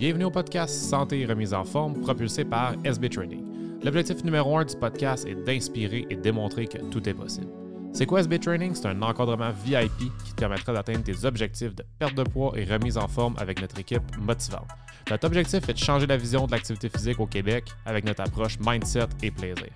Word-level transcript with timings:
Bienvenue 0.00 0.24
au 0.24 0.30
podcast 0.30 0.74
Santé 0.74 1.20
et 1.20 1.26
remise 1.26 1.52
en 1.52 1.62
forme 1.62 2.00
propulsé 2.00 2.42
par 2.42 2.72
SB 2.86 3.10
Training. 3.10 3.44
L'objectif 3.84 4.24
numéro 4.24 4.56
un 4.56 4.64
du 4.64 4.74
podcast 4.74 5.26
est 5.26 5.34
d'inspirer 5.34 6.06
et 6.08 6.16
démontrer 6.16 6.66
que 6.66 6.78
tout 6.78 7.06
est 7.06 7.12
possible. 7.12 7.48
C'est 7.92 8.06
quoi 8.06 8.20
SB 8.20 8.38
Training? 8.38 8.74
C'est 8.74 8.86
un 8.86 9.02
encadrement 9.02 9.50
VIP 9.62 10.10
qui 10.24 10.32
te 10.32 10.40
permettra 10.40 10.72
d'atteindre 10.72 11.04
tes 11.04 11.26
objectifs 11.26 11.74
de 11.74 11.84
perte 11.98 12.14
de 12.14 12.22
poids 12.22 12.54
et 12.56 12.64
remise 12.64 12.96
en 12.96 13.08
forme 13.08 13.34
avec 13.36 13.60
notre 13.60 13.78
équipe 13.78 14.16
motivante. 14.16 14.68
Notre 15.10 15.26
objectif 15.26 15.68
est 15.68 15.74
de 15.74 15.78
changer 15.78 16.06
la 16.06 16.16
vision 16.16 16.46
de 16.46 16.52
l'activité 16.52 16.88
physique 16.88 17.20
au 17.20 17.26
Québec 17.26 17.64
avec 17.84 18.06
notre 18.06 18.22
approche 18.22 18.58
mindset 18.58 19.08
et 19.22 19.30
plaisir. 19.30 19.68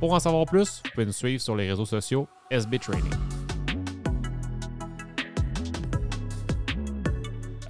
Pour 0.00 0.12
en 0.12 0.18
savoir 0.18 0.44
plus, 0.44 0.82
vous 0.84 0.90
pouvez 0.90 1.06
nous 1.06 1.12
suivre 1.12 1.40
sur 1.40 1.54
les 1.54 1.70
réseaux 1.70 1.86
sociaux 1.86 2.26
SB 2.50 2.80
Training. 2.80 3.14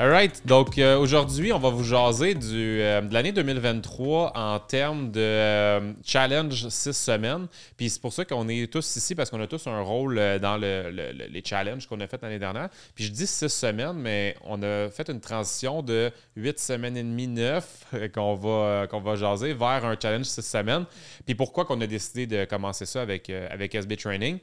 Alright, 0.00 0.46
donc 0.46 0.78
euh, 0.78 0.96
aujourd'hui, 0.96 1.52
on 1.52 1.58
va 1.58 1.70
vous 1.70 1.82
jaser 1.82 2.36
du, 2.36 2.80
euh, 2.80 3.00
de 3.00 3.12
l'année 3.12 3.32
2023 3.32 4.30
en 4.36 4.60
termes 4.60 5.10
de 5.10 5.18
euh, 5.18 5.92
challenge 6.04 6.68
6 6.68 6.92
semaines. 6.92 7.48
Puis 7.77 7.90
c'est 7.90 8.00
pour 8.00 8.12
ça 8.12 8.24
qu'on 8.24 8.48
est 8.48 8.73
tous 8.73 8.95
ici 8.95 9.16
parce 9.16 9.28
qu'on 9.28 9.40
a 9.40 9.48
tous 9.48 9.66
un 9.66 9.80
rôle 9.80 10.14
dans 10.40 10.56
le, 10.56 10.90
les 11.28 11.42
challenges 11.45 11.88
qu'on 11.88 11.98
a 11.98 12.06
fait 12.06 12.23
l'année 12.23 12.38
dernière. 12.38 12.68
Puis 12.95 13.06
je 13.06 13.10
dis 13.10 13.26
6 13.26 13.48
semaines, 13.48 13.96
mais 13.96 14.37
on 14.45 14.62
a 14.62 14.88
fait 14.88 15.10
une 15.10 15.20
transition 15.20 15.82
de 15.82 16.12
8 16.37 16.60
semaines 16.60 16.96
et 16.96 17.02
demie, 17.02 17.26
9 17.26 17.87
qu'on 18.15 18.37
va, 18.37 18.87
qu'on 18.87 19.01
va 19.01 19.16
jaser 19.16 19.52
vers 19.52 19.84
un 19.84 19.96
challenge 20.01 20.26
6 20.26 20.42
semaines. 20.42 20.84
Puis 21.26 21.34
pourquoi 21.34 21.65
qu'on 21.65 21.80
a 21.80 21.88
décidé 21.88 22.28
de 22.28 22.45
commencer 22.45 22.87
ça 22.87 23.02
avec, 23.02 23.30
avec 23.30 23.74
SB 23.74 23.96
Training. 23.96 24.38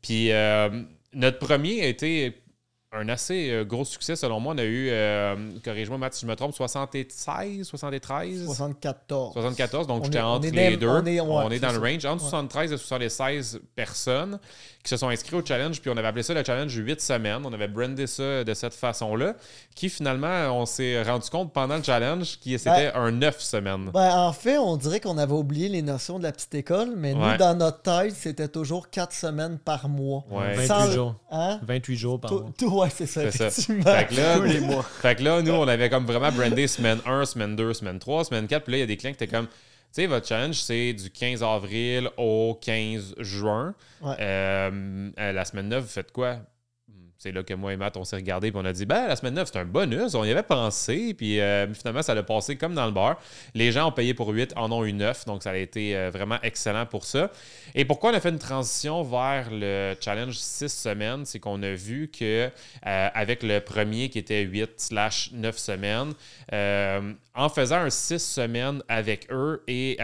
Puis 0.00 0.30
notre 1.12 1.38
premier 1.38 1.82
a 1.82 1.86
été 1.86 2.45
un 2.92 3.08
assez 3.08 3.50
euh, 3.50 3.64
gros 3.64 3.84
succès, 3.84 4.16
selon 4.16 4.40
moi. 4.40 4.54
On 4.54 4.58
a 4.58 4.64
eu, 4.64 4.88
euh, 4.90 5.34
corrige-moi, 5.64 5.98
Matt, 5.98 6.14
si 6.14 6.22
je 6.22 6.30
me 6.30 6.36
trompe, 6.36 6.54
76, 6.54 7.66
73 7.66 8.46
74. 8.46 9.32
74, 9.32 9.86
donc 9.86 10.04
j'étais 10.04 10.20
entre 10.20 10.48
les 10.48 10.76
deux. 10.76 10.88
On 10.88 11.04
est, 11.04 11.20
on 11.20 11.50
est 11.50 11.58
dans 11.58 11.72
le 11.72 11.78
range. 11.78 12.04
Entre 12.06 12.22
73 12.22 12.72
et 12.72 12.76
76 12.76 13.60
personnes 13.74 14.38
qui 14.82 14.90
se 14.90 14.96
sont 14.96 15.08
inscrits 15.08 15.34
au 15.34 15.44
challenge, 15.44 15.80
puis 15.80 15.90
on 15.90 15.96
avait 15.96 16.06
appelé 16.06 16.22
ça 16.22 16.32
le 16.32 16.44
challenge 16.44 16.72
8 16.72 17.00
semaines. 17.00 17.42
On 17.44 17.52
avait 17.52 17.66
brandé 17.66 18.06
ça 18.06 18.44
de 18.44 18.54
cette 18.54 18.74
façon-là, 18.74 19.34
qui 19.74 19.88
finalement, 19.88 20.56
on 20.56 20.64
s'est 20.64 21.02
rendu 21.02 21.28
compte 21.28 21.52
pendant 21.52 21.76
le 21.76 21.82
challenge 21.82 22.38
que 22.38 22.56
c'était 22.56 22.92
ben, 22.92 23.00
un 23.00 23.10
9 23.10 23.40
semaines. 23.40 23.90
Ben, 23.92 24.16
en 24.16 24.32
fait, 24.32 24.58
on 24.58 24.76
dirait 24.76 25.00
qu'on 25.00 25.18
avait 25.18 25.32
oublié 25.32 25.68
les 25.68 25.82
notions 25.82 26.18
de 26.18 26.22
la 26.22 26.30
petite 26.30 26.54
école, 26.54 26.94
mais 26.96 27.14
nous, 27.14 27.36
dans 27.36 27.56
notre 27.56 27.82
tête, 27.82 28.14
c'était 28.14 28.48
toujours 28.48 28.88
4 28.90 29.12
semaines 29.12 29.58
par 29.58 29.88
mois. 29.88 30.24
28 30.30 30.92
jours. 30.92 31.14
28 31.30 31.32
hein? 31.32 31.96
jours 31.96 32.20
par 32.20 32.32
mois. 32.32 32.52
Ouais, 32.76 32.90
c'est 32.90 33.06
ça, 33.06 33.24
effectivement. 33.24 33.84
Fait, 33.84 34.06
que 34.06 34.14
là, 34.14 34.38
les 34.38 34.60
mois. 34.60 34.82
fait 34.82 35.16
que 35.16 35.22
là, 35.22 35.42
nous, 35.42 35.52
on 35.52 35.66
avait 35.66 35.88
comme 35.88 36.06
vraiment 36.06 36.30
brandé 36.30 36.66
semaine 36.66 37.00
1, 37.06 37.24
semaine 37.24 37.56
2, 37.56 37.74
semaine 37.74 37.98
3, 37.98 38.24
semaine 38.24 38.46
4. 38.46 38.64
Puis 38.64 38.72
là, 38.72 38.78
il 38.78 38.80
y 38.80 38.84
a 38.84 38.86
des 38.86 38.96
clients 38.96 39.12
qui 39.12 39.24
étaient 39.24 39.34
comme 39.34 39.46
tu 39.46 40.02
sais, 40.02 40.06
votre 40.08 40.26
challenge, 40.26 40.56
c'est 40.56 40.92
du 40.92 41.10
15 41.10 41.42
avril 41.42 42.10
au 42.18 42.58
15 42.60 43.14
juin. 43.18 43.74
Euh, 44.04 45.10
la 45.16 45.44
semaine 45.46 45.68
9, 45.68 45.82
vous 45.82 45.88
faites 45.88 46.12
quoi? 46.12 46.40
C'est 47.18 47.32
là 47.32 47.42
que 47.42 47.54
moi 47.54 47.72
et 47.72 47.76
Matt, 47.76 47.96
on 47.96 48.04
s'est 48.04 48.16
regardé 48.16 48.48
et 48.48 48.52
on 48.54 48.64
a 48.64 48.72
dit, 48.72 48.84
ben, 48.84 49.06
la 49.06 49.16
semaine 49.16 49.34
9, 49.34 49.48
c'est 49.50 49.58
un 49.58 49.64
bonus. 49.64 50.14
On 50.14 50.24
y 50.24 50.30
avait 50.30 50.42
pensé, 50.42 51.14
puis 51.14 51.40
euh, 51.40 51.72
finalement, 51.72 52.02
ça 52.02 52.12
a 52.12 52.22
passé 52.22 52.56
comme 52.56 52.74
dans 52.74 52.86
le 52.86 52.92
bar. 52.92 53.18
Les 53.54 53.72
gens 53.72 53.88
ont 53.88 53.92
payé 53.92 54.12
pour 54.12 54.28
8, 54.28 54.52
en 54.56 54.70
ont 54.70 54.84
eu 54.84 54.92
9, 54.92 55.24
donc 55.24 55.42
ça 55.42 55.50
a 55.50 55.56
été 55.56 55.96
euh, 55.96 56.10
vraiment 56.10 56.38
excellent 56.42 56.84
pour 56.84 57.04
ça. 57.04 57.30
Et 57.74 57.84
pourquoi 57.84 58.10
on 58.10 58.14
a 58.14 58.20
fait 58.20 58.28
une 58.28 58.38
transition 58.38 59.02
vers 59.02 59.48
le 59.50 59.94
challenge 60.00 60.36
6 60.36 60.68
semaines? 60.68 61.24
C'est 61.24 61.40
qu'on 61.40 61.62
a 61.62 61.72
vu 61.72 62.08
que 62.08 62.50
euh, 62.86 63.08
avec 63.14 63.42
le 63.42 63.60
premier 63.60 64.10
qui 64.10 64.18
était 64.18 64.42
8 64.42 64.90
9 65.32 65.58
semaines, 65.58 66.12
en 67.36 67.48
faisant 67.48 67.76
un 67.76 67.90
6 67.90 68.18
semaines 68.18 68.82
avec 68.88 69.30
eux 69.30 69.62
et 69.68 69.96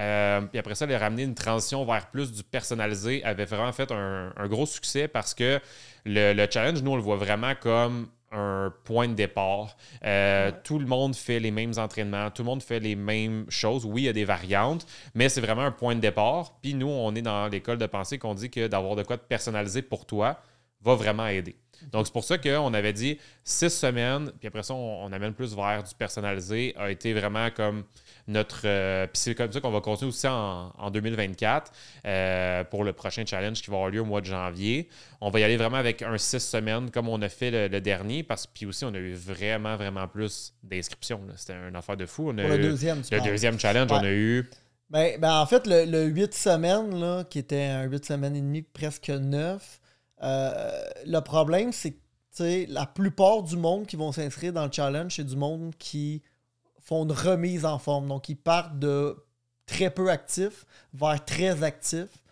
puis 0.50 0.58
après 0.58 0.74
ça, 0.74 0.86
les 0.86 0.96
ramener 0.96 1.22
une 1.22 1.34
transition 1.34 1.84
vers 1.84 2.10
plus 2.10 2.30
du 2.32 2.42
personnalisé 2.42 3.24
avait 3.24 3.46
vraiment 3.46 3.72
fait 3.72 3.90
un, 3.90 4.32
un 4.36 4.48
gros 4.48 4.66
succès 4.66 5.08
parce 5.08 5.34
que 5.34 5.60
le, 6.04 6.46
challenge, 6.50 6.82
nous, 6.82 6.92
on 6.92 6.96
le 6.96 7.02
voit 7.02 7.16
vraiment 7.16 7.54
comme 7.54 8.08
un 8.32 8.72
point 8.84 9.08
de 9.08 9.14
départ. 9.14 9.76
Euh, 10.04 10.50
tout 10.64 10.78
le 10.78 10.86
monde 10.86 11.14
fait 11.14 11.38
les 11.38 11.50
mêmes 11.50 11.72
entraînements, 11.76 12.30
tout 12.30 12.42
le 12.42 12.46
monde 12.46 12.62
fait 12.62 12.80
les 12.80 12.96
mêmes 12.96 13.44
choses. 13.50 13.84
Oui, 13.84 14.02
il 14.02 14.04
y 14.06 14.08
a 14.08 14.12
des 14.12 14.24
variantes, 14.24 14.86
mais 15.14 15.28
c'est 15.28 15.42
vraiment 15.42 15.62
un 15.62 15.70
point 15.70 15.94
de 15.94 16.00
départ. 16.00 16.58
Puis 16.62 16.74
nous, 16.74 16.88
on 16.88 17.14
est 17.14 17.22
dans 17.22 17.48
l'école 17.48 17.78
de 17.78 17.86
pensée 17.86 18.18
qu'on 18.18 18.34
dit 18.34 18.50
que 18.50 18.66
d'avoir 18.66 18.96
de 18.96 19.02
quoi 19.02 19.18
te 19.18 19.26
personnaliser 19.26 19.82
pour 19.82 20.06
toi 20.06 20.40
va 20.80 20.94
vraiment 20.94 21.26
aider. 21.26 21.56
Donc, 21.90 22.06
c'est 22.06 22.12
pour 22.12 22.24
ça 22.24 22.38
qu'on 22.38 22.74
avait 22.74 22.92
dit 22.92 23.18
six 23.44 23.70
semaines, 23.70 24.30
puis 24.38 24.48
après 24.48 24.62
ça, 24.62 24.74
on, 24.74 25.10
amène 25.12 25.34
plus 25.34 25.54
vers 25.54 25.82
du 25.82 25.94
personnalisé, 25.94 26.74
a 26.78 26.90
été 26.90 27.12
vraiment 27.12 27.50
comme 27.50 27.84
notre. 28.28 28.62
Euh, 28.64 29.06
puis 29.06 29.20
c'est 29.20 29.34
comme 29.34 29.50
ça 29.50 29.60
qu'on 29.60 29.70
va 29.70 29.80
continuer 29.80 30.10
aussi 30.10 30.26
en, 30.28 30.90
2024 30.90 31.72
euh, 32.04 32.64
pour 32.64 32.84
le 32.84 32.92
prochain 32.92 33.24
challenge 33.26 33.60
qui 33.60 33.70
va 33.70 33.76
avoir 33.76 33.90
lieu 33.90 34.00
au 34.00 34.04
mois 34.04 34.20
de 34.20 34.26
janvier. 34.26 34.88
On 35.20 35.30
va 35.30 35.40
y 35.40 35.44
aller 35.44 35.56
vraiment 35.56 35.76
avec 35.76 36.02
un 36.02 36.18
six 36.18 36.40
semaines 36.40 36.90
comme 36.90 37.08
on 37.08 37.20
a 37.22 37.28
fait 37.28 37.68
le, 37.68 37.80
dernier, 37.80 38.22
parce 38.22 38.46
que 38.46 38.52
puis 38.54 38.66
aussi, 38.66 38.84
on 38.84 38.94
a 38.94 38.98
eu 38.98 39.14
vraiment, 39.14 39.76
vraiment 39.76 40.06
plus 40.06 40.54
d'inscriptions. 40.62 41.20
C'était 41.36 41.54
une 41.68 41.76
affaire 41.76 41.96
de 41.96 42.06
fou. 42.06 42.24
pour 42.24 42.32
le 42.32 42.58
deuxième, 42.58 43.02
Le 43.10 43.20
deuxième 43.20 43.58
challenge, 43.58 43.90
on 43.90 43.96
a 43.96 44.10
eu. 44.10 44.48
Ben, 44.92 45.18
ben, 45.18 45.40
en 45.40 45.46
fait, 45.46 45.66
le, 45.66 46.04
huit 46.04 46.34
semaines, 46.34 47.00
là, 47.00 47.24
qui 47.24 47.38
était 47.38 47.64
un 47.64 47.84
huit 47.84 48.04
semaines 48.04 48.36
et 48.36 48.42
demie, 48.42 48.60
presque 48.60 49.08
neuf, 49.08 49.80
euh, 50.22 50.84
le 51.06 51.20
problème, 51.20 51.72
c'est 51.72 51.92
que 51.92 52.72
la 52.72 52.86
plupart 52.86 53.42
du 53.42 53.56
monde 53.56 53.86
qui 53.86 53.96
vont 53.96 54.12
s'inscrire 54.12 54.52
dans 54.52 54.64
le 54.64 54.72
challenge, 54.72 55.16
c'est 55.16 55.26
du 55.26 55.36
monde 55.36 55.74
qui 55.78 56.22
font 56.80 57.04
une 57.04 57.12
remise 57.12 57.64
en 57.64 57.78
forme. 57.78 58.08
Donc, 58.08 58.28
ils 58.28 58.36
partent 58.36 58.78
de 58.78 59.16
très 59.66 59.90
peu 59.90 60.10
actifs 60.10 60.64
vers 60.94 61.24
très 61.24 61.62
actifs. 61.62 62.22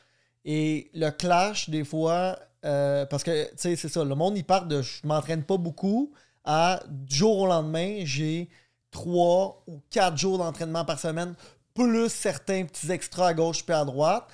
Et 0.45 0.91
le 0.95 1.11
clash, 1.11 1.69
des 1.69 1.85
fois, 1.85 2.39
euh, 2.65 3.07
parce 3.07 3.23
que, 3.23 3.51
tu 3.51 3.57
sais, 3.57 3.77
c'est 3.77 3.89
ça, 3.89 4.05
le 4.05 4.15
monde, 4.15 4.37
il 4.37 4.45
part 4.45 4.67
de 4.67 4.83
je 4.83 5.07
m'entraîne 5.07 5.43
pas 5.43 5.57
beaucoup 5.57 6.13
à 6.45 6.81
du 6.89 7.17
jour 7.17 7.41
au 7.41 7.47
lendemain, 7.47 8.01
j'ai 8.05 8.49
trois 8.91 9.63
ou 9.67 9.81
quatre 9.91 10.17
jours 10.17 10.39
d'entraînement 10.39 10.85
par 10.85 10.99
semaine, 10.99 11.35
plus 11.75 12.09
certains 12.09 12.65
petits 12.65 12.91
extras 12.91 13.29
à 13.29 13.35
gauche 13.35 13.65
puis 13.65 13.75
à 13.75 13.85
droite. 13.85 14.27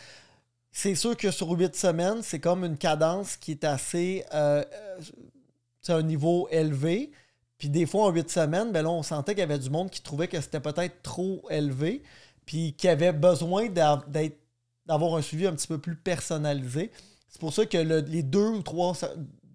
C'est 0.79 0.95
sûr 0.95 1.17
que 1.17 1.31
sur 1.31 1.49
huit 1.53 1.75
semaines, 1.75 2.23
c'est 2.23 2.39
comme 2.39 2.63
une 2.63 2.77
cadence 2.77 3.39
qui 3.39 3.53
est 3.53 3.65
assez. 3.65 4.27
Euh, 4.35 4.63
euh 5.89 5.93
un 5.95 6.03
niveau 6.03 6.49
élevé. 6.51 7.13
Puis 7.57 7.71
des 7.71 7.87
fois, 7.87 8.07
en 8.07 8.11
huit 8.11 8.29
semaines, 8.29 8.73
ben 8.73 8.85
on 8.85 9.03
sentait 9.03 9.33
qu'il 9.33 9.41
y 9.41 9.45
avait 9.45 9.59
du 9.59 9.71
monde 9.71 9.89
qui 9.89 10.03
trouvait 10.03 10.29
que 10.29 10.39
c'était 10.39 10.61
peut-être 10.61 11.01
trop 11.01 11.47
élevé. 11.49 12.03
Puis 12.45 12.75
qui 12.75 12.89
avait 12.89 13.15
besoin 13.15 13.69
d'avoir 13.71 15.15
un 15.15 15.23
suivi 15.23 15.47
un 15.47 15.55
petit 15.55 15.67
peu 15.67 15.79
plus 15.79 15.97
personnalisé. 15.97 16.91
C'est 17.31 17.41
pour 17.41 17.55
ça 17.55 17.65
que 17.65 17.79
les 17.79 18.23
deux 18.23 18.49
ou 18.49 18.63
trois 18.63 18.93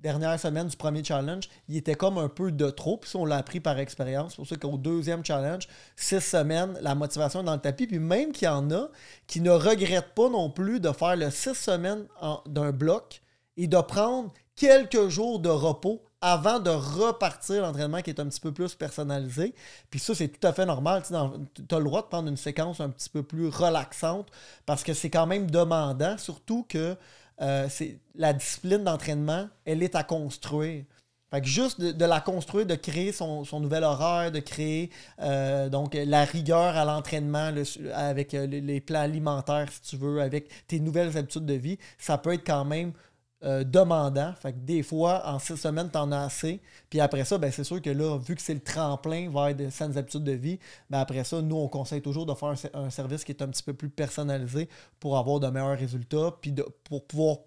dernières 0.01 0.39
semaines 0.39 0.67
du 0.67 0.75
premier 0.75 1.03
challenge, 1.03 1.49
il 1.69 1.77
était 1.77 1.95
comme 1.95 2.17
un 2.17 2.27
peu 2.27 2.51
de 2.51 2.69
trop. 2.69 2.97
Puis 2.97 3.11
on 3.15 3.25
l'a 3.25 3.37
appris 3.37 3.59
par 3.59 3.77
expérience. 3.79 4.31
C'est 4.31 4.37
pour 4.37 4.47
ça 4.47 4.55
qu'au 4.55 4.77
deuxième 4.77 5.23
challenge, 5.23 5.67
six 5.95 6.21
semaines, 6.21 6.77
la 6.81 6.95
motivation 6.95 7.41
est 7.41 7.45
dans 7.45 7.53
le 7.53 7.61
tapis. 7.61 7.87
Puis 7.87 7.99
même 7.99 8.31
qu'il 8.31 8.45
y 8.45 8.49
en 8.49 8.69
a 8.71 8.89
qui 9.27 9.41
ne 9.41 9.51
regrettent 9.51 10.13
pas 10.15 10.29
non 10.29 10.49
plus 10.49 10.79
de 10.79 10.91
faire 10.91 11.15
le 11.15 11.29
six 11.29 11.53
semaines 11.55 12.05
d'un 12.47 12.71
bloc 12.71 13.21
et 13.57 13.67
de 13.67 13.77
prendre 13.77 14.31
quelques 14.55 15.07
jours 15.09 15.39
de 15.39 15.49
repos 15.49 16.03
avant 16.21 16.59
de 16.59 16.69
repartir 16.69 17.63
l'entraînement 17.63 18.01
qui 18.01 18.11
est 18.11 18.19
un 18.19 18.27
petit 18.27 18.39
peu 18.39 18.51
plus 18.51 18.75
personnalisé. 18.75 19.55
Puis 19.89 19.99
ça, 19.99 20.13
c'est 20.13 20.27
tout 20.27 20.45
à 20.45 20.53
fait 20.53 20.67
normal. 20.67 21.01
Tu 21.03 21.15
as 21.15 21.79
le 21.79 21.83
droit 21.83 22.03
de 22.03 22.07
prendre 22.07 22.29
une 22.29 22.37
séquence 22.37 22.79
un 22.79 22.89
petit 22.89 23.09
peu 23.09 23.23
plus 23.23 23.47
relaxante 23.49 24.27
parce 24.67 24.83
que 24.83 24.93
c'est 24.93 25.09
quand 25.09 25.25
même 25.25 25.49
demandant, 25.49 26.17
surtout 26.19 26.63
que 26.69 26.95
euh, 27.41 27.67
c'est 27.69 27.97
la 28.15 28.33
discipline 28.33 28.83
d'entraînement, 28.83 29.47
elle 29.65 29.83
est 29.83 29.95
à 29.95 30.03
construire. 30.03 30.83
Fait 31.31 31.39
que 31.39 31.47
juste 31.47 31.79
de, 31.79 32.05
la 32.05 32.19
construire, 32.19 32.65
de 32.65 32.75
créer 32.75 33.13
son, 33.13 33.45
nouvel 33.61 33.85
horaire, 33.85 34.33
de 34.33 34.41
créer 34.41 34.89
euh, 35.21 35.69
donc 35.69 35.93
la 35.93 36.25
rigueur 36.25 36.75
à 36.75 36.83
l'entraînement 36.83 37.53
avec 37.93 38.33
euh, 38.33 38.45
les 38.47 38.81
plans 38.81 38.99
alimentaires, 38.99 39.71
si 39.71 39.81
tu 39.81 39.95
veux, 39.95 40.21
avec 40.21 40.49
tes 40.67 40.81
nouvelles 40.81 41.17
habitudes 41.17 41.45
de 41.45 41.53
vie, 41.53 41.77
ça 41.97 42.17
peut 42.17 42.33
être 42.33 42.45
quand 42.45 42.65
même 42.65 42.91
demandant. 43.41 44.33
Fait 44.33 44.53
que 44.53 44.59
des 44.59 44.83
fois, 44.83 45.27
en 45.27 45.39
six 45.39 45.57
semaines, 45.57 45.89
tu 45.91 45.97
en 45.97 46.11
as 46.11 46.25
assez. 46.25 46.61
Puis 46.89 46.99
après 46.99 47.25
ça, 47.25 47.37
ben, 47.37 47.51
c'est 47.51 47.63
sûr 47.63 47.81
que 47.81 47.89
là, 47.89 48.17
vu 48.17 48.35
que 48.35 48.41
c'est 48.41 48.53
le 48.53 48.59
tremplin 48.59 49.29
vers 49.31 49.55
de 49.55 49.69
saines 49.69 49.97
habitudes 49.97 50.23
de 50.23 50.33
vie, 50.33 50.59
ben 50.89 50.99
après 50.99 51.23
ça, 51.23 51.41
nous, 51.41 51.55
on 51.55 51.67
conseille 51.67 52.01
toujours 52.01 52.25
de 52.25 52.33
faire 52.35 52.53
un, 52.73 52.89
service 52.91 53.23
qui 53.23 53.31
est 53.31 53.41
un 53.41 53.47
petit 53.47 53.63
peu 53.63 53.73
plus 53.73 53.89
personnalisé 53.89 54.69
pour 54.99 55.17
avoir 55.17 55.39
de 55.39 55.47
meilleurs 55.47 55.77
résultats, 55.77 56.35
puis 56.39 56.51
de, 56.51 56.65
pour 56.83 57.07
pouvoir 57.07 57.37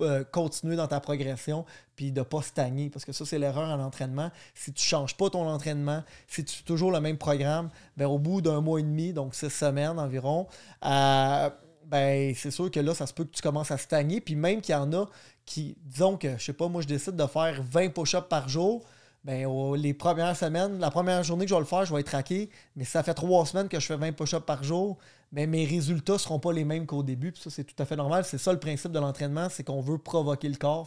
euh, 0.00 0.24
continuer 0.24 0.74
dans 0.74 0.88
ta 0.88 0.98
progression 0.98 1.64
puis 1.94 2.10
de 2.10 2.18
ne 2.18 2.24
pas 2.24 2.42
stagner. 2.42 2.90
Parce 2.90 3.04
que 3.04 3.12
ça, 3.12 3.24
c'est 3.24 3.38
l'erreur 3.38 3.68
en 3.68 3.80
entraînement. 3.80 4.32
Si 4.52 4.72
tu 4.72 4.82
ne 4.82 4.88
changes 4.88 5.16
pas 5.16 5.30
ton 5.30 5.46
entraînement, 5.46 6.02
si 6.26 6.44
tu 6.44 6.56
fais 6.56 6.64
toujours 6.64 6.90
le 6.90 7.00
même 7.00 7.16
programme, 7.16 7.70
ben, 7.96 8.06
au 8.06 8.18
bout 8.18 8.40
d'un 8.40 8.60
mois 8.60 8.80
et 8.80 8.82
demi, 8.82 9.12
donc 9.12 9.36
six 9.36 9.50
semaines 9.50 10.00
environ, 10.00 10.48
euh, 10.84 11.48
ben, 11.86 12.34
c'est 12.34 12.50
sûr 12.50 12.72
que 12.72 12.80
là, 12.80 12.92
ça 12.92 13.06
se 13.06 13.14
peut 13.14 13.22
que 13.22 13.30
tu 13.30 13.42
commences 13.42 13.70
à 13.70 13.78
stagner. 13.78 14.20
Puis 14.20 14.34
même 14.34 14.60
qu'il 14.60 14.72
y 14.72 14.76
en 14.76 14.92
a 14.92 15.06
qui, 15.46 15.76
disons 15.84 16.16
que, 16.16 16.36
je 16.38 16.44
sais 16.44 16.52
pas, 16.52 16.68
moi, 16.68 16.82
je 16.82 16.86
décide 16.86 17.16
de 17.16 17.26
faire 17.26 17.62
20 17.62 17.90
push-ups 17.90 18.28
par 18.28 18.48
jour. 18.48 18.84
ben, 19.24 19.46
les 19.76 19.94
premières 19.94 20.36
semaines, 20.36 20.78
la 20.78 20.90
première 20.90 21.22
journée 21.22 21.44
que 21.44 21.50
je 21.50 21.54
vais 21.54 21.60
le 21.60 21.66
faire, 21.66 21.84
je 21.84 21.94
vais 21.94 22.00
être 22.00 22.06
traqué. 22.06 22.50
Mais 22.76 22.84
ça 22.84 23.02
fait 23.02 23.14
trois 23.14 23.46
semaines 23.46 23.68
que 23.68 23.80
je 23.80 23.86
fais 23.86 23.96
20 23.96 24.12
push-ups 24.12 24.44
par 24.44 24.62
jour, 24.64 24.98
mais 25.32 25.46
mes 25.46 25.64
résultats 25.64 26.14
ne 26.14 26.18
seront 26.18 26.38
pas 26.40 26.52
les 26.52 26.64
mêmes 26.64 26.86
qu'au 26.86 27.02
début. 27.02 27.32
Puis 27.32 27.42
ça, 27.42 27.50
c'est 27.50 27.64
tout 27.64 27.80
à 27.82 27.86
fait 27.86 27.96
normal. 27.96 28.24
C'est 28.24 28.38
ça 28.38 28.52
le 28.52 28.60
principe 28.60 28.92
de 28.92 28.98
l'entraînement, 28.98 29.48
c'est 29.48 29.64
qu'on 29.64 29.80
veut 29.80 29.98
provoquer 29.98 30.48
le 30.48 30.56
corps. 30.56 30.86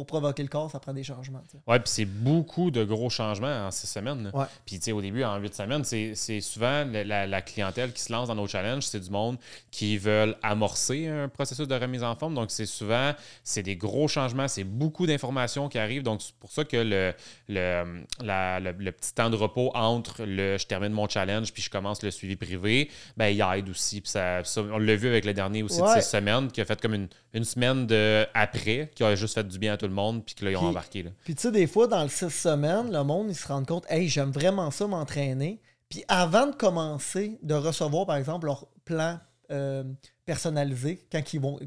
Pour 0.00 0.06
provoquer 0.06 0.42
le 0.42 0.48
corps, 0.48 0.70
ça 0.70 0.80
prend 0.80 0.94
des 0.94 1.02
changements. 1.02 1.42
Oui, 1.66 1.78
puis 1.78 1.84
c'est 1.84 2.06
beaucoup 2.06 2.70
de 2.70 2.84
gros 2.84 3.10
changements 3.10 3.66
en 3.66 3.70
six 3.70 3.86
semaines. 3.86 4.32
Puis 4.64 4.78
tu 4.78 4.84
sais, 4.84 4.92
au 4.92 5.02
début, 5.02 5.24
en 5.24 5.36
huit 5.36 5.54
semaines, 5.54 5.84
c'est 5.84 6.40
souvent 6.40 6.86
la, 6.86 7.42
clientèle 7.42 7.92
qui 7.92 8.02
se 8.02 8.12
lance 8.12 8.28
dans 8.28 8.34
nos 8.34 8.46
challenges, 8.46 8.84
c'est 8.84 9.00
du 9.00 9.10
monde 9.10 9.36
qui 9.70 9.98
veulent 9.98 10.36
amorcer 10.42 11.08
un 11.08 11.28
processus 11.28 11.68
de 11.68 11.74
remise 11.74 12.02
en 12.02 12.14
forme. 12.14 12.34
Donc, 12.34 12.50
c'est 12.50 12.66
souvent, 12.66 13.12
c'est 13.44 13.62
des 13.62 13.76
gros 13.76 14.08
changements, 14.08 14.48
c'est 14.48 14.64
beaucoup 14.64 15.06
d'informations 15.06 15.68
qui 15.68 15.78
arrivent. 15.78 16.02
Donc, 16.02 16.22
c'est 16.22 16.34
pour 16.36 16.50
ça 16.50 16.64
que 16.64 16.76
le, 16.76 17.12
le, 17.48 18.04
le, 18.22 18.90
petit 18.92 19.14
temps 19.14 19.28
de 19.28 19.36
repos 19.36 19.70
entre 19.74 20.24
le 20.24 20.56
je 20.56 20.66
termine 20.66 20.92
mon 20.92 21.08
challenge 21.08 21.52
puis 21.52 21.62
je 21.62 21.70
commence 21.70 22.02
le 22.02 22.10
suivi 22.10 22.36
privé, 22.36 22.90
ben, 23.16 23.28
il 23.28 23.44
aide 23.54 23.68
aussi. 23.68 24.00
Puis 24.00 24.10
ça, 24.10 24.42
on 24.56 24.78
l'a 24.78 24.96
vu 24.96 25.08
avec 25.08 25.24
le 25.24 25.34
dernier 25.34 25.62
aussi 25.62 25.80
de 25.80 25.86
six 25.88 26.08
semaines, 26.08 26.50
qui 26.50 26.60
a 26.60 26.64
fait 26.64 26.80
comme 26.80 26.94
une, 26.94 27.08
une 27.34 27.44
semaine 27.44 27.86
de 27.86 28.26
après, 28.34 28.90
qui 28.94 29.04
a 29.04 29.14
juste 29.14 29.34
fait 29.34 29.46
du 29.46 29.58
bien 29.58 29.74
à 29.74 29.76
tout 29.76 29.86
le 29.86 29.89
monde, 29.89 29.89
puis 30.24 30.34
que 30.34 30.44
là, 30.44 30.50
ils 30.52 30.56
ont 30.56 30.66
embarqué. 30.66 31.04
Puis 31.24 31.34
tu 31.34 31.42
sais, 31.42 31.52
des 31.52 31.66
fois, 31.66 31.86
dans 31.86 32.02
le 32.02 32.08
six 32.08 32.30
semaines, 32.30 32.92
le 32.92 33.02
monde, 33.04 33.26
il 33.28 33.34
se 33.34 33.46
rend 33.48 33.64
compte, 33.64 33.84
hey, 33.88 34.08
j'aime 34.08 34.30
vraiment 34.30 34.70
ça 34.70 34.86
m'entraîner. 34.86 35.60
Puis 35.88 36.04
avant 36.08 36.46
de 36.46 36.54
commencer, 36.54 37.38
de 37.42 37.54
recevoir, 37.54 38.06
par 38.06 38.16
exemple, 38.16 38.46
leur 38.46 38.66
plan 38.84 39.18
euh, 39.50 39.84
personnalisé 40.30 41.00
quand 41.10 41.34
ils 41.34 41.40
vont. 41.40 41.58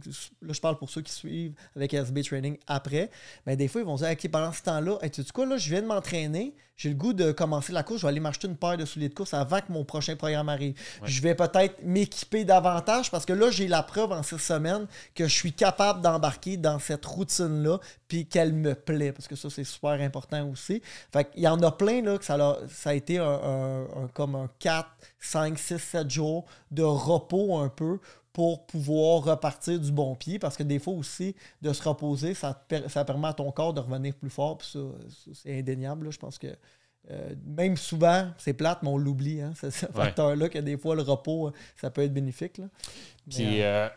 Là, 0.42 0.54
je 0.54 0.62
parle 0.62 0.77
pour 0.77 0.89
ceux 0.89 1.01
qui 1.01 1.12
suivent 1.12 1.54
avec 1.75 1.94
SB 1.94 2.24
Training 2.24 2.57
après. 2.65 3.10
Mais 3.45 3.57
des 3.57 3.68
fois, 3.68 3.81
ils 3.81 3.88
vont 3.88 3.98
dire 3.98 4.10
OK, 4.10 4.30
pendant 4.31 4.54
ce 4.54 4.62
temps-là, 4.62 5.00
tu 5.10 5.21
sais 5.21 5.31
quoi, 5.33 5.45
là, 5.45 5.57
je 5.57 5.69
viens 5.69 5.81
de 5.81 5.88
m'entraîner, 5.88 6.56
j'ai 6.77 6.88
le 6.88 6.95
goût 6.95 7.12
de 7.12 7.33
commencer 7.33 7.74
la 7.74 7.83
course, 7.83 8.00
je 8.00 8.06
vais 8.06 8.12
aller 8.12 8.21
m'acheter 8.21 8.48
une 8.48 8.56
paire 8.56 8.77
de 8.77 8.86
souliers 8.86 9.10
de 9.10 9.13
course 9.13 9.33
avant 9.33 9.60
que 9.60 9.69
mon 9.69 9.83
prochain 9.83 10.15
programme 10.15 10.48
arrive. 10.48 10.75
Je 11.04 11.21
vais 11.21 11.36
peut-être 11.36 11.83
m'équiper 11.83 12.45
davantage 12.45 13.12
parce 13.12 13.25
que 13.25 13.33
là, 13.33 13.51
j'ai 13.51 13.68
la 13.68 13.83
preuve 13.83 14.13
en 14.13 14.24
six 14.24 14.39
semaines 14.39 14.88
que 15.13 15.27
je 15.27 15.33
suis 15.33 15.51
capable 15.51 16.00
d'embarquer 16.00 16.56
dans 16.56 16.80
cette 16.80 17.06
routine-là 17.06 17.80
puis 18.07 18.27
qu'elle 18.27 18.54
me 18.54 18.75
plaît 18.75 19.12
parce 19.12 19.27
que 19.27 19.36
ça, 19.36 19.50
c'est 19.50 19.66
super 19.66 20.00
important 20.00 20.50
aussi. 20.50 20.81
Fait 21.12 21.30
qu'il 21.30 21.44
y 21.44 21.48
en 21.50 21.62
a 21.63 21.71
plein 21.71 22.01
là, 22.01 22.18
que 22.18 22.24
ça 22.24 22.36
a, 22.36 22.57
ça 22.69 22.92
a 22.92 22.94
été 22.94 23.18
un, 23.18 23.88
comme 24.13 24.36
un 24.36 24.50
4, 24.59 24.88
5, 25.19 25.59
6, 25.59 25.77
7 25.77 26.09
jours 26.09 26.45
de 26.71 26.83
repos 26.83 27.57
un 27.57 27.68
peu 27.68 28.00
pour 28.33 28.65
pouvoir 28.65 29.24
repartir 29.24 29.80
du 29.80 29.91
bon 29.91 30.15
pied. 30.15 30.39
Parce 30.39 30.57
que 30.57 30.63
des 30.63 30.80
fois 30.80 30.94
aussi, 30.95 31.35
de 31.62 31.71
se 31.71 31.88
reposer, 31.88 32.33
ça, 32.33 32.65
ça 32.88 33.06
permet 33.06 33.27
à 33.27 33.33
ton 33.33 33.51
corps 33.51 33.74
de 33.74 33.80
revenir 33.80 34.15
plus 34.15 34.31
fort. 34.31 34.57
Puis 34.57 34.69
ça, 34.74 34.80
c'est 35.33 35.59
indéniable. 35.59 36.12
Je 36.12 36.18
pense 36.18 36.38
que 36.38 36.47
euh, 37.12 37.35
même 37.45 37.77
souvent, 37.77 38.30
c'est 38.38 38.53
plate, 38.53 38.81
mais 38.81 38.89
on 38.89 38.97
l'oublie. 38.97 39.41
Hein, 39.41 39.53
ce 39.56 39.69
facteur-là, 39.69 40.50
que 40.50 40.59
des 40.59 40.77
fois, 40.77 40.95
le 40.95 41.01
repos, 41.01 41.51
ça 41.75 41.91
peut 41.91 42.01
être 42.01 42.13
bénéfique. 42.13 42.57
Là. 42.57 42.65
Puis, 43.30 43.62
euh, 43.62 43.88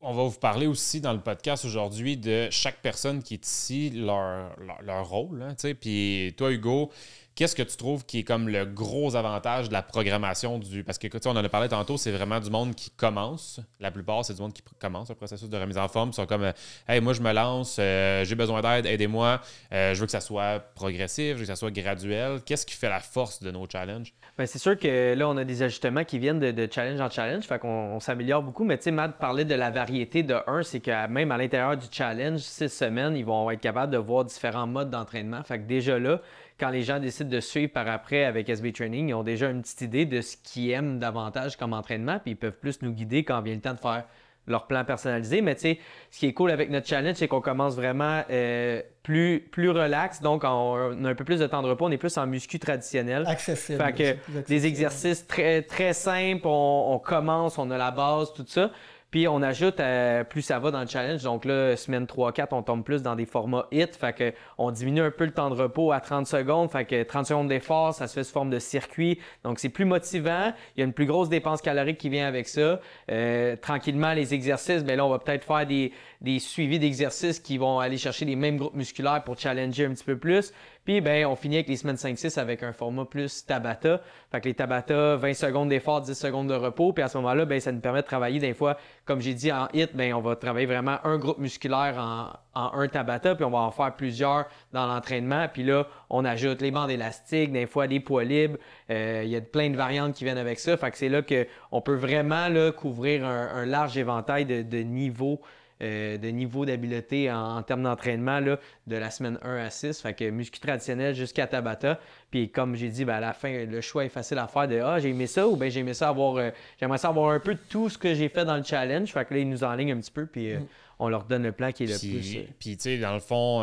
on 0.00 0.14
va 0.14 0.24
vous 0.24 0.38
parler 0.38 0.66
aussi 0.66 1.00
dans 1.00 1.12
le 1.12 1.20
podcast 1.20 1.64
aujourd'hui 1.64 2.16
de 2.16 2.48
chaque 2.50 2.82
personne 2.82 3.22
qui 3.22 3.34
est 3.34 3.46
ici, 3.46 3.90
leur, 3.90 4.56
leur, 4.82 5.08
rôle. 5.08 5.42
Hein, 5.42 5.54
puis 5.80 6.34
toi, 6.36 6.50
Hugo, 6.50 6.90
Qu'est-ce 7.34 7.56
que 7.56 7.62
tu 7.62 7.76
trouves 7.78 8.04
qui 8.04 8.18
est 8.18 8.24
comme 8.24 8.48
le 8.48 8.66
gros 8.66 9.16
avantage 9.16 9.68
de 9.68 9.72
la 9.72 9.82
programmation 9.82 10.58
du. 10.58 10.84
Parce 10.84 10.98
que, 10.98 11.08
tu 11.08 11.28
on 11.28 11.30
en 11.30 11.36
a 11.36 11.48
parlé 11.48 11.68
tantôt, 11.68 11.96
c'est 11.96 12.10
vraiment 12.10 12.40
du 12.40 12.50
monde 12.50 12.74
qui 12.74 12.90
commence. 12.90 13.60
La 13.80 13.90
plupart, 13.90 14.24
c'est 14.24 14.34
du 14.34 14.42
monde 14.42 14.52
qui 14.52 14.62
commence 14.78 15.08
le 15.08 15.14
processus 15.14 15.48
de 15.48 15.56
remise 15.56 15.78
en 15.78 15.88
forme. 15.88 16.10
Ils 16.10 16.14
sont 16.14 16.26
comme 16.26 16.42
euh, 16.42 16.52
Hey, 16.86 17.00
moi, 17.00 17.14
je 17.14 17.22
me 17.22 17.32
lance, 17.32 17.76
euh, 17.78 18.24
j'ai 18.24 18.34
besoin 18.34 18.60
d'aide, 18.60 18.84
aidez-moi. 18.84 19.40
Euh, 19.72 19.94
je 19.94 20.00
veux 20.00 20.06
que 20.06 20.12
ça 20.12 20.20
soit 20.20 20.60
progressif, 20.74 21.28
je 21.28 21.34
veux 21.34 21.40
que 21.40 21.46
ça 21.46 21.56
soit 21.56 21.70
graduel. 21.70 22.40
Qu'est-ce 22.44 22.66
qui 22.66 22.74
fait 22.74 22.90
la 22.90 23.00
force 23.00 23.42
de 23.42 23.50
nos 23.50 23.66
challenges? 23.66 24.12
Bien, 24.36 24.46
c'est 24.46 24.58
sûr 24.58 24.78
que 24.78 25.14
là, 25.14 25.26
on 25.28 25.36
a 25.38 25.44
des 25.44 25.62
ajustements 25.62 26.04
qui 26.04 26.18
viennent 26.18 26.40
de, 26.40 26.68
challenge 26.70 27.00
en 27.00 27.08
challenge. 27.08 27.44
Fait 27.44 27.58
qu'on 27.58 27.98
s'améliore 28.00 28.42
beaucoup. 28.42 28.64
Mais 28.64 28.76
tu 28.76 28.84
sais, 28.84 28.90
Matt 28.90 29.16
parlait 29.18 29.46
de 29.46 29.54
la 29.54 29.70
variété 29.70 30.22
de 30.22 30.36
un, 30.46 30.62
c'est 30.62 30.80
que 30.80 31.06
même 31.08 31.32
à 31.32 31.38
l'intérieur 31.38 31.78
du 31.78 31.86
challenge, 31.90 32.40
six 32.40 32.68
semaines, 32.68 33.16
ils 33.16 33.24
vont 33.24 33.50
être 33.50 33.60
capables 33.60 33.92
de 33.92 33.98
voir 33.98 34.26
différents 34.26 34.66
modes 34.66 34.90
d'entraînement. 34.90 35.42
Fait 35.44 35.58
que 35.58 35.64
déjà 35.64 35.98
là, 35.98 36.20
quand 36.62 36.70
les 36.70 36.84
gens 36.84 37.00
décident 37.00 37.28
de 37.28 37.40
suivre 37.40 37.72
par 37.72 37.88
après 37.88 38.22
avec 38.22 38.48
SB 38.48 38.72
Training, 38.72 39.08
ils 39.08 39.14
ont 39.14 39.24
déjà 39.24 39.50
une 39.50 39.62
petite 39.62 39.80
idée 39.80 40.06
de 40.06 40.20
ce 40.20 40.36
qu'ils 40.36 40.70
aiment 40.70 41.00
davantage 41.00 41.56
comme 41.56 41.72
entraînement, 41.72 42.20
puis 42.20 42.32
ils 42.32 42.36
peuvent 42.36 42.56
plus 42.56 42.82
nous 42.82 42.92
guider 42.92 43.24
quand 43.24 43.40
vient 43.40 43.56
le 43.56 43.60
temps 43.60 43.74
de 43.74 43.80
faire 43.80 44.04
leur 44.46 44.68
plan 44.68 44.84
personnalisé. 44.84 45.42
Mais 45.42 45.56
tu 45.56 45.62
sais, 45.62 45.78
ce 46.12 46.20
qui 46.20 46.26
est 46.26 46.32
cool 46.32 46.52
avec 46.52 46.70
notre 46.70 46.86
challenge, 46.86 47.16
c'est 47.16 47.26
qu'on 47.26 47.40
commence 47.40 47.74
vraiment 47.74 48.22
euh, 48.30 48.80
plus, 49.02 49.40
plus 49.50 49.70
relax. 49.70 50.20
Donc, 50.20 50.44
on 50.44 51.04
a 51.04 51.08
un 51.08 51.14
peu 51.16 51.24
plus 51.24 51.40
de 51.40 51.48
temps 51.48 51.62
de 51.62 51.68
repos. 51.68 51.86
On 51.86 51.90
est 51.90 51.98
plus 51.98 52.16
en 52.16 52.28
muscu 52.28 52.60
traditionnel. 52.60 53.24
Accessible. 53.26 53.82
Fait 53.82 53.92
que 53.92 54.42
des 54.42 54.64
exercices 54.64 55.26
très, 55.26 55.62
très 55.62 55.92
simples. 55.94 56.46
On, 56.46 56.92
on, 56.92 56.98
commence, 57.00 57.58
on 57.58 57.72
a 57.72 57.76
la 57.78 57.90
base, 57.90 58.32
tout 58.34 58.44
ça. 58.46 58.70
Puis 59.12 59.28
on 59.28 59.42
ajoute, 59.42 59.78
euh, 59.78 60.24
plus 60.24 60.40
ça 60.40 60.58
va 60.58 60.70
dans 60.70 60.80
le 60.80 60.86
challenge, 60.86 61.22
donc 61.22 61.44
là, 61.44 61.76
semaine 61.76 62.06
3-4, 62.06 62.48
on 62.52 62.62
tombe 62.62 62.82
plus 62.82 63.02
dans 63.02 63.14
des 63.14 63.26
formats 63.26 63.66
hit, 63.70 63.94
fait 63.94 64.14
que 64.14 64.32
on 64.56 64.70
diminue 64.70 65.02
un 65.02 65.10
peu 65.10 65.26
le 65.26 65.32
temps 65.32 65.50
de 65.50 65.54
repos 65.54 65.92
à 65.92 66.00
30 66.00 66.26
secondes, 66.26 66.70
fait 66.70 66.86
que 66.86 67.02
30 67.02 67.26
secondes 67.26 67.48
d'effort, 67.48 67.92
ça 67.92 68.06
se 68.06 68.14
fait 68.14 68.24
sous 68.24 68.32
forme 68.32 68.48
de 68.48 68.58
circuit, 68.58 69.18
donc 69.44 69.58
c'est 69.58 69.68
plus 69.68 69.84
motivant, 69.84 70.54
il 70.74 70.80
y 70.80 70.82
a 70.82 70.86
une 70.86 70.94
plus 70.94 71.04
grosse 71.04 71.28
dépense 71.28 71.60
calorique 71.60 71.98
qui 71.98 72.08
vient 72.08 72.26
avec 72.26 72.48
ça. 72.48 72.80
Euh, 73.10 73.54
tranquillement, 73.56 74.14
les 74.14 74.32
exercices, 74.32 74.82
bien 74.82 74.96
là, 74.96 75.04
on 75.04 75.10
va 75.10 75.18
peut-être 75.18 75.44
faire 75.44 75.66
des, 75.66 75.92
des 76.22 76.38
suivis 76.38 76.78
d'exercices 76.78 77.40
qui 77.40 77.58
vont 77.58 77.80
aller 77.80 77.98
chercher 77.98 78.24
les 78.24 78.36
mêmes 78.36 78.56
groupes 78.56 78.74
musculaires 78.74 79.22
pour 79.24 79.38
challenger 79.38 79.86
un 79.86 79.90
petit 79.90 80.04
peu 80.04 80.16
plus. 80.16 80.52
Puis, 80.84 81.00
ben, 81.00 81.26
on 81.26 81.36
finit 81.36 81.56
avec 81.56 81.68
les 81.68 81.76
semaines 81.76 81.96
5-6 81.96 82.38
avec 82.38 82.62
un 82.62 82.72
format 82.72 83.04
plus 83.04 83.44
Tabata. 83.44 84.00
Fait 84.30 84.40
que 84.40 84.48
les 84.48 84.54
Tabata, 84.54 85.16
20 85.16 85.34
secondes 85.34 85.68
d'effort, 85.68 86.00
10 86.00 86.14
secondes 86.14 86.48
de 86.48 86.54
repos. 86.54 86.92
Puis 86.92 87.02
à 87.02 87.08
ce 87.08 87.18
moment-là, 87.18 87.44
ben, 87.44 87.60
ça 87.60 87.72
nous 87.72 87.80
permet 87.80 88.02
de 88.02 88.06
travailler 88.06 88.38
des 88.38 88.54
fois, 88.54 88.76
comme 89.04 89.20
j'ai 89.20 89.34
dit 89.34 89.52
en 89.52 89.68
HIT, 89.72 89.90
ben, 89.94 90.14
on 90.14 90.20
va 90.20 90.36
travailler 90.36 90.66
vraiment 90.66 90.98
un 91.04 91.18
groupe 91.18 91.38
musculaire 91.38 91.96
en, 91.98 92.60
en 92.60 92.78
un 92.78 92.88
Tabata, 92.88 93.34
puis 93.34 93.44
on 93.44 93.50
va 93.50 93.58
en 93.58 93.70
faire 93.70 93.94
plusieurs 93.94 94.46
dans 94.72 94.86
l'entraînement. 94.86 95.48
Puis 95.52 95.64
là, 95.64 95.86
on 96.08 96.24
ajoute 96.24 96.62
les 96.62 96.70
bandes 96.70 96.90
élastiques, 96.90 97.52
des 97.52 97.66
fois 97.66 97.88
des 97.88 98.00
poids 98.00 98.24
libres. 98.24 98.58
Euh, 98.90 99.22
il 99.24 99.30
y 99.30 99.36
a 99.36 99.40
plein 99.40 99.70
de 99.70 99.76
variantes 99.76 100.14
qui 100.14 100.24
viennent 100.24 100.38
avec 100.38 100.60
ça. 100.60 100.76
Fait 100.76 100.90
que 100.90 100.98
c'est 100.98 101.08
là 101.08 101.22
qu'on 101.22 101.80
peut 101.80 101.96
vraiment 101.96 102.48
couvrir 102.76 103.24
un, 103.24 103.66
large 103.66 103.96
éventail 103.96 104.44
de 104.46 104.78
niveaux 104.78 105.40
euh, 105.82 106.16
de 106.16 106.28
niveau 106.28 106.64
d'habileté 106.64 107.30
en, 107.30 107.62
termes 107.62 107.82
d'entraînement 107.82 108.40
de 108.40 108.58
la 108.86 109.10
semaine 109.10 109.38
1 109.42 109.56
à 109.56 109.70
6. 109.70 110.00
Fait 110.00 110.14
que 110.14 110.30
muscu 110.30 110.60
traditionnel 110.60 111.14
jusqu'à 111.14 111.46
Tabata. 111.46 111.98
Puis 112.30 112.50
comme 112.50 112.76
j'ai 112.76 112.88
dit, 112.88 113.04
ben, 113.04 113.14
à 113.14 113.20
la 113.20 113.32
fin, 113.32 113.64
le 113.64 113.80
choix 113.80 114.04
est 114.04 114.08
facile 114.08 114.38
à 114.38 114.46
faire 114.46 114.68
de 114.68 114.78
Ah, 114.78 115.00
j'ai 115.00 115.08
aimé 115.08 115.26
ça 115.26 115.48
ou 115.48 115.56
bien 115.56 115.68
j'ai 115.68 115.80
aimé 115.80 115.94
ça 115.94 116.08
avoir. 116.08 116.36
Euh, 116.36 116.50
j'aimerais 116.78 116.98
ça 116.98 117.08
avoir 117.08 117.30
un 117.30 117.40
peu 117.40 117.54
de 117.54 117.60
tout 117.68 117.88
ce 117.88 117.98
que 117.98 118.14
j'ai 118.14 118.28
fait 118.28 118.44
dans 118.44 118.56
le 118.56 118.62
challenge. 118.62 119.12
Fait 119.12 119.24
que 119.24 119.34
là, 119.34 119.40
ils 119.40 119.48
nous 119.48 119.64
enlignent 119.64 119.92
un 119.92 120.00
petit 120.00 120.12
peu. 120.12 120.26
Puis. 120.26 120.52
Euh, 120.52 120.60
mm. 120.60 120.66
on 121.00 121.08
leur 121.08 121.24
donne 121.24 121.42
le 121.42 121.52
plan 121.52 121.72
qui 121.72 121.84
est 121.84 121.86
le 121.86 121.98
plus. 121.98 122.44
Puis, 122.60 122.76
tu 122.76 122.82
sais, 122.82 122.98
dans 122.98 123.14
le 123.14 123.20
fond, 123.20 123.62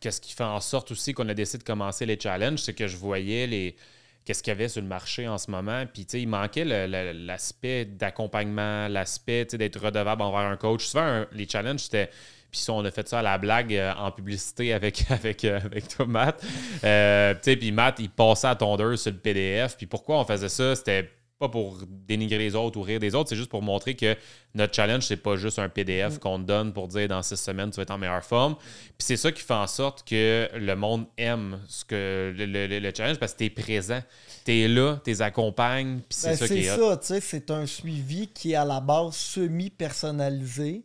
qu'est-ce 0.00 0.20
qui 0.20 0.34
fait 0.34 0.44
en 0.44 0.60
sorte 0.60 0.90
aussi 0.90 1.14
qu'on 1.14 1.28
a 1.28 1.34
décidé 1.34 1.58
de 1.58 1.66
commencer 1.66 2.04
les 2.04 2.20
challenges, 2.20 2.58
c'est 2.58 2.74
que 2.74 2.86
je 2.86 2.98
voyais 2.98 3.46
les, 3.46 3.76
qu'est-ce 4.26 4.42
qu'il 4.42 4.50
y 4.50 4.56
avait 4.56 4.68
sur 4.68 4.82
le 4.82 4.88
marché 4.88 5.26
en 5.28 5.38
ce 5.38 5.50
moment. 5.50 5.84
Puis, 5.86 6.04
tu 6.04 6.10
sais, 6.12 6.20
il 6.20 6.26
manquait 6.28 6.64
l'aspect 6.64 7.84
d'accompagnement, 7.86 8.88
l'aspect 8.88 9.46
d'être 9.46 9.80
redevable 9.80 10.20
envers 10.20 10.40
un 10.40 10.56
coach. 10.56 10.84
Souvent, 10.84 11.24
les 11.32 11.48
challenges, 11.48 11.80
c'était. 11.80 12.10
Puis 12.50 12.64
on 12.68 12.84
a 12.84 12.90
fait 12.90 13.06
ça 13.06 13.18
à 13.18 13.22
la 13.22 13.38
blague 13.38 13.74
euh, 13.74 13.92
en 13.98 14.10
publicité 14.12 14.72
avec, 14.72 15.04
avec, 15.10 15.44
euh, 15.44 15.60
avec 15.62 15.88
toi, 15.88 16.06
Matt. 16.06 16.44
Euh, 16.84 17.34
puis 17.34 17.72
Matt, 17.72 17.98
il 17.98 18.08
passait 18.08 18.46
à 18.46 18.54
tondeuse 18.54 19.02
sur 19.02 19.12
le 19.12 19.18
PDF. 19.18 19.76
Puis 19.76 19.86
pourquoi 19.86 20.20
on 20.20 20.24
faisait 20.24 20.48
ça? 20.48 20.74
C'était 20.74 21.10
pas 21.38 21.48
pour 21.50 21.78
dénigrer 21.86 22.38
les 22.38 22.54
autres 22.54 22.78
ou 22.78 22.82
rire 22.82 22.98
des 22.98 23.14
autres, 23.14 23.28
c'est 23.28 23.36
juste 23.36 23.50
pour 23.50 23.60
montrer 23.60 23.94
que 23.94 24.16
notre 24.54 24.74
challenge, 24.74 25.04
c'est 25.04 25.18
pas 25.18 25.36
juste 25.36 25.58
un 25.58 25.68
PDF 25.68 26.16
mm. 26.16 26.18
qu'on 26.18 26.38
te 26.38 26.44
donne 26.44 26.72
pour 26.72 26.88
dire 26.88 27.08
dans 27.08 27.22
six 27.22 27.36
semaines, 27.36 27.70
tu 27.70 27.76
vas 27.76 27.82
être 27.82 27.90
en 27.90 27.98
meilleure 27.98 28.24
forme. 28.24 28.54
Puis 28.54 29.00
c'est 29.00 29.18
ça 29.18 29.30
qui 29.30 29.42
fait 29.42 29.54
en 29.54 29.66
sorte 29.66 30.08
que 30.08 30.48
le 30.54 30.76
monde 30.76 31.06
aime 31.18 31.60
ce 31.68 31.84
que 31.84 32.32
le, 32.34 32.92
challenge 32.96 33.18
parce 33.18 33.34
que 33.34 33.38
tu 33.38 33.44
es 33.44 33.50
présent. 33.50 34.00
Tu 34.46 34.60
es 34.60 34.68
là, 34.68 34.98
tu 35.04 35.10
les 35.10 35.20
accompagnes, 35.20 35.98
puis 35.98 36.18
c'est 36.18 36.30
ben, 36.30 36.36
ça 36.36 36.48
qui 36.48 36.58
est 36.60 36.76
ça, 36.76 36.96
tu 36.96 37.06
sais, 37.06 37.20
c'est 37.20 37.50
un 37.50 37.66
suivi 37.66 38.28
qui 38.28 38.52
est 38.52 38.56
à 38.56 38.64
la 38.64 38.80
base 38.80 39.14
semi-personnalisé, 39.14 40.84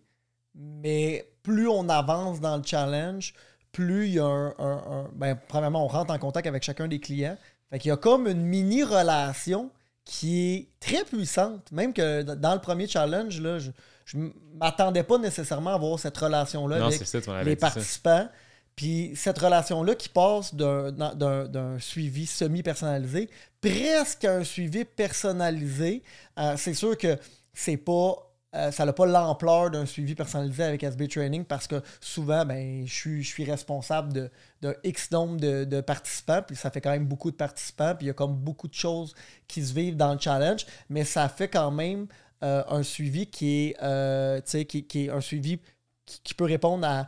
mais 0.55 1.25
plus 1.43 1.69
on 1.69 1.87
avance 1.87 2.41
dans 2.41 2.57
le 2.57 2.63
challenge, 2.63 3.33
plus 3.71 4.07
il 4.07 4.13
y 4.15 4.19
a 4.19 4.25
un. 4.25 4.53
un, 4.59 5.09
ben, 5.15 5.39
premièrement, 5.47 5.85
on 5.85 5.87
rentre 5.87 6.13
en 6.13 6.19
contact 6.19 6.45
avec 6.45 6.63
chacun 6.63 6.89
des 6.89 6.99
clients. 6.99 7.37
Fait 7.69 7.79
qu'il 7.79 7.89
y 7.89 7.91
a 7.93 7.97
comme 7.97 8.27
une 8.27 8.41
mini-relation 8.41 9.71
qui 10.11 10.53
est 10.53 10.67
très 10.81 11.05
puissante. 11.05 11.71
Même 11.71 11.93
que 11.93 12.21
dans 12.23 12.53
le 12.53 12.59
premier 12.59 12.85
challenge, 12.85 13.39
là, 13.39 13.59
je 13.59 13.71
ne 14.17 14.29
m'attendais 14.59 15.03
pas 15.03 15.17
nécessairement 15.17 15.69
à 15.69 15.75
avoir 15.75 15.97
cette 15.97 16.17
relation-là 16.17 16.85
avec 16.85 17.45
les 17.45 17.55
participants. 17.55 18.27
Puis 18.75 19.13
cette 19.15 19.39
relation-là 19.39 19.95
qui 19.95 20.09
passe 20.09 20.53
d'un 20.53 21.79
suivi 21.79 22.25
semi-personnalisé 22.25 23.29
presque 23.61 24.25
à 24.25 24.35
un 24.35 24.43
suivi 24.43 24.83
personnalisé, 24.83 26.03
euh, 26.37 26.55
c'est 26.57 26.73
sûr 26.73 26.97
que 26.97 27.17
c'est 27.53 27.77
pas 27.77 28.30
euh, 28.53 28.69
ça 28.69 28.85
n'a 28.85 28.91
pas 28.91 29.05
l'ampleur 29.05 29.71
d'un 29.71 29.85
suivi 29.85 30.13
personnalisé 30.13 30.63
avec 30.63 30.83
SB 30.83 31.07
Training 31.07 31.45
parce 31.45 31.67
que 31.67 31.81
souvent, 32.01 32.45
ben, 32.45 32.85
je, 32.85 33.21
suis, 33.21 33.45
responsable 33.45 34.29
de, 34.61 34.77
X 34.83 35.11
nombre 35.11 35.37
de, 35.39 35.81
participants, 35.81 36.41
puis 36.45 36.57
ça 36.57 36.69
fait 36.69 36.81
quand 36.81 36.91
même 36.91 37.05
beaucoup 37.05 37.31
de 37.31 37.37
participants, 37.37 37.95
puis 37.95 38.05
il 38.05 38.07
y 38.07 38.11
a 38.11 38.13
comme 38.13 38.35
beaucoup 38.35 38.67
de 38.67 38.73
choses 38.73 39.15
qui 39.47 39.63
se 39.63 39.73
vivent 39.73 39.95
dans 39.95 40.13
le 40.13 40.19
challenge, 40.19 40.65
mais 40.89 41.05
ça 41.05 41.29
fait 41.29 41.47
quand 41.47 41.71
même 41.71 42.07
euh, 42.43 42.63
un 42.67 42.83
suivi 42.83 43.27
qui 43.27 43.67
est, 43.67 43.77
euh, 43.83 44.41
qui, 44.41 44.85
est 44.95 45.09
un 45.09 45.21
suivi 45.21 45.59
qui, 46.05 46.33
peut 46.33 46.43
répondre 46.43 46.85
à, 46.85 47.07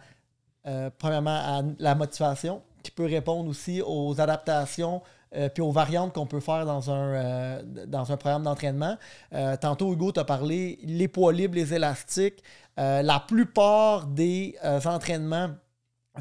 premièrement, 0.97 1.35
à 1.35 1.61
la 1.77 1.93
motivation, 1.93 2.61
qui 2.83 2.91
peut 2.91 3.05
répondre 3.05 3.49
aussi 3.49 3.81
aux 3.85 4.19
adaptations 4.21 5.01
euh, 5.35 5.49
puis 5.49 5.63
aux 5.63 5.71
variantes 5.71 6.13
qu'on 6.13 6.25
peut 6.25 6.39
faire 6.39 6.65
dans 6.65 6.91
un, 6.91 7.13
euh, 7.13 8.15
programme 8.17 8.43
d'entraînement. 8.43 8.97
Euh, 9.33 9.55
tantôt, 9.57 9.91
Hugo 9.93 10.11
t'a 10.11 10.23
parlé 10.23 10.79
les 10.83 11.07
poids 11.07 11.33
libres, 11.33 11.55
les 11.55 11.73
élastiques. 11.73 12.43
la 12.77 13.19
plupart 13.19 14.07
des 14.07 14.55
entraînements 14.85 15.49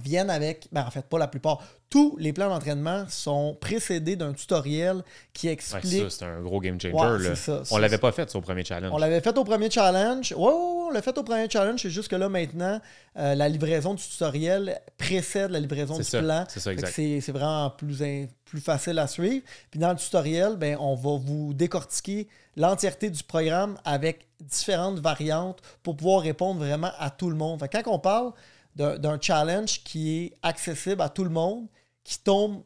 viennent 0.00 0.30
avec, 0.30 0.68
ben 0.72 0.84
en 0.86 0.90
fait 0.90 1.04
pas 1.04 1.18
la 1.18 1.28
plupart, 1.28 1.62
tous 1.90 2.16
les 2.18 2.32
plans 2.32 2.48
d'entraînement 2.48 3.04
sont 3.10 3.56
précédés 3.60 4.16
d'un 4.16 4.32
tutoriel 4.32 5.02
qui 5.34 5.48
explique. 5.48 6.10
ça, 6.10 6.10
c'est 6.10 6.24
un 6.24 6.40
gros 6.40 6.60
game 6.60 6.80
changer. 6.80 7.34
on 7.70 7.76
l'avait 7.76 7.98
pas 7.98 8.12
fait 8.12 8.34
au 8.34 8.40
premier 8.40 8.64
challenge. 8.64 8.90
On 8.94 8.96
l'avait 8.96 9.20
fait 9.20 9.36
au 9.36 9.44
premier 9.44 9.70
challenge. 9.70 10.32
Ouais, 10.32 10.52
on 10.52 10.90
l'a 10.90 11.02
fait 11.02 11.16
au 11.18 11.22
premier 11.22 11.50
challenge. 11.50 11.82
C'est 11.82 11.90
juste 11.90 12.08
que 12.08 12.16
là, 12.16 12.30
maintenant, 12.30 12.80
euh, 13.18 13.34
la 13.34 13.48
livraison 13.50 13.92
du 13.92 14.02
tutoriel 14.02 14.80
précède 14.96 15.50
la 15.50 15.60
livraison 15.60 15.98
du 15.98 16.04
plan. 16.04 16.46
C'est 16.48 16.60
ça, 16.60 16.72
exact. 16.72 16.94
C'est 16.94 17.32
vraiment 17.32 17.68
plus, 17.68 18.02
plus 18.46 18.60
facile 18.60 18.98
à 18.98 19.06
suivre. 19.06 19.44
Puis 19.70 19.78
dans 19.78 19.90
le 19.90 19.96
tutoriel, 19.96 20.56
ben, 20.56 20.78
on 20.80 20.94
va 20.94 21.18
vous 21.18 21.52
décortiquer 21.52 22.26
l'entièreté 22.56 23.10
du 23.10 23.22
programme 23.22 23.76
avec 23.84 24.26
différentes 24.40 24.98
variantes 24.98 25.60
pour 25.82 25.96
pouvoir 25.96 26.22
répondre 26.22 26.60
vraiment 26.60 26.90
à 26.98 27.10
tout 27.10 27.28
le 27.28 27.36
monde. 27.36 27.62
quand 27.70 27.82
on 27.86 27.98
parle 27.98 28.32
d'un 28.74 29.20
challenge 29.20 29.82
qui 29.84 30.18
est 30.18 30.32
accessible 30.42 31.02
à 31.02 31.08
tout 31.08 31.24
le 31.24 31.30
monde, 31.30 31.66
qui 32.04 32.18
tombe 32.20 32.62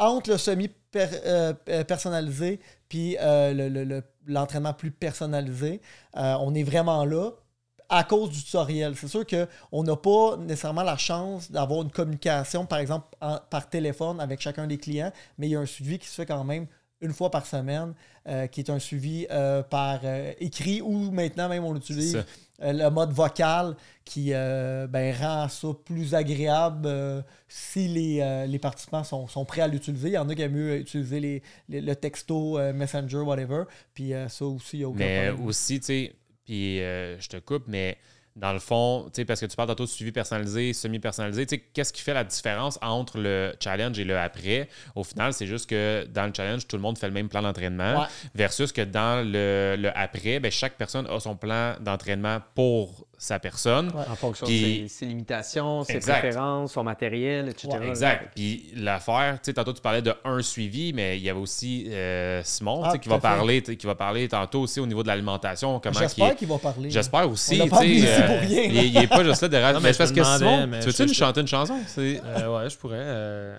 entre 0.00 0.30
le 0.30 0.38
semi-personnalisé 0.38 2.52
euh, 2.52 2.56
puis 2.88 3.16
euh, 3.20 4.00
l'entraînement 4.26 4.72
plus 4.72 4.90
personnalisé. 4.90 5.82
Euh, 6.16 6.34
on 6.40 6.54
est 6.54 6.62
vraiment 6.62 7.04
là 7.04 7.30
à 7.88 8.04
cause 8.04 8.30
du 8.30 8.42
tutoriel. 8.42 8.94
C'est 8.96 9.08
sûr 9.08 9.24
qu'on 9.26 9.82
n'a 9.82 9.96
pas 9.96 10.36
nécessairement 10.38 10.82
la 10.82 10.96
chance 10.96 11.50
d'avoir 11.50 11.82
une 11.82 11.90
communication, 11.90 12.64
par 12.64 12.78
exemple, 12.78 13.16
par 13.50 13.68
téléphone 13.68 14.20
avec 14.20 14.40
chacun 14.40 14.66
des 14.66 14.78
clients, 14.78 15.12
mais 15.38 15.48
il 15.48 15.50
y 15.50 15.56
a 15.56 15.60
un 15.60 15.66
suivi 15.66 15.98
qui 15.98 16.06
se 16.06 16.14
fait 16.14 16.26
quand 16.26 16.44
même 16.44 16.66
une 17.00 17.12
fois 17.12 17.30
par 17.30 17.46
semaine, 17.46 17.94
qui 18.52 18.60
est 18.60 18.70
un 18.70 18.78
suivi 18.78 19.26
par 19.70 20.00
écrit 20.38 20.82
ou 20.82 21.10
maintenant 21.10 21.48
même 21.48 21.64
on 21.64 21.74
utilise 21.74 22.16
euh, 22.16 22.22
le 22.60 22.88
mode 22.90 23.12
vocal 23.12 23.76
qui 24.04 24.30
euh, 24.32 24.86
ben, 24.86 25.14
rend 25.14 25.48
ça 25.48 25.68
plus 25.84 26.14
agréable 26.14 26.86
euh, 26.86 27.22
si 27.48 27.88
les, 27.88 28.58
participants 28.58 29.04
sont, 29.04 29.44
prêts 29.44 29.62
à 29.62 29.68
l'utiliser. 29.68 30.08
Il 30.08 30.14
y 30.14 30.18
en 30.18 30.28
a 30.28 30.34
qui 30.34 30.42
aiment 30.42 30.52
mieux 30.52 30.78
utiliser 30.78 31.42
le 31.68 31.94
texto, 31.94 32.58
Messenger, 32.72 33.18
whatever. 33.18 33.64
Puis 33.94 34.12
ça 34.28 34.44
aussi, 34.44 34.78
il 34.78 34.80
y 34.80 34.84
a 34.84 34.88
aucun 34.88 34.98
Mais 34.98 35.30
aussi, 35.30 35.80
tu 35.80 35.86
sais, 35.86 36.14
puis 36.44 36.78
je 36.78 37.28
te 37.28 37.38
coupe, 37.38 37.64
mais 37.66 37.98
dans 38.36 38.52
le 38.52 38.58
fond, 38.58 39.10
parce 39.26 39.40
que 39.40 39.46
tu 39.46 39.56
parles 39.56 39.68
tantôt 39.68 39.84
de 39.84 39.88
suivi 39.88 40.12
personnalisé, 40.12 40.72
semi-personnalisé, 40.72 41.46
qu'est-ce 41.46 41.92
qui 41.92 42.02
fait 42.02 42.14
la 42.14 42.24
différence 42.24 42.78
entre 42.80 43.18
le 43.18 43.52
challenge 43.60 43.98
et 43.98 44.04
le 44.04 44.16
après? 44.18 44.68
Au 44.94 45.04
final, 45.04 45.32
c'est 45.32 45.46
juste 45.46 45.68
que 45.68 46.06
dans 46.06 46.26
le 46.26 46.32
challenge, 46.34 46.66
tout 46.66 46.76
le 46.76 46.82
monde 46.82 46.96
fait 46.96 47.08
le 47.08 47.12
même 47.14 47.28
plan 47.28 47.42
d'entraînement, 47.42 48.06
versus 48.34 48.72
que 48.72 48.82
dans 48.82 49.24
le, 49.24 49.76
le 49.78 49.90
après, 49.98 50.40
ben, 50.40 50.50
chaque 50.50 50.76
personne 50.76 51.06
a 51.06 51.20
son 51.20 51.36
plan 51.36 51.74
d'entraînement 51.80 52.38
pour 52.54 53.06
sa 53.20 53.38
personne. 53.38 53.92
En 53.94 54.16
fonction 54.16 54.46
de 54.46 54.88
ses, 54.88 55.04
limitations, 55.04 55.84
ses 55.84 55.98
préférences, 55.98 56.72
son 56.72 56.82
matériel, 56.82 57.50
etc. 57.50 57.68
exact. 57.86 58.32
Puis 58.34 58.72
l'affaire, 58.74 59.34
tu 59.34 59.50
sais, 59.50 59.52
tantôt 59.52 59.74
tu 59.74 59.82
parlais 59.82 60.00
de 60.00 60.14
un 60.24 60.40
suivi, 60.40 60.94
mais 60.94 61.18
il 61.18 61.22
y 61.22 61.28
avait 61.28 61.38
aussi 61.38 61.84
euh, 61.90 62.40
Simon 62.42 62.82
ah, 62.82 62.96
qui, 62.96 63.10
va 63.10 63.18
parler, 63.18 63.60
qui 63.60 63.86
va 63.86 63.94
parler 63.94 64.26
tantôt 64.26 64.60
aussi 64.60 64.80
au 64.80 64.86
niveau 64.86 65.02
de 65.02 65.08
l'alimentation. 65.08 65.78
J'espère 65.92 66.34
qu'il 66.34 66.48
va 66.48 66.56
parler. 66.56 66.90
J'espère 66.90 67.30
aussi. 67.30 67.58
tu 67.58 67.68
sais, 67.68 68.06
euh, 68.06 68.44
il 68.48 68.94
n'est 68.94 69.06
pas 69.06 69.22
juste 69.22 69.42
là 69.42 69.48
de 69.48 69.74
Non, 69.74 69.80
mais 69.80 69.92
parce 69.92 70.12
que 70.12 70.24
Simon, 70.24 70.70
tu 70.80 70.86
veux-tu 70.86 71.06
nous 71.06 71.14
chanter 71.14 71.42
une 71.42 71.46
chanson? 71.46 71.76
Euh, 71.98 72.56
ouais, 72.56 72.70
je 72.70 72.76
pourrais. 72.78 73.04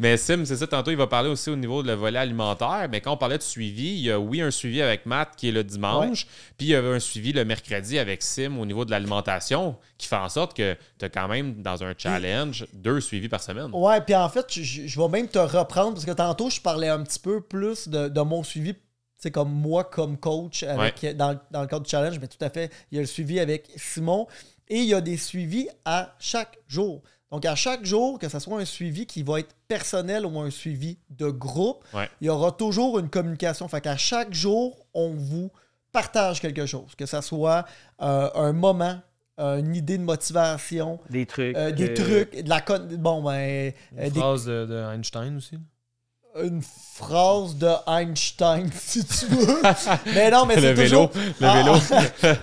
mais 0.00 0.16
Sim, 0.16 0.46
c'est 0.46 0.56
ça, 0.56 0.66
tantôt 0.66 0.90
il 0.90 0.96
va 0.96 1.08
parler 1.08 1.28
aussi 1.28 1.50
au 1.50 1.56
niveau 1.56 1.82
de 1.82 1.88
le 1.88 1.94
volet 1.94 2.18
alimentaire. 2.18 2.88
Mais 2.90 3.02
quand 3.02 3.12
on 3.12 3.18
parlait 3.18 3.36
de 3.36 3.42
suivi, 3.42 3.90
il 3.90 4.00
y 4.00 4.10
a 4.10 4.18
oui 4.18 4.40
un 4.40 4.50
suivi 4.50 4.80
avec 4.80 5.04
Matt 5.04 5.32
qui 5.36 5.50
est 5.50 5.52
le 5.52 5.62
dimanche, 5.62 6.26
puis 6.56 6.68
il 6.68 6.70
y 6.70 6.74
avait 6.74 6.94
un 6.94 7.00
suivi 7.00 7.34
le 7.34 7.44
mercredi 7.44 7.97
avec 7.98 8.22
Sim 8.22 8.58
au 8.58 8.66
niveau 8.66 8.84
de 8.84 8.90
l'alimentation 8.90 9.76
qui 9.96 10.08
fait 10.08 10.16
en 10.16 10.28
sorte 10.28 10.56
que 10.56 10.76
tu 10.98 11.04
as 11.04 11.08
quand 11.08 11.28
même 11.28 11.62
dans 11.62 11.82
un 11.82 11.94
challenge 11.96 12.66
deux 12.72 13.00
suivis 13.00 13.28
par 13.28 13.42
semaine. 13.42 13.70
Ouais, 13.72 14.00
puis 14.00 14.14
en 14.14 14.28
fait, 14.28 14.46
je, 14.50 15.00
vais 15.00 15.08
même 15.08 15.28
te 15.28 15.38
reprendre 15.38 15.94
parce 15.94 16.04
que 16.04 16.12
tantôt, 16.12 16.50
je 16.50 16.60
parlais 16.60 16.88
un 16.88 17.02
petit 17.02 17.18
peu 17.18 17.40
plus 17.40 17.88
de, 17.88 18.20
mon 18.20 18.42
suivi 18.42 18.74
c'est 19.20 19.32
comme 19.32 19.50
moi 19.50 19.82
comme 19.82 20.16
coach 20.16 20.62
avec, 20.62 21.04
dans, 21.16 21.36
dans, 21.50 21.62
le 21.62 21.66
cadre 21.66 21.82
du 21.82 21.90
challenge, 21.90 22.20
mais 22.20 22.28
tout 22.28 22.42
à 22.44 22.50
fait, 22.50 22.72
il 22.92 22.96
y 22.96 22.98
a 22.98 23.00
le 23.00 23.06
suivi 23.06 23.40
avec 23.40 23.68
Simon 23.74 24.28
et 24.68 24.76
il 24.76 24.84
y 24.84 24.94
a 24.94 25.00
des 25.00 25.16
suivis 25.16 25.68
à 25.84 26.14
chaque 26.20 26.56
jour. 26.68 27.02
Donc, 27.30 27.44
à 27.44 27.54
chaque 27.54 27.84
jour, 27.84 28.18
que 28.18 28.28
ce 28.28 28.38
soit 28.38 28.58
un 28.58 28.64
suivi 28.64 29.04
qui 29.06 29.22
va 29.22 29.40
être 29.40 29.54
personnel 29.66 30.24
ou 30.24 30.40
un 30.40 30.50
suivi 30.50 30.98
de 31.10 31.28
groupe, 31.28 31.84
il 32.20 32.26
y 32.26 32.30
aura 32.30 32.52
toujours 32.52 32.98
une 32.98 33.10
communication. 33.10 33.68
Fait 33.68 33.82
qu'à 33.82 33.96
chaque 33.96 34.32
jour, 34.32 34.86
on 34.94 35.10
vous 35.10 35.50
partage 35.92 36.40
quelque 36.40 36.66
chose, 36.66 36.94
que 36.96 37.06
ce 37.06 37.20
soit 37.20 37.64
euh, 38.00 38.30
un 38.34 38.52
moment, 38.52 39.00
une 39.38 39.74
idée 39.74 39.98
de 39.98 40.02
motivation, 40.02 40.98
des 41.10 41.24
trucs, 41.26 41.56
euh, 41.56 41.70
des 41.70 41.94
trucs, 41.94 42.42
de 42.42 42.48
la 42.48 42.60
bon 42.96 43.22
ben, 43.22 43.72
une 43.96 44.04
euh, 44.04 44.10
phrase 44.10 44.46
de, 44.46 44.94
Einstein 44.94 45.36
aussi. 45.36 45.58
Une 46.42 46.62
phrase 46.62 47.56
de 47.56 47.70
Einstein, 47.86 48.70
si 48.74 49.04
tu 49.04 49.26
veux. 49.26 49.62
mais 50.14 50.30
non, 50.30 50.44
mais 50.44 50.60
c'est 50.60 50.74
toujours. 50.74 51.10
Le 51.40 51.46
vélo. 51.46 51.72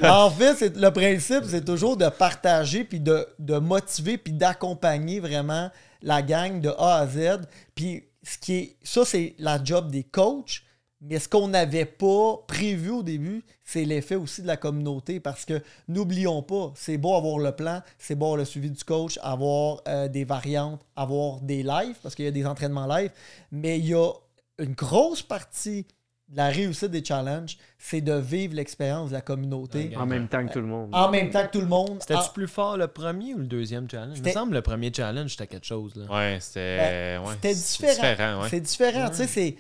en 0.03 0.31
fait, 0.31 0.75
le 0.75 0.89
principe, 0.89 1.43
c'est 1.47 1.63
toujours 1.63 1.97
de 1.97 2.07
partager, 2.09 2.83
puis 2.83 2.99
de, 2.99 3.27
de 3.39 3.57
motiver, 3.57 4.17
puis 4.17 4.33
d'accompagner 4.33 5.19
vraiment 5.19 5.69
la 6.01 6.21
gang 6.21 6.61
de 6.61 6.69
A 6.77 6.99
à 6.99 7.07
Z. 7.07 7.41
Puis 7.73 8.05
ce 8.23 8.37
qui 8.37 8.53
est, 8.53 8.77
ça, 8.83 9.05
c'est 9.05 9.35
la 9.37 9.63
job 9.63 9.91
des 9.91 10.03
coachs. 10.03 10.61
Mais 11.01 11.19
ce 11.19 11.27
qu'on 11.27 11.49
n'avait 11.49 11.85
pas 11.85 12.37
prévu 12.47 12.89
au 12.89 13.03
début, 13.03 13.43
c'est 13.63 13.83
l'effet 13.83 14.15
aussi 14.15 14.41
de 14.41 14.47
la 14.47 14.57
communauté 14.57 15.19
parce 15.19 15.45
que 15.45 15.61
n'oublions 15.87 16.41
pas, 16.41 16.71
c'est 16.75 16.97
beau 16.97 17.15
avoir 17.15 17.37
le 17.37 17.51
plan, 17.51 17.81
c'est 17.99 18.15
beau 18.15 18.25
avoir 18.25 18.37
le 18.37 18.45
suivi 18.45 18.71
du 18.71 18.83
coach, 18.83 19.19
avoir 19.21 19.81
euh, 19.87 20.07
des 20.07 20.23
variantes, 20.23 20.81
avoir 20.95 21.41
des 21.41 21.63
lives 21.63 21.97
parce 22.01 22.15
qu'il 22.15 22.25
y 22.25 22.27
a 22.27 22.31
des 22.31 22.45
entraînements 22.45 22.87
live, 22.87 23.11
mais 23.51 23.77
il 23.77 23.87
y 23.87 23.93
a 23.93 24.11
une 24.57 24.73
grosse 24.73 25.21
partie 25.21 25.85
de 26.29 26.37
la 26.37 26.47
réussite 26.47 26.89
des 26.89 27.05
challenges, 27.05 27.57
c'est 27.77 28.01
de 28.01 28.13
vivre 28.13 28.55
l'expérience 28.55 29.09
de 29.09 29.13
la 29.13 29.21
communauté. 29.21 29.95
En 29.95 30.07
même 30.07 30.27
temps 30.27 30.45
que 30.47 30.53
tout 30.53 30.61
le 30.61 30.65
monde. 30.65 30.89
En 30.91 31.11
même 31.11 31.29
temps 31.29 31.45
que 31.45 31.51
tout 31.51 31.61
le 31.61 31.67
monde. 31.67 31.97
C'était-tu 31.99 32.19
ah. 32.23 32.31
plus 32.33 32.47
fort 32.47 32.77
le 32.77 32.87
premier 32.87 33.35
ou 33.35 33.39
le 33.39 33.45
deuxième 33.45 33.89
challenge? 33.89 34.17
Il 34.17 34.23
me 34.23 34.31
semble 34.31 34.49
que 34.51 34.55
le 34.55 34.61
premier 34.63 34.91
challenge, 34.91 35.31
c'était 35.31 35.47
quelque 35.47 35.67
chose. 35.67 35.93
Là. 35.95 36.05
Ouais, 36.11 36.39
c'était 36.39 37.19
ben, 37.19 37.53
différent. 37.53 38.47
C'est 38.49 38.59
différent. 38.59 39.09
Tu 39.09 39.15
sais, 39.17 39.27
c'est 39.27 39.55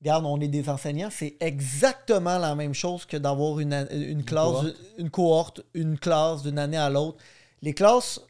regarde, 0.00 0.24
on 0.26 0.40
est 0.40 0.48
des 0.48 0.68
enseignants, 0.68 1.08
c'est 1.10 1.36
exactement 1.40 2.38
la 2.38 2.54
même 2.54 2.74
chose 2.74 3.04
que 3.04 3.16
d'avoir 3.16 3.60
une, 3.60 3.86
une, 3.90 4.24
classe, 4.24 4.66
une 4.98 5.10
cohorte. 5.10 5.62
une 5.74 5.98
classe 5.98 6.42
d'une 6.42 6.58
année 6.58 6.76
à 6.76 6.90
l'autre. 6.90 7.18
Les 7.62 7.74
classes, 7.74 8.20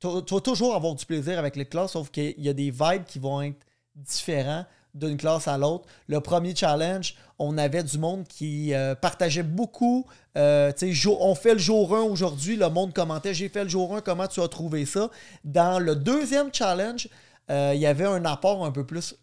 tu 0.00 0.08
vas 0.08 0.40
toujours 0.40 0.74
avoir 0.74 0.94
du 0.94 1.04
plaisir 1.04 1.38
avec 1.38 1.56
les 1.56 1.66
classes, 1.66 1.92
sauf 1.92 2.10
qu'il 2.10 2.40
y 2.40 2.48
a 2.48 2.54
des 2.54 2.70
vibes 2.70 3.04
qui 3.06 3.18
vont 3.18 3.42
être 3.42 3.58
différents 3.94 4.64
d'une 4.94 5.16
classe 5.16 5.48
à 5.48 5.56
l'autre. 5.56 5.86
Le 6.06 6.20
premier 6.20 6.54
challenge, 6.54 7.14
on 7.38 7.56
avait 7.58 7.82
du 7.82 7.98
monde 7.98 8.26
qui 8.28 8.74
euh, 8.74 8.94
partageait 8.94 9.42
beaucoup. 9.42 10.06
Euh, 10.36 10.72
on 11.20 11.34
fait 11.34 11.54
le 11.54 11.58
jour 11.58 11.94
1 11.94 12.02
aujourd'hui, 12.02 12.56
le 12.56 12.68
monde 12.68 12.92
commentait 12.92 13.34
J'ai 13.34 13.48
fait 13.48 13.64
le 13.64 13.70
jour 13.70 13.96
1, 13.96 14.00
comment 14.00 14.26
tu 14.26 14.40
as 14.40 14.48
trouvé 14.48 14.84
ça? 14.84 15.10
Dans 15.44 15.78
le 15.78 15.96
deuxième 15.96 16.52
challenge, 16.52 17.08
euh, 17.50 17.72
il 17.74 17.80
y 17.80 17.86
avait 17.86 18.04
un 18.04 18.24
apport 18.24 18.64
un 18.64 18.70
peu 18.70 18.84
plus 18.84 19.14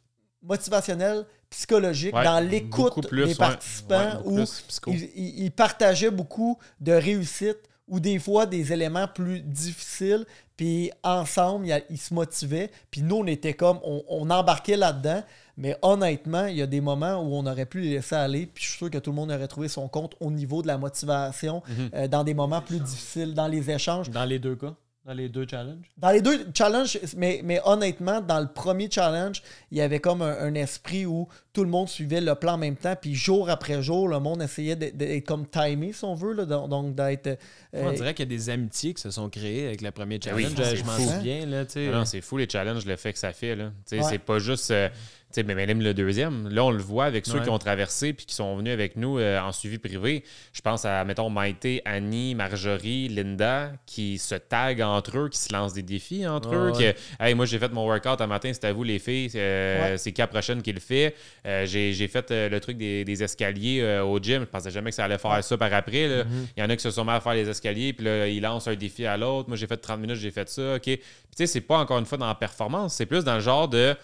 motivationnel, 0.41 1.25
psychologique, 1.49 2.13
dans 2.13 2.45
l'écoute 2.47 3.11
des 3.11 3.35
participants, 3.35 4.21
où 4.25 4.39
ils, 4.87 5.51
partageaient 5.51 6.11
beaucoup 6.11 6.57
de 6.79 6.91
réussites 6.91 7.69
ou 7.87 7.99
des 7.99 8.19
fois 8.19 8.45
des 8.45 8.71
éléments 8.71 9.07
plus 9.07 9.41
difficiles, 9.41 10.25
puis 10.55 10.91
ensemble, 11.03 11.67
ils, 11.89 11.97
se 11.97 12.13
motivaient, 12.13 12.69
puis 12.91 13.01
nous, 13.01 13.15
on 13.15 13.25
était 13.25 13.53
comme, 13.53 13.79
on, 13.83 14.29
embarquait 14.29 14.77
là-dedans, 14.77 15.23
mais 15.57 15.75
honnêtement, 15.81 16.45
il 16.45 16.57
y 16.57 16.61
a 16.61 16.67
des 16.67 16.81
moments 16.81 17.15
où 17.15 17.33
on 17.33 17.45
aurait 17.45 17.65
pu 17.65 17.81
les 17.81 17.91
laisser 17.91 18.15
aller, 18.15 18.45
puis 18.45 18.63
je 18.63 18.69
suis 18.69 18.77
sûr 18.77 18.91
que 18.91 18.97
tout 18.99 19.09
le 19.09 19.15
monde 19.15 19.31
aurait 19.31 19.47
trouvé 19.47 19.67
son 19.67 19.87
compte 19.87 20.15
au 20.19 20.29
niveau 20.29 20.61
de 20.61 20.67
la 20.67 20.77
motivation, 20.77 21.63
mhm. 21.67 21.89
euh, 21.95 22.07
dans 22.07 22.23
des 22.23 22.33
moments 22.33 22.61
plus 22.61 22.79
difficiles, 22.79 23.33
dans 23.33 23.47
les 23.47 23.71
échanges. 23.71 24.09
Dans 24.09 24.25
les 24.25 24.37
deux 24.37 24.55
cas? 24.55 24.75
Dans 25.09 25.15
les 25.15 25.27
deux 25.27 25.47
challenges? 25.49 25.89
Dans 25.97 26.11
les 26.11 26.21
deux 26.21 26.45
challenges, 26.53 26.99
mais, 27.17 27.41
mais 27.43 27.59
honnêtement, 27.65 28.21
dans 28.21 28.39
le 28.39 28.45
premier 28.45 28.91
challenge, 28.91 29.41
il 29.71 29.79
y 29.79 29.81
avait 29.81 29.99
comme 29.99 30.21
un, 30.21 30.53
esprit 30.53 31.07
où 31.07 31.27
tout 31.51 31.63
le 31.63 31.69
monde 31.71 31.89
suivait 31.89 32.21
le 32.21 32.35
plan 32.35 32.53
en 32.53 32.57
même 32.59 32.75
temps, 32.75 32.95
puis 32.95 33.15
jour 33.15 33.49
après 33.49 33.81
jour, 33.81 34.07
le 34.07 34.19
monde 34.19 34.43
essayait 34.43 34.75
d'être 34.75 35.25
comme 35.25 35.47
timé, 35.47 35.93
si 35.93 36.03
on 36.03 36.13
veut, 36.13 36.33
là, 36.33 36.45
donc 36.45 36.93
d'être... 36.93 37.25
Euh, 37.73 37.89
on 37.89 37.91
dirait 37.91 38.13
qu'il 38.13 38.31
y 38.31 38.35
a 38.35 38.37
des 38.37 38.51
amitiés 38.51 38.93
qui 38.93 39.01
se 39.01 39.09
sont 39.09 39.31
créées 39.31 39.65
avec 39.65 39.81
le 39.81 39.89
premier 39.89 40.19
ben 40.19 40.29
challenge. 40.29 40.75
je 40.75 40.83
m'en 40.83 40.95
souviens. 40.95 41.43
Là, 41.47 41.65
non, 41.91 42.05
c'est 42.05 42.21
fou 42.21 42.37
les 42.37 42.47
challenges, 42.47 42.85
le 42.85 42.95
fait 42.95 43.11
que 43.11 43.17
ça 43.17 43.33
fait. 43.33 43.55
Là. 43.55 43.71
C'est 43.85 44.19
pas 44.19 44.37
juste... 44.37 44.69
Euh, 44.69 44.89
mais 45.37 45.53
même 45.53 45.81
le 45.81 45.93
deuxième, 45.93 46.49
là, 46.49 46.65
on 46.65 46.71
le 46.71 46.81
voit 46.81 47.05
avec 47.05 47.25
ceux 47.25 47.39
qui 47.39 47.49
ont 47.49 47.59
traversé 47.59 48.13
puis 48.13 48.25
qui 48.25 48.33
sont 48.33 48.55
venus 48.55 48.73
avec 48.73 48.95
nous 48.95 49.19
euh, 49.19 49.39
en 49.39 49.51
suivi 49.51 49.77
privé. 49.77 50.23
Je 50.53 50.61
pense 50.61 50.85
à, 50.85 51.03
mettons, 51.05 51.29
Maïté, 51.29 51.81
Annie, 51.85 52.33
Marjorie, 52.33 53.07
Linda, 53.09 53.71
qui 53.85 54.17
se 54.17 54.35
taguent 54.35 54.81
entre 54.81 55.17
eux, 55.17 55.29
qui 55.29 55.37
se 55.37 55.53
lancent 55.53 55.73
des 55.73 55.83
défis 55.83 56.27
entre 56.27 56.53
eux. 56.55 56.71
hey, 57.19 57.35
moi, 57.35 57.45
j'ai 57.45 57.59
fait 57.59 57.71
mon 57.71 57.85
workout 57.85 58.21
un 58.21 58.27
matin, 58.27 58.51
c'est 58.53 58.65
à 58.65 58.73
vous, 58.73 58.83
les 58.83 58.97
filles. 58.97 59.29
Euh, 59.35 59.97
c'est 59.97 60.11
Cap 60.11 60.31
prochaine 60.31 60.61
qui 60.61 60.73
le 60.73 60.79
fait. 60.79 61.15
Euh, 61.45 61.65
j'ai 61.65 62.07
fait 62.07 62.31
le 62.31 62.59
truc 62.59 62.77
des, 62.77 63.23
escaliers 63.23 63.99
au 63.99 64.17
gym. 64.19 64.41
Je 64.41 64.45
pensais 64.45 64.71
jamais 64.71 64.89
que 64.89 64.95
ça 64.95 65.05
allait 65.05 65.17
faire 65.17 65.43
ça 65.43 65.57
par 65.57 65.73
après. 65.73 66.07
Mm-hmm. 66.07 66.25
Il 66.57 66.63
y 66.63 66.63
en 66.63 66.69
a 66.69 66.75
qui 66.75 66.81
se 66.81 66.91
sont 66.91 67.05
mis 67.05 67.11
à 67.11 67.19
faire 67.19 67.33
les 67.33 67.47
escaliers, 67.47 67.93
puis 67.93 68.05
là, 68.05 68.27
ils 68.27 68.41
lancent 68.41 68.67
un 68.67 68.75
défi 68.75 69.05
à 69.05 69.17
l'autre. 69.17 69.49
Moi, 69.49 69.57
j'ai 69.57 69.67
fait 69.67 69.77
30 69.77 69.99
minutes, 69.99 70.17
j'ai 70.17 70.31
fait 70.31 70.49
ça. 70.49 70.75
OK. 70.75 70.83
tu 70.83 70.99
sais, 71.35 71.45
c'est 71.45 71.61
pas 71.61 71.77
encore 71.77 71.99
une 71.99 72.05
fois 72.05 72.17
dans 72.17 72.27
la 72.27 72.35
performance, 72.35 72.95
c'est 72.95 73.05
plus 73.05 73.23
dans 73.23 73.35
le 73.35 73.41
genre 73.41 73.67
de 73.67 73.95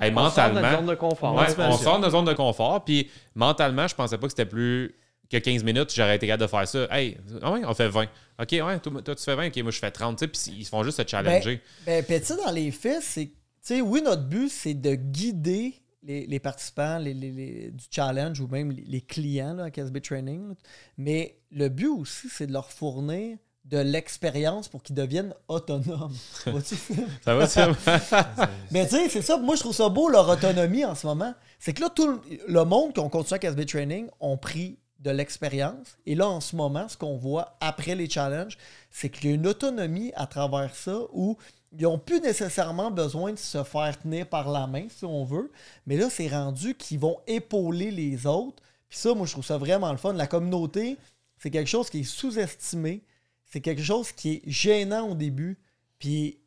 on 0.00 0.10
mentalement. 0.10 0.60
Sort 0.60 0.70
de 0.70 0.76
zone 0.76 0.86
de 0.86 0.94
confort. 0.94 1.34
on 1.58 1.76
sort 1.76 1.96
de 1.96 2.02
notre 2.02 2.12
zone 2.12 2.24
de 2.24 2.32
confort. 2.32 2.84
Puis 2.84 3.10
mentalement, 3.34 3.86
je 3.86 3.94
pensais 3.94 4.18
pas 4.18 4.26
que 4.26 4.32
c'était 4.32 4.46
plus 4.46 4.94
que 5.30 5.36
15 5.38 5.64
minutes, 5.64 5.92
j'aurais 5.94 6.16
été 6.16 6.26
capable 6.26 6.42
de 6.42 6.46
faire 6.48 6.68
ça. 6.68 6.86
Hey, 6.90 7.16
ah 7.42 7.52
on 7.52 7.74
fait 7.74 7.88
20. 7.88 8.06
OK, 8.40 8.52
ouais, 8.52 8.78
toi, 8.80 9.14
tu 9.14 9.22
fais 9.22 9.34
20, 9.34 9.46
OK, 9.48 9.56
moi 9.58 9.70
je 9.70 9.78
fais 9.78 9.90
30. 9.90 10.26
Puis 10.26 10.52
ils 10.58 10.64
se 10.64 10.70
font 10.70 10.82
juste 10.82 11.02
se 11.02 11.08
challenger. 11.08 11.60
Ben, 11.86 12.04
ben 12.06 12.22
dans 12.44 12.52
les 12.52 12.70
faits, 12.70 13.02
c'est. 13.02 13.26
Tu 13.26 13.32
sais, 13.76 13.80
oui, 13.80 14.02
notre 14.02 14.24
but, 14.24 14.50
c'est 14.50 14.74
de 14.74 14.94
guider 14.94 15.74
les, 16.02 16.38
participants 16.38 16.98
les, 16.98 17.14
du 17.14 17.84
challenge 17.90 18.40
ou 18.40 18.46
même 18.48 18.70
les, 18.70 19.00
clients 19.00 19.54
là, 19.54 19.64
à 19.64 19.70
KSB 19.70 20.02
Training. 20.02 20.54
Mais 20.98 21.38
le 21.50 21.68
but 21.68 21.88
aussi, 21.88 22.28
c'est 22.28 22.46
de 22.46 22.52
leur 22.52 22.70
fournir 22.70 23.38
de 23.64 23.78
l'expérience 23.78 24.68
pour 24.68 24.82
qu'ils 24.82 24.94
deviennent 24.94 25.34
autonomes. 25.48 26.14
ça? 26.44 27.34
Va, 27.34 27.46
ça? 27.46 27.70
Mais 28.70 28.86
tu 28.86 28.96
sais, 28.96 29.08
c'est 29.08 29.22
ça. 29.22 29.38
Moi, 29.38 29.56
je 29.56 29.60
trouve 29.60 29.74
ça 29.74 29.88
beau, 29.88 30.08
leur 30.08 30.28
autonomie 30.28 30.84
en 30.84 30.94
ce 30.94 31.06
moment. 31.06 31.34
C'est 31.58 31.72
que 31.72 31.80
là, 31.80 31.88
tout 31.88 32.20
le 32.46 32.64
monde 32.64 32.92
qui 32.92 33.00
ont 33.00 33.08
continué 33.08 33.36
à 33.36 33.38
KSB 33.38 33.64
Training 33.66 34.08
ont 34.20 34.36
pris 34.36 34.78
de 34.98 35.10
l'expérience. 35.10 35.98
Et 36.06 36.14
là, 36.14 36.28
en 36.28 36.40
ce 36.40 36.56
moment, 36.56 36.88
ce 36.88 36.96
qu'on 36.96 37.16
voit 37.16 37.56
après 37.60 37.94
les 37.94 38.08
challenges, 38.08 38.56
c'est 38.90 39.08
qu'il 39.08 39.30
y 39.30 39.32
a 39.32 39.36
une 39.36 39.46
autonomie 39.46 40.12
à 40.14 40.26
travers 40.26 40.74
ça 40.74 40.98
où 41.12 41.36
ils 41.72 41.82
n'ont 41.82 41.98
plus 41.98 42.20
nécessairement 42.20 42.90
besoin 42.90 43.32
de 43.32 43.38
se 43.38 43.62
faire 43.64 43.98
tenir 43.98 44.26
par 44.28 44.50
la 44.50 44.66
main, 44.66 44.86
si 44.88 45.04
on 45.04 45.24
veut. 45.24 45.50
Mais 45.86 45.96
là, 45.96 46.08
c'est 46.10 46.28
rendu 46.28 46.74
qu'ils 46.74 47.00
vont 47.00 47.18
épauler 47.26 47.90
les 47.90 48.26
autres. 48.26 48.62
Puis 48.88 48.98
ça, 48.98 49.14
moi, 49.14 49.26
je 49.26 49.32
trouve 49.32 49.44
ça 49.44 49.58
vraiment 49.58 49.90
le 49.90 49.98
fun. 49.98 50.12
La 50.12 50.26
communauté, 50.26 50.96
c'est 51.38 51.50
quelque 51.50 51.68
chose 51.68 51.90
qui 51.90 52.00
est 52.00 52.04
sous-estimé 52.04 53.02
c'est 53.54 53.60
quelque 53.60 53.84
chose 53.84 54.10
qui 54.10 54.32
est 54.32 54.42
gênant 54.50 55.10
au 55.10 55.14
début. 55.14 55.60
Puis 56.00 56.40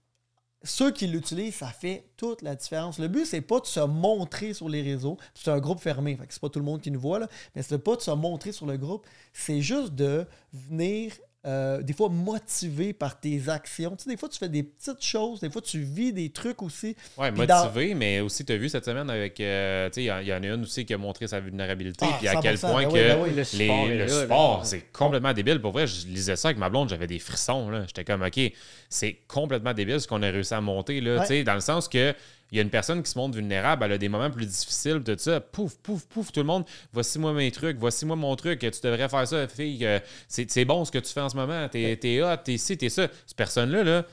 ceux 0.62 0.92
qui 0.92 1.08
l'utilisent, 1.08 1.56
ça 1.56 1.68
fait 1.68 2.10
toute 2.18 2.42
la 2.42 2.54
différence. 2.54 3.00
Le 3.00 3.08
but, 3.08 3.26
c'est 3.26 3.40
pas 3.40 3.62
de 3.62 3.66
se 3.66 3.80
montrer 3.80 4.54
sur 4.54 4.68
les 4.68 4.82
réseaux. 4.82 5.18
C'est 5.34 5.50
un 5.50 5.60
groupe 5.60 5.80
fermé, 5.80 6.18
fait 6.18 6.28
que 6.28 6.34
c'est 6.34 6.42
pas 6.42 6.50
tout 6.50 6.60
le 6.60 6.66
monde 6.66 6.82
qui 6.82 6.92
nous 6.92 7.00
voit, 7.00 7.20
là, 7.20 7.30
mais 7.56 7.64
c'est 7.64 7.78
pas 7.78 7.96
de 7.96 8.02
se 8.02 8.12
montrer 8.12 8.52
sur 8.52 8.66
le 8.66 8.76
groupe. 8.76 9.08
C'est 9.32 9.62
juste 9.62 9.96
de 9.96 10.28
venir 10.52 11.14
euh, 11.46 11.82
des 11.82 11.94
fois 11.94 12.10
motivé 12.10 12.94
par 12.94 13.20
tes 13.20 13.48
actions. 13.48 13.96
Tu 13.96 14.04
sais, 14.04 14.10
des 14.10 14.18
fois, 14.18 14.28
tu 14.28 14.38
fais 14.38 14.50
des 14.50 14.64
petites 14.64 15.04
choses, 15.04 15.40
des 15.40 15.50
fois, 15.50 15.62
tu 15.62 15.80
vis 15.80 16.12
des 16.12 16.30
trucs 16.30 16.62
aussi. 16.62 16.96
Oui, 17.18 17.32
motivé, 17.32 17.94
mais 17.94 18.20
aussi, 18.20 18.44
tu 18.44 18.52
as 18.52 18.58
vu 18.58 18.68
cette 18.68 18.84
semaine 18.84 19.10
avec. 19.10 19.40
Euh, 19.40 19.88
tu 19.90 19.94
sais, 19.96 20.04
il 20.04 20.28
y, 20.28 20.34
en 20.34 20.44
a 20.44 20.48
une 20.48 20.64
aussi 20.64 20.86
qui 20.86 20.94
a 20.94 20.98
montré 20.98 21.28
sa 21.28 21.40
vulnérabilité, 21.40 22.06
ah, 22.10 22.16
puis 22.18 22.28
à 22.28 22.36
quel 22.42 22.58
point 22.58 22.84
ben 22.84 22.92
que 22.92 23.58
ben 23.58 23.98
le 23.98 24.08
sport, 24.08 24.66
c'est 24.66 24.92
complètement 24.92 25.34
débile. 25.34 25.62
Pour 25.62 25.72
vrai, 25.72 25.88
je 25.88 26.08
lisais 26.08 26.36
ça 26.36 26.50
avec 26.50 26.58
ma 26.58 26.70
blonde, 26.70 26.90
j'avais 26.90 27.08
des 27.08 27.20
frissons. 27.20 27.72
J'étais 27.86 28.04
comme, 28.04 28.24
OK, 28.24 28.40
c'est 28.90 29.18
complètement 29.28 29.74
débile 29.74 30.02
ce 30.02 30.08
qu'on 30.08 30.24
a 30.24 30.30
réussi 30.30 30.54
à 30.54 30.62
monter, 30.62 31.00
là, 31.02 31.22
tu 31.22 31.28
sais, 31.28 31.44
dans 31.44 31.56
le 31.56 31.62
sens 31.62 31.88
que 31.88 32.14
il 32.52 32.58
y 32.58 32.60
a 32.60 32.64
une 32.64 32.70
personne 32.70 33.04
qui 33.04 33.12
se 33.12 33.18
montre 33.18 33.36
vulnérable, 33.36 33.84
elle 33.86 33.92
a 33.94 33.98
des 33.98 34.10
moments 34.10 34.32
plus 34.32 34.46
difficiles, 34.46 35.02
tout 35.04 35.16
ça, 35.18 35.40
pouf, 35.42 35.78
pouf, 35.78 36.06
pouf, 36.08 36.32
tout 36.32 36.40
le 36.40 36.46
monde, 36.46 36.66
voici 36.94 37.20
moi 37.20 37.34
mes 37.34 37.52
trucs, 37.52 37.78
voici 37.78 38.06
moi 38.06 38.16
mon 38.16 38.36
truc, 38.36 38.60
tu 38.60 38.70
devrais 38.84 39.10
faire 39.10 39.28
ça, 39.28 39.48
fille, 39.48 39.86
c'est 40.28 40.66
bon 40.66 40.86
ce 40.86 40.92
que 40.92 41.00
tu 41.00 41.12
fais 41.12 41.22
en 41.22 41.30
ce 41.30 41.36
moment, 41.36 41.68
t'es 41.70 42.00
es 42.02 42.22
hot, 42.24 42.38
t'es 42.44 42.58
ci, 42.58 42.78
t'es 42.78 42.90
ça. 42.90 43.08
Cette 43.26 43.38
personne-là, 43.38 43.84
là, 43.84 44.06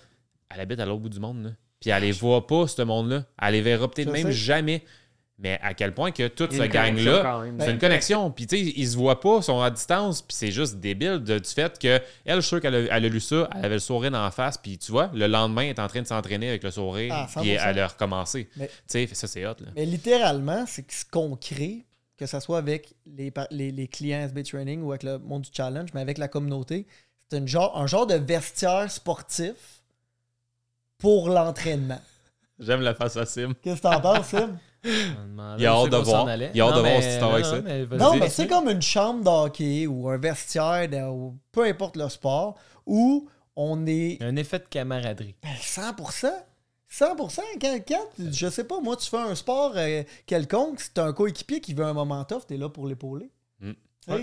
elle 0.53 0.61
habite 0.61 0.81
à 0.81 0.87
l'autre 0.87 1.01
bout 1.01 1.09
du 1.09 1.21
monde, 1.21 1.45
là. 1.45 1.51
puis 1.81 1.91
elle 1.91 2.03
les 2.03 2.13
voit 2.13 2.47
pas, 2.47 2.67
ce 2.67 2.83
monde-là. 2.83 3.25
Elle 3.41 3.55
les 3.55 3.63
verra 3.63 3.91
peut-être 3.91 4.11
même 4.11 4.31
jamais. 4.31 4.85
Mais 5.39 5.59
à 5.63 5.75
quel 5.75 5.93
point 5.93 6.13
que 6.13 6.29
toute 6.29 6.53
ce 6.53 6.63
gang-là, 6.63 7.45
c'est 7.59 7.71
une 7.73 7.79
connexion. 7.79 8.31
Puis 8.31 8.47
tu 8.47 8.57
sais, 8.57 8.73
ils 8.77 8.89
se 8.89 8.97
voient 8.97 9.19
pas, 9.19 9.39
ils 9.39 9.43
sont 9.43 9.61
à 9.61 9.71
distance. 9.71 10.23
Puis 10.23 10.37
c'est 10.37 10.53
juste 10.53 10.77
débile 10.77 11.19
du 11.19 11.39
fait 11.45 11.77
que 11.79 12.01
elle, 12.25 12.37
je 12.37 12.41
suis 12.41 12.49
sûr 12.51 12.61
qu'elle 12.61 12.89
a, 12.89 13.01
lu 13.01 13.21
ça, 13.21 13.49
elle 13.53 13.65
avait 13.65 13.75
le 13.75 13.81
sourire 13.81 14.13
dans 14.13 14.23
la 14.23 14.31
face. 14.31 14.59
Puis 14.59 14.79
tu 14.79 14.93
vois, 14.93 15.11
le 15.13 15.27
lendemain, 15.27 15.63
elle 15.63 15.71
est 15.71 15.81
en 15.81 15.89
train 15.89 16.03
de 16.03 16.07
s'entraîner 16.07 16.49
avec 16.49 16.63
le 16.63 16.71
sourire. 16.71 17.13
Ah, 17.13 17.29
puis 17.41 17.51
elle 17.51 17.79
a 17.81 17.89
recommencé. 17.89 18.49
Tu 18.57 18.67
sais, 18.87 19.09
ça 19.13 19.27
c'est 19.27 19.45
hot. 19.45 19.57
Là. 19.61 19.73
Mais 19.75 19.85
littéralement, 19.85 20.65
c'est 20.67 20.91
ce 20.91 21.05
qu'on 21.05 21.35
crée, 21.35 21.85
que 22.17 22.27
ce 22.27 22.39
soit 22.39 22.59
avec 22.59 22.95
les, 23.05 23.33
les, 23.51 23.89
clients 23.89 24.21
SB 24.29 24.45
Training 24.45 24.83
ou 24.83 24.93
avec 24.93 25.03
le 25.03 25.19
monde 25.19 25.43
du 25.43 25.51
challenge, 25.53 25.91
mais 25.95 26.01
avec 26.01 26.19
la 26.19 26.29
communauté, 26.29 26.87
c'est 27.29 27.45
genre, 27.49 27.77
un 27.77 27.89
genre 27.89 28.07
de 28.07 28.15
vestiaire 28.15 28.89
sportif 28.89 29.83
pour 30.99 31.29
l'entraînement. 31.29 32.01
J'aime 32.61 32.83
la 32.83 32.95
face 32.95 33.17
à 33.17 33.27
Sim. 33.27 33.53
Qu'est-ce 33.61 33.83
que 33.83 33.89
t'en 33.89 34.01
penses, 34.01 34.29
Sim? 34.29 34.57
Il 34.85 35.63
y 35.63 35.67
a 35.67 35.73
hâte 35.73 35.91
de 35.91 35.97
voir. 35.97 36.35
Il 36.35 36.57
y 36.57 36.61
a 36.61 36.67
hâte 36.67 36.77
de 36.77 36.81
voir 36.81 37.03
si 37.03 37.19
tu 37.19 37.25
avec 37.25 37.45
ça. 37.45 37.97
Non, 37.97 38.17
mais 38.17 38.29
c'est 38.29 38.47
comme 38.47 38.69
une 38.69 38.83
chambre 38.83 39.25
d'hockey 39.25 39.87
ou 39.87 40.09
un 40.09 40.19
vestiaire, 40.19 40.89
ou 41.13 41.37
peu 41.53 41.65
importe 41.65 41.97
le 41.97 42.09
sport, 42.09 42.57
où 42.87 43.29
on 43.57 43.87
est. 43.87 44.23
Un 44.23 44.37
effet 44.37 44.59
de 44.59 44.65
camaraderie. 44.65 45.35
100%. 45.45 46.31
100%. 46.91 47.41
Quand, 47.61 47.79
quand, 47.89 48.31
je 48.31 48.49
sais 48.49 48.65
pas, 48.65 48.81
moi, 48.81 48.97
tu 48.97 49.09
fais 49.09 49.17
un 49.17 49.35
sport 49.35 49.73
euh, 49.77 50.03
quelconque, 50.27 50.81
si 50.81 50.93
tu 50.93 51.01
as 51.01 51.05
un 51.05 51.13
coéquipier 51.13 51.61
qui 51.61 51.75
veut 51.75 51.85
un 51.85 51.93
moment 51.93 52.25
tough, 52.25 52.47
tu 52.47 52.55
es 52.55 52.57
là 52.57 52.69
pour 52.69 52.87
l'épauler. 52.87 53.31
Mm. 53.61 53.73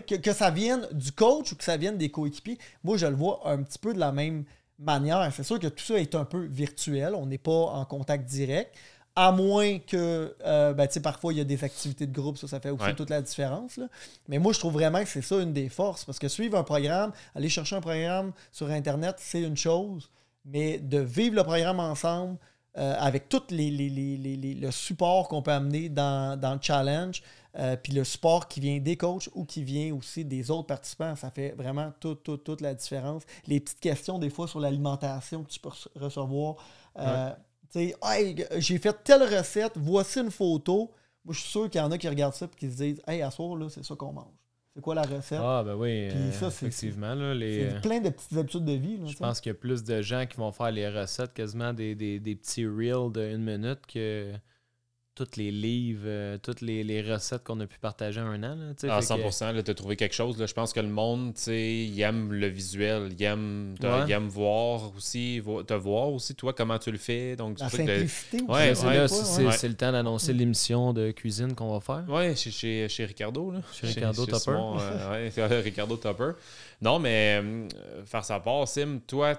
Que, 0.07 0.15
que, 0.15 0.31
ça 0.31 0.51
vienne 0.51 0.87
du 0.91 1.11
coach 1.11 1.51
ou 1.51 1.55
que 1.55 1.63
ça 1.63 1.75
vienne 1.75 1.97
des 1.97 2.09
coéquipiers, 2.09 2.59
moi, 2.83 2.97
je 2.97 3.07
le 3.07 3.15
vois 3.15 3.41
un 3.45 3.63
petit 3.63 3.79
peu 3.79 3.93
de 3.93 3.99
la 3.99 4.11
même 4.11 4.45
manière. 4.77 5.27
C'est 5.33 5.43
sûr 5.43 5.59
que 5.59 5.67
tout 5.67 5.83
ça 5.83 5.99
est 5.99 6.15
un 6.15 6.23
peu 6.23 6.45
virtuel, 6.45 7.15
on 7.15 7.25
n'est 7.25 7.37
pas 7.37 7.51
en 7.51 7.83
contact 7.85 8.25
direct. 8.25 8.75
À 9.15 9.31
moins 9.31 9.79
que, 9.79 10.35
euh, 10.45 10.73
ben, 10.73 10.87
parfois, 11.03 11.33
il 11.33 11.37
y 11.37 11.41
a 11.41 11.43
des 11.43 11.63
activités 11.63 12.07
de 12.07 12.13
groupe, 12.13 12.37
ça, 12.37 12.47
ça 12.47 12.59
fait 12.59 12.69
aussi 12.69 12.95
toute 12.95 13.09
la 13.09 13.21
différence. 13.21 13.79
Mais 14.27 14.39
moi, 14.39 14.53
je 14.53 14.59
trouve 14.59 14.73
vraiment 14.73 15.01
que 15.01 15.09
c'est 15.09 15.21
ça 15.21 15.35
une 15.41 15.51
des 15.51 15.67
forces. 15.67 16.05
Parce 16.05 16.17
que 16.17 16.29
suivre 16.29 16.57
un 16.57 16.63
programme, 16.63 17.11
aller 17.35 17.49
chercher 17.49 17.75
un 17.75 17.81
programme 17.81 18.31
sur 18.51 18.69
Internet, 18.69 19.15
c'est 19.19 19.41
une 19.41 19.57
chose. 19.57 20.09
Mais 20.45 20.79
de 20.79 20.99
vivre 20.99 21.35
le 21.35 21.43
programme 21.43 21.79
ensemble, 21.79 22.37
euh, 22.77 22.95
avec 22.97 23.27
tout 23.27 23.43
les, 23.49 23.69
le 23.69 24.71
support 24.71 25.27
qu'on 25.27 25.41
peut 25.41 25.51
amener 25.51 25.89
dans, 25.89 26.39
le 26.41 26.59
challenge, 26.61 27.21
euh, 27.59 27.75
puis 27.75 27.91
le 27.91 28.05
support 28.05 28.47
qui 28.47 28.61
vient 28.61 28.79
des 28.79 28.95
coachs 28.95 29.29
ou 29.35 29.43
qui 29.43 29.61
vient 29.65 29.93
aussi 29.93 30.23
des 30.23 30.49
autres 30.49 30.67
participants, 30.67 31.17
ça 31.17 31.31
fait 31.31 31.51
vraiment 31.51 31.91
toute, 31.99 32.23
toute, 32.23 32.45
toute 32.45 32.61
la 32.61 32.73
différence. 32.73 33.23
Les 33.45 33.59
petites 33.59 33.81
questions, 33.81 34.19
des 34.19 34.29
fois, 34.29 34.47
sur 34.47 34.61
l'alimentation 34.61 35.43
que 35.43 35.49
tu 35.49 35.59
peux 35.59 35.69
recevoir 35.95 36.55
j'ai 37.73 38.77
fait 38.77 39.03
telle 39.03 39.23
recette, 39.23 39.73
voici 39.75 40.19
une 40.19 40.31
photo. 40.31 40.91
Moi, 41.23 41.33
je 41.33 41.39
suis 41.39 41.49
sûr 41.49 41.69
qu'il 41.69 41.79
y 41.79 41.83
en 41.83 41.91
a 41.91 41.97
qui 41.97 42.09
regardent 42.09 42.33
ça 42.33 42.45
et 42.45 42.57
qui 42.57 42.71
se 42.71 42.77
disent 42.77 43.01
Hey, 43.07 43.21
à 43.21 43.31
soir, 43.31 43.55
là, 43.55 43.67
c'est 43.69 43.83
ça 43.83 43.95
qu'on 43.95 44.11
mange. 44.11 44.33
C'est 44.73 44.81
quoi 44.81 44.95
la 44.95 45.01
recette? 45.03 45.39
Ah, 45.41 45.63
ben 45.65 45.75
oui. 45.75 46.09
Euh, 46.09 46.47
effectivement. 46.47 47.13
Là, 47.13 47.33
les... 47.33 47.69
C'est 47.69 47.81
plein 47.81 47.99
de 47.99 48.09
petites 48.09 48.37
habitudes 48.37 48.65
de 48.65 48.73
vie. 48.73 48.99
je 49.05 49.17
pense 49.17 49.41
qu'il 49.41 49.49
y 49.49 49.55
a 49.55 49.57
plus 49.57 49.83
de 49.83 50.01
gens 50.01 50.25
qui 50.25 50.37
vont 50.37 50.51
faire 50.51 50.71
les 50.71 50.87
recettes 50.87 51.33
quasiment 51.33 51.73
des, 51.73 51.93
des, 51.93 52.19
des 52.19 52.35
petits 52.35 52.65
reels 52.65 53.11
de 53.11 53.21
une 53.21 53.43
minute 53.43 53.85
que 53.85 54.31
tous 55.13 55.35
les 55.35 55.51
livres, 55.51 56.03
euh, 56.05 56.37
toutes 56.37 56.61
les, 56.61 57.01
recettes 57.01 57.43
qu'on 57.43 57.59
a 57.59 57.67
pu 57.67 57.77
partager 57.79 58.21
un 58.21 58.41
an. 58.43 58.55
Là, 58.55 58.73
ah, 58.89 58.99
100%, 58.99 59.63
tu 59.63 59.71
as 59.71 59.73
trouvé 59.73 59.95
quelque 59.95 60.15
chose. 60.15 60.39
Là. 60.39 60.45
Je 60.45 60.53
pense 60.53 60.71
que 60.71 60.79
le 60.79 60.87
monde, 60.87 61.33
il 61.47 61.99
aime 62.01 62.31
le 62.31 62.47
visuel, 62.47 63.13
il 63.17 63.23
aime, 63.23 63.75
aime 63.81 64.27
voir 64.27 64.95
aussi, 64.95 65.41
te 65.67 65.73
voir 65.73 66.13
aussi, 66.13 66.33
toi, 66.35 66.53
comment 66.53 66.79
tu 66.79 66.91
le 66.91 66.97
fais. 66.97 67.35
Donc, 67.35 67.59
La 67.59 67.69
simplicité 67.69 68.41
ouais, 68.43 68.73
c'est, 68.73 69.67
le 69.67 69.73
temps 69.75 69.91
d'annoncer 69.91 70.33
l'émission 70.33 70.93
de 70.93 71.11
cuisine 71.11 71.55
qu'on 71.55 71.77
va 71.77 71.79
faire. 71.81 72.05
Oui, 72.07 72.35
chez, 72.35 72.87
chez, 72.87 73.05
Ricardo. 73.05 73.51
Là. 73.51 73.61
Chez 73.73 73.87
Ricardo 73.87 74.25
Topper. 74.25 74.57
Euh, 74.57 75.61
Ricardo 75.63 75.97
Topper. 75.97 76.31
Non, 76.81 76.99
mais 76.99 77.41
euh, 77.43 77.67
faire 78.05 78.23
sa 78.23 78.39
part, 78.39 78.67
Sim, 78.67 78.99
toi, 79.05 79.33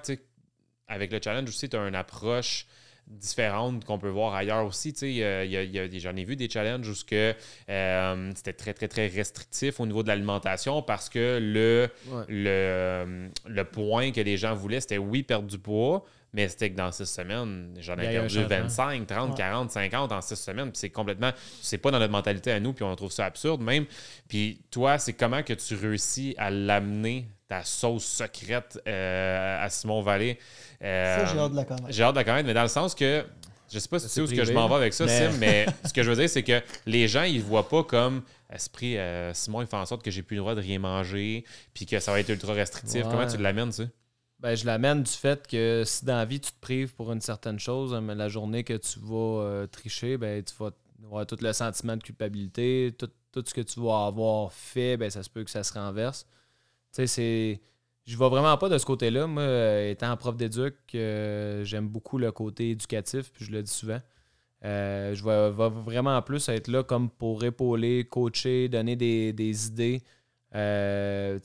avec 0.86 1.12
le 1.12 1.20
challenge 1.22 1.48
aussi, 1.48 1.68
tu 1.68 1.76
as 1.76 1.88
une 1.88 1.94
approche 1.94 2.66
différentes 3.12 3.84
qu'on 3.84 3.98
peut 3.98 4.08
voir 4.08 4.34
ailleurs 4.34 4.66
aussi. 4.66 4.94
J'en 4.98 6.16
ai 6.16 6.24
vu 6.24 6.36
des 6.36 6.48
challenges 6.48 6.88
où 6.88 6.94
euh, 7.12 8.30
c'était 8.34 8.52
très, 8.52 8.74
très, 8.74 8.88
très 8.88 9.06
restrictif 9.06 9.80
au 9.80 9.86
niveau 9.86 10.02
de 10.02 10.08
l'alimentation 10.08 10.82
parce 10.82 11.08
que 11.08 11.38
le, 11.40 11.88
le, 12.28 13.28
le 13.46 13.64
point 13.64 14.10
que 14.12 14.20
les 14.20 14.36
gens 14.36 14.54
voulaient, 14.54 14.80
c'était 14.80 14.98
oui, 14.98 15.22
perdre 15.22 15.46
du 15.48 15.58
poids, 15.58 16.04
Mais 16.34 16.48
c'était 16.48 16.70
que 16.70 16.76
dans 16.76 16.90
six 16.92 17.04
semaines, 17.06 17.74
j'en 17.78 17.94
ai 17.98 18.08
perdu 18.08 18.34
changement. 18.36 18.48
25, 18.48 19.06
30, 19.06 19.30
Ouais. 19.30 19.36
40, 19.36 19.70
50 19.70 20.12
en 20.12 20.20
six 20.22 20.36
semaines. 20.36 20.70
Puis 20.70 20.78
c'est 20.78 20.90
complètement. 20.90 21.30
C'est 21.60 21.78
pas 21.78 21.90
dans 21.90 21.98
notre 21.98 22.12
mentalité 22.12 22.52
à 22.52 22.60
nous, 22.60 22.72
puis 22.72 22.84
on 22.84 22.94
trouve 22.96 23.12
ça 23.12 23.26
absurde 23.26 23.60
même. 23.60 23.84
Puis 24.28 24.60
toi, 24.70 24.98
c'est 24.98 25.12
comment 25.12 25.42
que 25.42 25.52
tu 25.52 25.74
réussis 25.74 26.34
à 26.38 26.50
l'amener, 26.50 27.26
ta 27.52 27.64
sauce 27.64 28.04
secrète 28.04 28.80
euh, 28.88 29.62
à 29.62 29.68
Simon 29.68 30.00
Vallée? 30.00 30.38
Euh, 30.82 31.18
Ça, 31.26 31.32
j'ai 31.34 31.38
hâte 31.38 31.50
de 31.52 31.56
la 31.56 31.64
connaître. 31.66 31.86
j'ai 31.90 32.02
hâte 32.02 32.14
de 32.14 32.18
la 32.20 32.24
connaître, 32.24 32.46
mais 32.46 32.54
dans 32.54 32.62
le 32.62 32.68
sens 32.68 32.94
que. 32.94 33.24
Je 33.70 33.78
sais 33.78 33.88
pas 33.88 33.98
si 33.98 34.06
tu 34.06 34.12
sais 34.12 34.20
où 34.22 34.26
que 34.26 34.44
je 34.44 34.52
m'en 34.52 34.68
vais 34.68 34.74
avec 34.74 34.92
ça, 34.94 35.04
Mais- 35.06 35.30
Sim, 35.30 35.36
mais 35.38 35.66
ce 35.84 35.92
que 35.92 36.02
je 36.02 36.10
veux 36.10 36.16
dire, 36.16 36.28
c'est 36.30 36.42
que 36.42 36.62
les 36.86 37.08
gens, 37.08 37.22
ils 37.24 37.42
voient 37.42 37.68
pas 37.68 37.82
comme 37.84 38.22
esprit 38.50 38.96
euh, 38.98 39.32
Simon, 39.34 39.60
il 39.62 39.66
fait 39.66 39.76
en 39.76 39.84
sorte 39.86 40.02
que 40.02 40.10
j'ai 40.10 40.22
plus 40.22 40.36
le 40.36 40.40
droit 40.40 40.54
de 40.54 40.60
rien 40.60 40.78
manger, 40.78 41.44
puis 41.74 41.84
que 41.86 41.98
ça 42.00 42.12
va 42.12 42.20
être 42.20 42.28
ultra 42.30 42.52
restrictif. 42.54 43.04
Ouais. 43.04 43.10
Comment 43.10 43.26
tu 43.26 43.36
l'amènes, 43.38 43.72
ça? 43.72 43.84
Ben, 44.40 44.54
je 44.54 44.64
l'amène 44.66 45.02
du 45.02 45.10
fait 45.12 45.46
que 45.46 45.82
si 45.86 46.04
dans 46.06 46.16
la 46.16 46.24
vie, 46.24 46.40
tu 46.40 46.50
te 46.52 46.60
prives 46.60 46.94
pour 46.94 47.12
une 47.12 47.20
certaine 47.20 47.58
chose, 47.58 47.94
mais 48.02 48.14
la 48.14 48.28
journée 48.28 48.64
que 48.64 48.74
tu 48.78 48.98
vas 49.00 49.42
euh, 49.42 49.66
tricher, 49.66 50.16
ben, 50.18 50.42
tu 50.42 50.54
vas 50.58 50.70
avoir 51.04 51.26
tout 51.26 51.36
le 51.40 51.52
sentiment 51.52 51.96
de 51.96 52.02
culpabilité, 52.02 52.94
tout, 52.98 53.08
tout 53.30 53.44
ce 53.46 53.54
que 53.54 53.60
tu 53.62 53.78
vas 53.80 54.06
avoir 54.06 54.52
fait, 54.52 54.96
ben, 54.96 55.08
ça 55.10 55.22
se 55.22 55.30
peut 55.30 55.44
que 55.44 55.50
ça 55.50 55.62
se 55.62 55.72
renverse. 55.74 56.26
Tu 56.92 56.96
sais, 56.96 57.06
c'est. 57.06 57.60
Je 58.06 58.16
vais 58.18 58.28
vraiment 58.28 58.56
pas 58.58 58.68
de 58.68 58.78
ce 58.78 58.84
côté-là. 58.86 59.26
Moi, 59.28 59.42
euh, 59.42 59.90
étant 59.90 60.16
prof 60.16 60.36
d'éduc, 60.36 60.74
euh, 60.94 61.64
j'aime 61.64 61.88
beaucoup 61.88 62.18
le 62.18 62.32
côté 62.32 62.70
éducatif, 62.70 63.30
puis 63.32 63.44
je 63.44 63.52
le 63.52 63.62
dis 63.62 63.70
souvent. 63.72 64.00
Euh, 64.64 65.14
je 65.14 65.24
vais, 65.24 65.50
vais 65.50 65.70
vraiment 65.70 66.20
plus 66.22 66.48
être 66.48 66.68
là 66.68 66.82
comme 66.84 67.10
pour 67.10 67.44
épauler, 67.44 68.04
coacher, 68.04 68.68
donner 68.68 68.96
des, 68.96 69.32
des 69.32 69.66
idées. 69.68 70.02
Euh, 70.54 71.38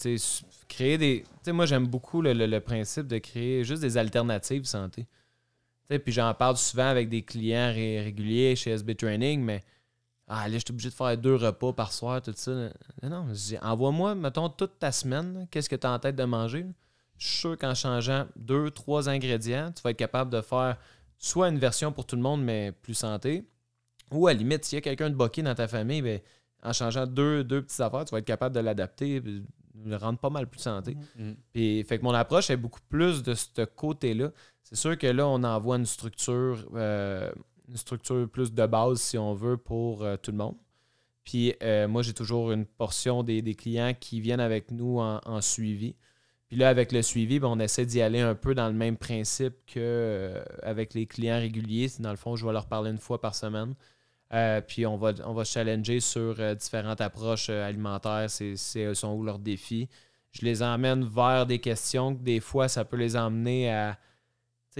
créer 0.68 0.98
des. 0.98 1.22
Tu 1.24 1.28
sais, 1.44 1.52
moi, 1.52 1.66
j'aime 1.66 1.88
beaucoup 1.88 2.22
le, 2.22 2.34
le- 2.34 2.60
principe 2.62 3.08
de 3.08 3.18
créer 3.20 3.64
juste 3.64 3.82
des 3.82 3.98
alternatives 3.98 4.66
santé. 4.66 5.06
Puis 5.90 6.12
j'en 6.14 6.34
parle 6.34 6.58
souvent 6.58 6.88
avec 6.88 7.08
des 7.10 7.22
clients 7.24 7.72
ré- 7.74 8.02
réguliers 8.02 8.56
chez 8.56 8.72
SB 8.72 8.96
Training, 8.96 9.42
mais 9.42 9.64
ah, 10.28 10.48
là, 10.48 10.54
je 10.56 10.60
suis 10.60 10.72
obligé 10.72 10.90
de 10.90 10.94
faire 10.94 11.18
deux 11.18 11.36
repas 11.36 11.72
par 11.74 11.94
soir, 11.94 12.22
tout 12.22 12.34
ça. 12.36 12.52
Non, 12.52 13.10
non, 13.10 13.26
je 13.30 13.34
dis, 13.34 13.58
envoie-moi, 13.62 14.16
mettons, 14.16 14.50
toute 14.50 14.78
ta 14.78 14.92
semaine, 14.92 15.48
qu'est-ce 15.50 15.70
que 15.70 15.76
tu 15.76 15.88
as 15.88 15.92
en 15.92 16.00
tête 16.00 16.16
de 16.16 16.24
manger. 16.26 16.64
là? 16.64 16.70
Je 17.18 17.28
suis 17.28 17.38
sûr 17.40 17.58
qu'en 17.58 17.74
changeant 17.74 18.28
deux, 18.36 18.70
trois 18.72 19.10
ingrédients, 19.10 19.72
tu 19.72 19.82
vas 19.82 19.92
être 19.92 19.98
capable 19.98 20.32
de 20.32 20.42
faire 20.42 20.78
soit 21.18 21.50
une 21.50 21.58
version 21.58 21.92
pour 21.92 22.06
tout 22.06 22.16
le 22.16 22.22
monde, 22.22 22.44
mais 22.44 22.72
plus 22.72 22.94
santé, 22.94 23.48
ou 24.12 24.28
à 24.28 24.34
la 24.34 24.40
limite, 24.40 24.66
s'il 24.66 24.76
y 24.76 24.80
a 24.80 24.82
quelqu'un 24.82 25.10
de 25.10 25.16
boqué 25.16 25.42
dans 25.42 25.56
ta 25.56 25.68
famille, 25.68 26.02
ben, 26.02 26.20
en 26.64 26.74
changeant 26.74 27.08
deux, 27.08 27.44
deux 27.44 27.62
petites 27.62 27.80
affaires, 27.80 28.06
tu 28.06 28.12
vas 28.12 28.20
être 28.20 28.26
capable 28.26 28.56
de 28.56 28.60
l'adapter, 28.60 29.22
puis 29.22 29.46
de 29.74 29.90
le 29.90 29.96
rendre 29.96 30.20
pas 30.20 30.30
mal 30.30 30.48
plus 30.48 30.60
santé. 30.60 30.98
Mhm. 31.16 31.36
Puis, 31.54 31.84
fait 31.84 32.00
que 32.00 32.04
mon 32.04 32.14
approche 32.14 32.50
est 32.50 32.58
beaucoup 32.58 32.80
plus 32.90 33.24
de 33.24 33.34
ce 33.34 33.64
côté-là. 33.64 34.32
C'est 34.64 34.76
sûr 34.76 34.98
que 34.98 35.08
là, 35.08 35.28
on 35.28 35.44
envoie 35.44 35.78
une 35.78 35.86
structure, 35.86 36.68
euh, 36.76 37.32
une 37.68 37.78
structure 37.78 38.30
plus 38.30 38.54
de 38.54 38.66
base, 38.66 39.00
si 39.02 39.18
on 39.18 39.34
veut, 39.34 39.58
pour 39.58 40.04
euh, 40.04 40.18
tout 40.18 40.32
le 40.32 40.38
monde. 40.38 40.56
Puis, 41.24 41.54
euh, 41.62 41.88
moi, 41.88 42.02
j'ai 42.02 42.14
toujours 42.14 42.52
une 42.52 42.66
portion 42.66 43.24
des, 43.24 43.42
clients 43.56 43.94
qui 44.00 44.22
viennent 44.22 44.40
avec 44.40 44.72
nous 44.72 45.00
en, 45.00 45.42
suivi. 45.42 45.96
Puis 46.48 46.56
là, 46.56 46.70
avec 46.70 46.94
le 46.94 47.02
suivi, 47.02 47.40
ben, 47.40 47.50
on 47.50 47.60
essaie 47.60 47.86
d'y 47.86 48.02
aller 48.02 48.22
un 48.22 48.36
peu 48.36 48.56
dans 48.56 48.68
le 48.68 48.74
même 48.74 48.96
principe 48.96 49.56
qu'avec 49.66 50.94
les 50.94 51.06
clients 51.06 51.40
réguliers. 51.40 51.88
Dans 52.00 52.12
le 52.12 52.16
fond, 52.16 52.38
je 52.38 52.46
vais 52.46 52.54
leur 52.54 52.68
parler 52.68 52.92
une 52.92 52.98
fois 52.98 53.20
par 53.20 53.36
semaine. 53.36 53.76
Euh, 54.34 54.60
puis 54.62 54.86
on 54.86 54.98
va, 54.98 55.14
on 55.26 55.34
va 55.34 55.44
challenger 55.46 56.00
sur 56.02 56.36
euh, 56.40 56.54
différentes 56.54 57.00
approches 57.00 57.48
euh, 57.50 57.66
alimentaires, 57.66 58.30
c'est, 58.30 58.58
c'est, 58.58 58.94
sont 58.94 59.14
où 59.14 59.24
leurs 59.24 59.40
défis. 59.40 59.88
Je 60.32 60.46
les 60.46 60.62
emmène 60.62 61.06
vers 61.06 61.46
des 61.46 61.60
questions 61.60 62.14
que 62.14 62.22
des 62.22 62.42
fois, 62.42 62.68
ça 62.68 62.84
peut 62.84 62.98
les 62.98 63.16
emmener 63.16 63.72
à. 63.72 63.98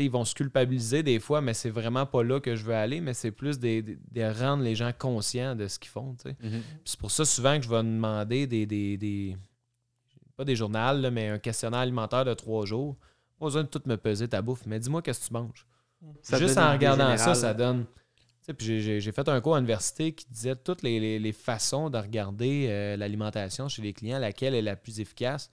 Ils 0.04 0.12
vont 0.12 0.26
se 0.26 0.36
culpabiliser 0.36 1.02
des 1.04 1.20
fois, 1.20 1.42
mais 1.42 1.54
c'est 1.54 1.70
vraiment 1.70 2.06
pas 2.06 2.24
là 2.24 2.40
que 2.40 2.56
je 2.56 2.64
veux 2.64 2.76
aller, 2.76 3.02
mais 3.02 3.14
c'est 3.14 3.32
plus 3.32 3.58
de, 3.60 3.82
de- 3.82 3.98
de 4.12 4.40
rendre 4.40 4.64
les 4.64 4.76
gens 4.76 4.92
conscients 4.98 5.56
de 5.56 5.68
ce 5.68 5.80
qu'ils 5.80 5.90
font. 5.90 6.16
Mhm. 6.42 6.62
C'est 6.86 7.00
pour 7.00 7.10
ça 7.12 7.26
souvent 7.26 7.58
que 7.58 7.64
je 7.64 7.70
vais 7.70 7.84
demander 7.84 8.46
des. 8.48 8.66
des, 8.66 8.98
des- 8.98 9.38
pas 10.36 10.46
des 10.46 10.56
journaux, 10.56 10.78
là, 10.78 11.10
mais 11.10 11.30
un 11.30 11.40
questionnaire 11.40 11.80
alimentaire 11.80 12.24
de 12.26 12.34
trois 12.36 12.66
jours. 12.66 12.96
Pas 13.40 13.46
besoin 13.48 13.64
de 13.64 13.68
tout 13.68 13.82
me 13.86 13.98
peser 13.98 14.28
ta 14.28 14.42
bouffe, 14.42 14.66
mais 14.68 14.80
dis-moi 14.80 15.02
qu'est-ce 15.02 15.22
que 15.22 15.28
tu 15.28 15.34
manges. 15.34 15.66
Ça 16.22 16.38
Juste 16.38 16.58
en 16.60 16.72
regardant 16.74 17.18
ça, 17.18 17.34
ça 17.34 17.54
donne. 17.56 17.86
J'ai- 18.60 19.02
fait 19.12 19.28
un 19.30 19.42
cours 19.42 19.56
à 19.56 19.60
l'université 19.60 20.14
qui 20.14 20.26
disait 20.30 20.56
toutes 20.56 20.84
les, 20.84 21.00
les- 21.00 21.18
les 21.20 21.32
façons 21.34 21.90
de 21.90 21.98
regarder 21.98 22.68
euh, 22.70 22.96
l'alimentation 22.98 23.68
chez 23.68 23.82
les 23.82 23.94
clients, 23.94 24.20
laquelle 24.20 24.54
est 24.56 24.62
la 24.62 24.76
plus 24.76 25.00
efficace. 25.00 25.52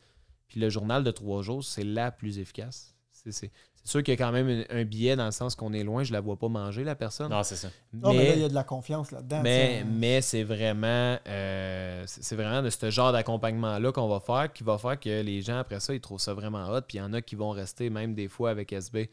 Puis 0.48 0.60
le 0.60 0.68
journal 0.70 1.02
de 1.02 1.10
trois 1.10 1.42
jours, 1.42 1.64
c'est 1.64 1.82
la 1.82 2.10
plus 2.12 2.38
efficace. 2.38 2.94
C'est 3.10 3.50
c'est- 3.84 3.90
sûr 3.90 4.02
qu'il 4.02 4.12
y 4.12 4.16
a 4.20 4.24
quand 4.26 4.32
même 4.32 4.64
un, 4.70 4.80
un 4.80 4.84
biais 4.84 5.14
dans 5.14 5.26
le 5.26 5.30
sens 5.30 5.54
qu'on 5.54 5.72
est 5.72 5.84
loin, 5.84 6.02
je 6.02 6.12
la 6.12 6.20
vois 6.20 6.36
pas 6.38 6.48
manger, 6.48 6.82
la 6.84 6.94
personne. 6.94 7.30
Non, 7.30 7.42
c'est 7.42 7.56
ça. 7.56 7.68
Non, 7.92 8.12
mais 8.14 8.26
là, 8.28 8.34
il 8.34 8.40
y 8.40 8.44
a 8.44 8.48
de 8.48 8.54
la 8.54 8.64
confiance 8.64 9.12
là-dedans. 9.12 9.42
Mais, 9.42 9.84
mais 9.84 10.20
c'est 10.22 10.42
vraiment, 10.42 11.18
euh, 11.28 12.02
c'est 12.06 12.34
vraiment 12.36 12.62
de 12.62 12.70
ce 12.70 12.90
genre 12.90 13.12
d'accompagnement-là 13.12 13.92
qu'on 13.92 14.08
va 14.08 14.20
faire 14.20 14.52
qui 14.52 14.64
va 14.64 14.78
faire 14.78 14.98
que 14.98 15.20
les 15.22 15.42
gens, 15.42 15.58
après 15.58 15.80
ça, 15.80 15.94
ils 15.94 16.00
trouvent 16.00 16.20
ça 16.20 16.34
vraiment 16.34 16.66
hot. 16.70 16.80
Puis 16.88 16.98
il 16.98 17.00
y 17.00 17.04
en 17.04 17.12
a 17.12 17.20
qui 17.22 17.36
vont 17.36 17.50
rester 17.50 17.90
même 17.90 18.14
des 18.14 18.28
fois 18.28 18.50
avec 18.50 18.72
SB 18.72 19.10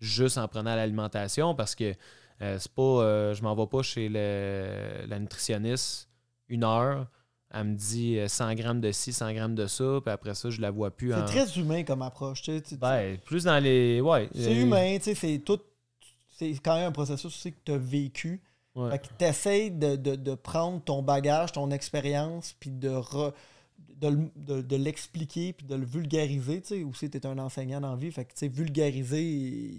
juste 0.00 0.38
en 0.38 0.48
prenant 0.48 0.74
l'alimentation 0.74 1.54
parce 1.54 1.74
que 1.74 1.94
euh, 2.42 2.56
c'est 2.58 2.72
pas, 2.72 2.82
euh, 2.82 3.34
je 3.34 3.42
m'en 3.42 3.54
vais 3.54 3.66
pas 3.66 3.82
chez 3.82 4.08
le- 4.08 5.06
la 5.06 5.18
nutritionniste 5.18 6.08
une 6.48 6.64
heure. 6.64 7.06
Elle 7.56 7.64
me 7.68 7.74
dit 7.76 8.18
euh, 8.18 8.26
100 8.26 8.54
grammes 8.54 8.80
de 8.80 8.90
ci, 8.90 9.12
100 9.12 9.32
grammes 9.32 9.54
de 9.54 9.66
ça, 9.68 10.00
puis 10.04 10.12
après 10.12 10.34
ça, 10.34 10.50
je 10.50 10.60
la 10.60 10.70
vois 10.72 10.90
plus. 10.90 11.10
C'est 11.10 11.14
en... 11.22 11.24
très 11.24 11.58
humain 11.58 11.84
comme 11.84 12.02
approche. 12.02 12.42
tu 12.42 12.52
sais, 12.52 12.60
tu- 12.60 12.76
Ben, 12.76 13.16
plus 13.18 13.44
dans 13.44 13.62
les. 13.62 14.00
Ouais. 14.00 14.28
c'est 14.34 14.48
euh, 14.56 14.62
humain, 14.62 14.96
tu 14.98 15.04
sais, 15.04 15.14
c'est 15.14 15.38
tout. 15.38 15.60
C'est 16.36 16.50
quand 16.64 16.74
même 16.76 16.88
un 16.88 16.92
processus 16.92 17.26
aussi 17.26 17.52
que 17.52 17.58
tu 17.64 17.72
as 17.72 17.78
vécu. 17.78 18.42
ouais. 18.74 18.90
Fait 18.90 18.98
que 18.98 19.06
tu 19.16 19.24
essaies 19.24 19.70
de, 19.70 19.94
de- 19.94 20.16
de 20.16 20.34
prendre 20.34 20.82
ton 20.82 21.00
bagage, 21.02 21.52
ton 21.52 21.70
expérience, 21.70 22.56
puis 22.58 22.70
de, 22.70 22.88
re- 22.90 23.32
de- 24.00 24.60
de 24.60 24.76
l'expliquer, 24.76 25.52
puis 25.52 25.64
de 25.64 25.76
le 25.76 25.86
vulgariser. 25.86 26.60
Tu 26.60 26.66
sais, 26.68 26.82
aussi, 26.82 27.08
tu 27.08 27.18
es 27.18 27.24
un 27.26 27.38
enseignant 27.38 27.80
dans 27.80 27.90
la 27.92 27.96
vie. 27.96 28.10
Fait 28.10 28.24
que, 28.24 28.32
tu 28.32 28.40
sais, 28.40 28.48
vulgariser, 28.48 29.78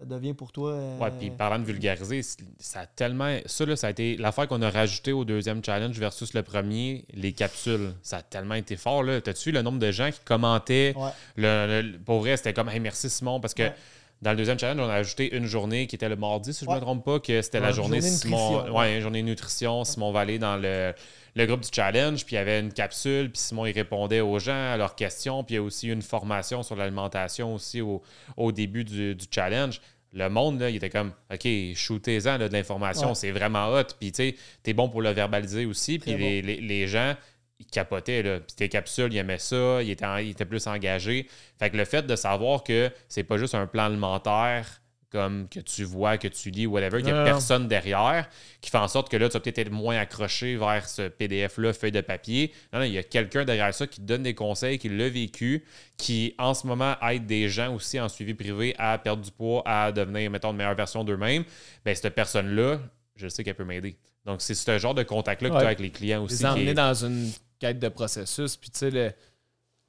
ça 0.00 0.06
devient 0.06 0.34
pour 0.34 0.50
toi. 0.50 0.72
euh, 0.72 0.98
Ouais, 0.98 1.10
puis 1.18 1.30
parlant 1.30 1.58
de 1.58 1.64
vulgariser, 1.64 2.22
ça 2.58 2.80
a 2.80 2.86
tellement. 2.86 3.38
Ça, 3.46 3.64
là, 3.66 3.76
ça 3.76 3.86
a 3.86 3.90
été 3.90 4.16
l'affaire 4.16 4.48
qu'on 4.48 4.62
a 4.62 4.70
rajouté 4.70 5.12
au 5.12 5.24
deuxième 5.24 5.62
challenge 5.64 5.98
versus 5.98 6.34
le 6.34 6.42
premier, 6.42 7.04
les 7.14 7.32
capsules. 7.32 7.92
Ça 8.02 8.18
a 8.18 8.22
tellement 8.22 8.54
été 8.54 8.76
fort, 8.76 9.02
là. 9.02 9.20
T'as-tu 9.20 9.50
vu 9.50 9.52
le 9.54 9.62
nombre 9.62 9.78
de 9.78 9.90
gens 9.92 10.10
qui 10.10 10.20
commentaient? 10.24 10.94
Ouais. 10.96 11.10
Le, 11.36 11.82
le- 11.82 11.98
pour 11.98 12.20
vrai, 12.20 12.36
c'était 12.36 12.52
comme, 12.54 12.68
hey, 12.70 12.80
merci 12.80 13.08
Simon, 13.10 13.40
parce 13.40 13.54
que. 13.54 13.62
Ouais. 13.64 13.74
Dans 14.22 14.32
le 14.32 14.36
deuxième 14.36 14.58
challenge, 14.58 14.78
on 14.86 14.90
a 14.90 14.96
ajouté 14.96 15.34
une 15.34 15.46
journée 15.46 15.86
qui 15.86 15.96
était 15.96 16.10
le 16.10 16.14
mardi, 16.16 16.52
si 16.52 16.60
je 16.60 16.64
ne 16.66 16.70
Ouais. 16.74 16.76
me 16.76 16.82
trompe 16.82 17.02
pas, 17.06 17.20
que 17.20 17.40
c'était 17.40 17.58
la 17.58 17.72
journée 17.72 18.02
Simon. 18.02 18.36
nutrition. 18.60 18.76
Ouais, 18.76 18.96
une 18.96 19.00
journée 19.00 19.22
nutrition. 19.22 19.82
Simon 19.84 20.12
Vallée 20.12 20.38
dans 20.38 20.56
le, 20.58 20.92
le 21.36 21.46
groupe 21.46 21.60
du 21.60 21.68
challenge, 21.72 22.24
puis 22.24 22.34
il 22.34 22.38
y 22.38 22.42
avait 22.42 22.60
une 22.60 22.72
capsule, 22.72 23.30
puis 23.30 23.40
Simon 23.40 23.66
il 23.66 23.72
répondait 23.72 24.20
aux 24.20 24.38
gens 24.38 24.72
à 24.72 24.76
leurs 24.76 24.94
questions, 24.94 25.44
puis 25.44 25.54
il 25.54 25.58
y 25.58 25.60
a 25.60 25.62
aussi 25.62 25.88
une 25.88 26.02
formation 26.02 26.62
sur 26.62 26.76
l'alimentation 26.76 27.54
aussi 27.54 27.80
au, 27.80 28.02
au 28.36 28.52
début 28.52 28.84
du, 28.84 29.14
du 29.14 29.26
challenge. 29.30 29.80
Le 30.12 30.28
monde, 30.28 30.58
là, 30.60 30.70
il 30.70 30.76
était 30.76 30.90
comme, 30.90 31.12
OK, 31.32 31.46
shootez-en 31.76 32.38
de 32.38 32.46
l'information, 32.46 33.10
Ouais. 33.10 33.14
c'est 33.14 33.30
vraiment 33.30 33.68
hot. 33.68 33.84
Puis, 34.00 34.10
tu 34.10 34.16
sais, 34.30 34.36
t'es 34.62 34.72
bon 34.72 34.88
pour 34.88 35.02
le 35.02 35.10
verbaliser 35.10 35.66
aussi. 35.66 36.00
Puis, 36.00 36.16
les, 36.16 36.42
les- 36.42 36.60
les 36.60 36.88
gens, 36.88 37.14
ils 37.60 37.66
capotaient. 37.66 38.22
Là. 38.24 38.40
Puis, 38.40 38.56
tes 38.56 38.68
capsules, 38.68 39.12
ils 39.12 39.18
aimaient 39.18 39.38
ça. 39.38 39.80
Ils 39.84 39.90
étaient, 39.92 40.04
en- 40.06 40.16
ils 40.16 40.30
étaient 40.30 40.44
plus 40.44 40.66
engagés. 40.66 41.28
Fait 41.60 41.70
que 41.70 41.76
le 41.76 41.84
fait 41.84 42.02
de 42.04 42.16
savoir 42.16 42.64
que 42.64 42.90
c'est 43.08 43.22
pas 43.22 43.38
juste 43.38 43.54
un 43.54 43.68
plan 43.68 43.84
alimentaire 43.84 44.79
comme 45.10 45.48
que 45.48 45.60
tu 45.60 45.82
vois, 45.84 46.18
que 46.18 46.28
tu 46.28 46.50
lis, 46.50 46.66
whatever, 46.66 46.98
qu'il 47.02 47.12
n'y 47.12 47.18
a 47.18 47.24
personne 47.24 47.66
derrière, 47.68 48.28
qui 48.60 48.70
fait 48.70 48.78
en 48.78 48.86
sorte 48.88 49.10
que 49.10 49.16
là, 49.16 49.28
tu 49.28 49.32
vas 49.34 49.40
peut-être 49.40 49.58
être 49.58 49.70
moins 49.72 49.96
accroché 49.98 50.56
vers 50.56 50.88
ce 50.88 51.08
PDF-là, 51.08 51.72
feuille 51.72 51.90
de 51.92 52.00
papier. 52.00 52.52
Non, 52.72 52.78
non, 52.78 52.84
il 52.84 52.92
y 52.92 52.98
a 52.98 53.02
quelqu'un 53.02 53.44
derrière 53.44 53.74
ça 53.74 53.86
qui 53.86 54.00
te 54.00 54.06
donne 54.06 54.22
des 54.22 54.34
conseils, 54.34 54.78
qui 54.78 54.88
l'a 54.88 55.08
vécu, 55.08 55.64
qui 55.96 56.34
en 56.38 56.54
ce 56.54 56.66
moment 56.66 56.94
aide 57.08 57.26
des 57.26 57.48
gens 57.48 57.74
aussi 57.74 57.98
en 57.98 58.08
suivi 58.08 58.34
privé 58.34 58.74
à 58.78 58.96
perdre 58.98 59.22
du 59.24 59.30
poids, 59.32 59.62
à 59.66 59.90
devenir, 59.92 60.30
mettons, 60.30 60.50
une 60.52 60.56
meilleure 60.58 60.76
version 60.76 61.02
d'eux-mêmes. 61.04 61.44
Ben, 61.84 61.94
cette 61.94 62.14
personne-là, 62.14 62.78
je 63.16 63.26
sais 63.28 63.42
qu'elle 63.44 63.54
peut 63.56 63.64
m'aider. 63.64 63.96
Donc, 64.26 64.40
c'est 64.42 64.54
ce 64.54 64.78
genre 64.78 64.94
de 64.94 65.02
contact-là 65.02 65.48
que 65.48 65.54
tu 65.54 65.58
as 65.64 65.66
avec 65.66 65.80
les 65.80 65.90
clients 65.90 66.22
aussi. 66.24 66.36
les 66.36 66.46
emmener 66.46 66.70
est- 66.70 66.74
dans 66.74 66.94
une 66.94 67.30
quête 67.58 67.78
de 67.78 67.88
processus. 67.88 68.56
Puis, 68.56 68.70
tu 68.70 68.78
sais, 68.78 68.90
le, 68.90 69.12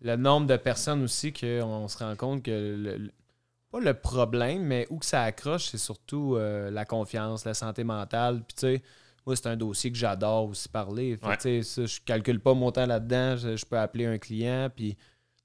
le 0.02 0.16
nombre 0.16 0.48
de 0.48 0.58
personnes 0.58 1.04
aussi 1.04 1.32
qu'on 1.32 1.88
se 1.88 1.98
rend 2.00 2.16
compte 2.16 2.44
que, 2.44 2.50
le- 2.52 3.12
pas 3.72 3.80
le 3.80 3.94
problème, 3.94 4.64
mais 4.64 4.86
où 4.90 4.98
que 4.98 5.06
ça 5.06 5.24
accroche, 5.24 5.66
c'est 5.70 5.78
surtout 5.78 6.36
euh, 6.36 6.70
la 6.72 6.86
confiance, 6.86 7.46
la 7.46 7.54
santé 7.54 7.84
mentale. 7.84 8.44
Puis, 8.48 8.56
tu 8.56 8.60
sais, 8.60 8.82
moi, 9.26 9.36
c'est 9.36 9.48
un 9.48 9.56
dossier 9.56 9.92
que 9.92 9.98
j'adore 9.98 10.50
aussi 10.50 10.68
parler. 10.68 11.18
Fait 11.18 11.28
Ouais. 11.28 11.38
tu 11.38 11.44
sais, 11.44 11.64
ça, 11.64 11.86
je 11.86 12.00
calcule 12.02 12.40
pas 12.40 12.54
mon 12.54 12.72
temps 12.72 12.86
là-dedans. 12.86 13.38
Je, 13.38 13.56
je 13.56 13.66
peux 13.66 13.78
appeler 13.78 14.06
un 14.06 14.18
client, 14.18 14.70
puis 14.76 14.98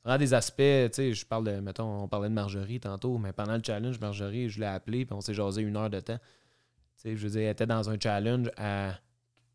vraiment 0.04 0.18
des 0.18 0.34
aspects, 0.34 0.56
tu 0.56 0.88
sais, 0.92 1.12
je 1.12 1.26
parle 1.26 1.44
de, 1.44 1.60
mettons, 1.60 2.02
on 2.04 2.08
parlait 2.08 2.28
de 2.28 2.34
Marjorie 2.34 2.80
tantôt, 2.80 3.18
mais 3.18 3.32
pendant 3.32 3.54
le 3.56 3.62
challenge, 3.64 4.00
Marjorie, 4.00 4.48
je 4.48 4.60
l'ai 4.60 4.66
appelé, 4.66 5.04
puis 5.04 5.14
on 5.14 5.20
s'est 5.20 5.34
jasé 5.34 5.62
une 5.62 5.76
heure 5.76 5.90
de 5.90 6.00
temps. 6.00 6.18
Tu 6.18 7.02
sais, 7.10 7.16
je 7.16 7.22
veux 7.26 7.30
dire, 7.30 7.42
elle 7.42 7.48
était 7.50 7.66
dans 7.66 7.90
un 7.90 7.96
challenge 8.00 8.50
à 8.56 8.94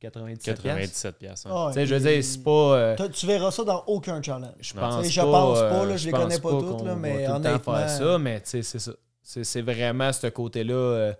97 0.02 0.62
piastres? 0.62 0.64
97 0.64 1.18
piastres. 1.18 1.48
hein. 1.48 1.52
Ah, 1.54 1.68
Tu 1.70 1.74
sais, 1.76 1.86
je 1.86 1.96
veux 1.96 2.08
et- 2.08 2.14
dire, 2.16 2.24
c'est 2.24 2.44
pas. 2.44 2.52
euh, 2.78 2.96
Tu 3.14 3.26
verras 3.26 3.52
ça 3.52 3.64
dans 3.64 3.84
aucun 3.88 4.22
challenge. 4.22 4.52
je 4.60 4.74
pense 4.74 5.08
je 5.08 5.22
pense 5.22 5.60
pas, 5.60 5.66
euh, 5.84 5.86
là, 5.86 5.98
je 5.98 6.06
les 6.08 6.12
connais 6.12 6.40
pas 6.40 6.50
toutes, 6.50 6.82
là, 6.84 6.94
va 6.94 6.96
mais 6.96 7.26
tout 7.26 7.32
honnêtement- 7.32 7.76
faire 7.78 7.90
ça, 7.90 8.18
mais 8.20 8.42
tu 8.42 8.50
sais, 8.50 8.62
c'est 8.64 8.80
ça. 8.80 8.92
C'est 9.24 9.62
vraiment 9.62 10.12
ce 10.12 10.28
côté-là 10.28 10.74
euh, 10.74 11.14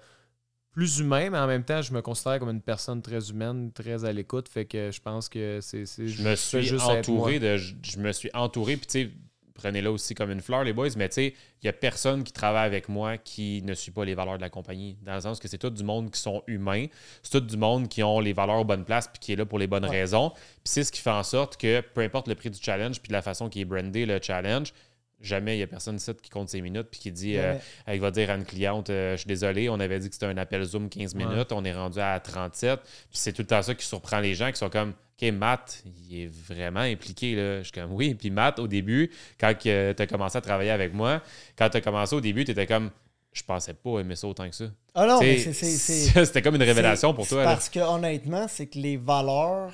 plus 0.72 1.00
humain, 1.00 1.30
mais 1.30 1.38
en 1.38 1.48
même 1.48 1.64
temps, 1.64 1.82
je 1.82 1.94
me 1.94 2.02
considère 2.02 2.40
comme 2.40 2.50
une 2.50 2.62
personne 2.62 3.02
très 3.02 3.30
humaine, 3.30 3.72
très 3.74 4.04
à 4.06 4.12
l'écoute. 4.12 4.50
Fait 4.50 4.66
que 4.66 4.90
je 4.92 5.00
pense 5.02 5.30
que 5.30 5.60
c'est. 5.62 5.86
Je 5.86 6.24
me 6.24 6.36
suis 6.36 6.80
entouré 6.82 7.40
de. 7.40 7.58
Je, 7.58 8.00
me 8.00 8.12
suis 8.12 8.30
entouré, 8.34 8.78
puis 8.78 8.88
tu 8.88 9.04
sais, 9.04 9.12
prenez-la 9.54 9.92
aussi 9.92 10.16
comme 10.16 10.32
une 10.32 10.42
fleur, 10.42 10.64
les 10.64 10.74
boys, 10.74 10.90
mais 10.98 11.10
tu 11.10 11.16
sais, 11.16 11.28
il 11.28 11.66
n'y 11.66 11.70
a 11.70 11.74
personne 11.74 12.24
qui 12.24 12.34
travaille 12.34 12.66
avec 12.66 12.90
moi 12.90 13.18
qui 13.18 13.62
ne 13.64 13.74
suit 13.74 13.92
pas 13.92 14.06
les 14.06 14.16
valeurs 14.16 14.38
de 14.38 14.42
la 14.42 14.50
compagnie. 14.50 14.98
Dans 15.04 15.16
le 15.16 15.22
sens 15.22 15.40
que 15.40 15.48
c'est 15.48 15.58
tout 15.58 15.70
du 15.70 15.84
monde 15.84 16.12
qui 16.12 16.20
sont 16.20 16.44
humains, 16.48 16.88
c'est 17.24 17.32
tout 17.32 17.46
du 17.46 17.58
monde 17.58 17.88
qui 17.88 18.04
ont 18.04 18.20
les 18.20 18.34
valeurs 18.34 18.60
aux 18.60 18.66
bonnes 18.66 18.86
places 18.86 19.08
puis 19.08 19.20
qui 19.20 19.34
est 19.34 19.36
là 19.36 19.46
pour 19.46 19.60
les 19.60 19.68
bonnes 19.68 19.86
raisons. 19.86 20.32
Puis 20.32 20.66
c'est 20.66 20.84
ce 20.84 20.92
qui 20.92 21.02
fait 21.02 21.10
en 21.10 21.24
sorte 21.24 21.58
que 21.58 21.82
peu 21.82 22.02
importe 22.02 22.28
le 22.28 22.36
prix 22.36 22.50
du 22.50 22.60
challenge 22.62 23.02
puis 23.02 23.12
la 23.12 23.22
façon 23.22 23.50
qui 23.50 23.62
est 23.62 23.66
brandé 23.66 24.06
le 24.06 24.20
challenge, 24.22 24.74
jamais 25.22 25.56
il 25.56 25.58
n'y 25.58 25.64
a 25.64 25.68
personne 25.68 25.96
ici 25.96 26.12
qui 26.22 26.30
compte 26.30 26.50
ses 26.50 26.62
minutes 26.62 26.88
puis 26.92 27.00
qui 27.00 27.12
dit, 27.12 27.38
euh, 27.38 27.56
il 27.88 28.00
va 28.00 28.12
dire 28.12 28.30
à 28.30 28.36
une 28.36 28.46
cliente, 28.46 28.90
euh, 28.90 29.14
je 29.14 29.22
suis 29.22 29.28
désolé, 29.28 29.70
on 29.70 29.80
avait 29.80 30.00
dit 30.00 30.10
que 30.10 30.16
c'était 30.16 30.26
un 30.26 30.38
appel 30.38 30.64
Zoom 30.64 30.90
15 30.90 31.16
minutes, 31.16 31.52
on 31.52 31.64
est 31.64 31.74
rendu 31.74 32.00
à 32.00 32.20
37. 32.20 32.80
Puis 32.82 32.92
c'est 33.14 33.34
tout 33.34 33.44
le 33.44 33.48
temps 33.48 33.62
ça 33.62 33.76
qui 33.76 33.86
surprend 33.86 34.20
les 34.20 34.36
gens 34.36 34.52
qui 34.52 34.58
sont 34.58 34.70
comme, 34.70 34.94
OK, 35.22 35.32
Matt, 35.32 35.84
il 36.10 36.24
est 36.24 36.28
vraiment 36.28 36.82
impliqué. 36.82 37.36
Là. 37.36 37.60
Je 37.60 37.64
suis 37.64 37.72
comme, 37.72 37.94
oui. 37.94 38.14
Puis 38.16 38.30
Matt, 38.30 38.60
au 38.60 38.68
début, 38.68 39.12
quand 39.40 39.54
tu 39.58 39.70
as 39.70 40.08
commencé 40.08 40.38
à 40.38 40.42
travailler 40.42 40.72
avec 40.72 40.94
moi, 40.94 41.22
quand 41.58 41.70
tu 41.70 41.78
as 41.78 41.82
commencé 41.82 42.16
au 42.16 42.22
début, 42.22 42.46
tu 42.46 42.52
étais 42.52 42.68
comme, 42.68 42.90
je 43.34 43.44
pensais 43.44 43.74
pas 43.74 44.00
aimer 44.00 44.16
ça 44.16 44.28
autant 44.28 44.50
que 44.50 44.56
ça. 44.56 44.66
Ah 44.94 45.06
non. 45.06 45.20
C'était 45.52 46.42
comme 46.42 46.56
une 46.56 46.64
révélation 46.64 47.14
pour 47.14 47.28
toi. 47.28 47.44
Parce 47.44 47.70
que 47.70 47.80
honnêtement, 47.80 48.48
c'est 48.48 48.68
que 48.68 48.80
les 48.80 48.98
valeurs 48.98 49.74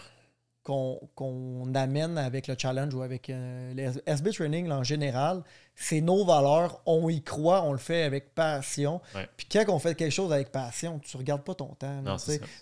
qu'on 0.63 1.71
amène 1.75 2.17
avec 2.17 2.47
le 2.47 2.55
challenge 2.57 2.93
ou 2.93 3.01
avec 3.01 3.29
euh, 3.29 3.73
les 3.73 3.89
SB 4.05 4.31
Training 4.31 4.69
en 4.69 4.83
général, 4.83 5.41
c'est 5.75 6.01
nos 6.01 6.25
valeurs, 6.25 6.81
on 6.85 7.07
y 7.07 7.23
croit, 7.23 7.63
on 7.63 7.71
le 7.71 7.77
fait 7.77 8.03
avec 8.03 8.35
passion. 8.35 8.99
Puis 9.37 9.47
quand 9.49 9.63
on 9.69 9.79
fait 9.79 9.95
quelque 9.95 10.11
chose 10.11 10.33
avec 10.33 10.51
passion, 10.51 10.99
tu 10.99 11.15
regardes 11.15 11.43
pas 11.43 11.55
ton 11.55 11.73
temps. 11.75 12.03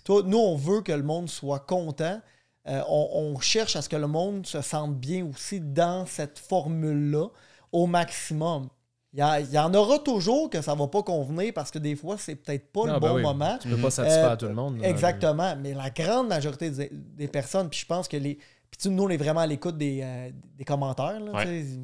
Toi, 0.04 0.22
nous, 0.24 0.38
on 0.38 0.54
veut 0.54 0.82
que 0.82 0.92
le 0.92 1.02
monde 1.02 1.28
soit 1.28 1.58
content. 1.58 2.20
Euh, 2.68 2.82
on, 2.88 3.38
cherche 3.40 3.76
à 3.76 3.82
ce 3.82 3.88
que 3.88 3.96
le 3.96 4.08
monde 4.08 4.46
se 4.46 4.60
sente 4.60 4.96
bien 4.96 5.24
aussi 5.24 5.60
dans 5.60 6.04
cette 6.06 6.38
formule-là 6.38 7.28
au 7.70 7.86
maximum. 7.86 8.68
Il 9.12 9.20
y, 9.20 9.58
en 9.58 9.72
aura 9.72 9.98
toujours 10.00 10.50
que 10.50 10.60
ça 10.60 10.74
ne 10.74 10.78
va 10.78 10.88
pas 10.88 11.02
convenir 11.02 11.52
parce 11.54 11.70
que 11.70 11.78
des 11.78 11.96
fois, 11.96 12.16
c'est 12.18 12.34
peut-être 12.34 12.70
pas 12.70 12.86
le 12.86 13.00
ben 13.00 13.14
bon 13.14 13.22
moment. 13.22 13.56
Tu 13.62 13.68
ne 13.68 13.76
peux 13.76 13.82
pas 13.82 13.90
satisfaire 13.90 14.32
euh, 14.32 14.36
tout 14.36 14.46
le 14.46 14.54
monde. 14.54 14.78
exactement. 14.82 15.56
Mais 15.56 15.72
la 15.72 15.88
grande 15.88 16.28
majorité 16.28 16.70
des, 16.70 17.28
personnes, 17.28 17.70
puis 17.70 17.80
je 17.80 17.86
pense 17.86 18.08
que 18.08 18.16
les. 18.16 18.38
Puis 18.70 18.90
nous, 18.90 19.04
on 19.04 19.08
est 19.08 19.16
vraiment 19.16 19.40
à 19.40 19.46
l'écoute 19.46 19.78
des, 19.78 20.00
euh, 20.02 20.30
commentaires. 20.66 21.18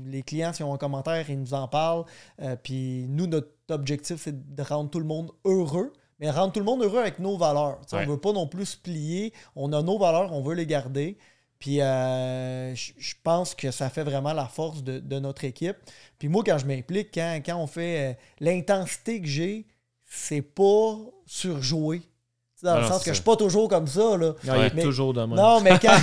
Les 0.05 0.23
clients, 0.23 0.53
s'ils 0.53 0.67
ont 0.67 0.75
un 0.75 0.79
commentaire, 0.79 1.31
ils 1.31 1.41
nous 1.41 1.55
en 1.55 1.69
parlent. 1.69 2.05
puis 2.63 3.07
nous, 3.09 3.27
notre 3.27 3.49
objectif, 3.71 4.21
c'est 4.21 4.55
de 4.55 4.63
rendre 4.63 4.91
tout 4.91 4.99
le 4.99 5.07
monde 5.07 5.31
heureux 5.47 5.93
mais 6.23 6.31
rendre 6.31 6.53
tout 6.53 6.61
le 6.61 6.65
monde 6.65 6.85
heureux 6.85 7.01
avec 7.01 7.19
nos 7.19 7.37
valeurs. 7.37 7.81
On 7.91 8.01
ne 8.01 8.07
veut 8.07 8.17
pas 8.17 8.33
non 8.33 8.47
plus 8.47 8.67
se 8.67 8.77
plier. 8.77 9.35
On 9.57 9.73
a 9.73 9.83
nos 9.83 9.99
valeurs, 9.99 10.33
on 10.33 10.41
veut 10.41 10.55
les 10.55 10.67
garder. 10.67 11.19
Puis 11.59 11.83
euh, 11.83 12.75
je 12.77 13.15
pense 13.25 13.57
que 13.57 13.73
ça 13.73 13.91
fait 13.91 14.05
vraiment 14.05 14.33
la 14.33 14.47
force 14.47 14.85
de, 14.85 15.19
notre 15.19 15.43
équipe. 15.43 15.77
Puis 16.21 16.29
moi, 16.29 16.45
quand 16.47 16.59
je 16.59 16.67
m'implique, 16.67 17.09
quand, 17.13 17.57
on 17.57 17.67
fait 17.67 17.99
euh, 17.99 18.15
l'intensité 18.39 19.21
que 19.21 19.27
j'ai, 19.27 19.67
c'est 20.05 20.43
pas 20.43 20.97
surjoué. 21.27 22.03
Dans 22.63 22.79
le 22.79 22.87
sens 22.87 23.03
que 23.03 23.11
je 23.11 23.15
suis 23.17 23.25
pas 23.25 23.35
toujours 23.35 23.69
comme 23.69 23.89
ça. 23.89 24.17
Là. 24.17 24.35
Non, 24.45 24.55
il 24.55 24.79
est 24.79 24.83
toujours 24.83 25.13
de 25.13 25.25
Non, 25.25 25.61
mais 25.61 25.77
quand, 25.81 25.89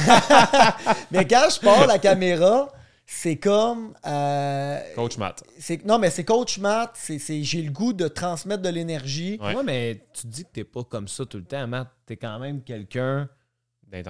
mais 1.11 1.25
quand 1.25 1.47
je 1.49 1.61
parle 1.61 1.87
la 1.87 1.97
caméra, 1.97 2.67
c'est 3.11 3.37
comme. 3.37 3.95
Euh, 4.05 4.79
coach 4.95 5.17
Matt. 5.17 5.43
Non, 5.83 5.97
mais 5.97 6.11
c'est 6.11 6.23
Coach 6.23 6.59
Matt. 6.59 6.91
C'est, 6.93 7.41
j'ai 7.41 7.63
le 7.63 7.71
goût 7.71 7.91
de 7.91 8.07
transmettre 8.07 8.61
de 8.61 8.69
l'énergie. 8.69 9.39
Ouais. 9.41 9.55
mais 9.65 10.05
tu 10.13 10.27
dis 10.27 10.43
que 10.43 10.49
t'es 10.53 10.63
pas 10.63 10.83
comme 10.83 11.07
ça 11.07 11.25
tout 11.25 11.37
le 11.37 11.43
temps, 11.43 11.67
Matt. 11.67 11.87
T'es 12.05 12.17
quand 12.17 12.37
même 12.37 12.61
quelqu'un 12.61 13.27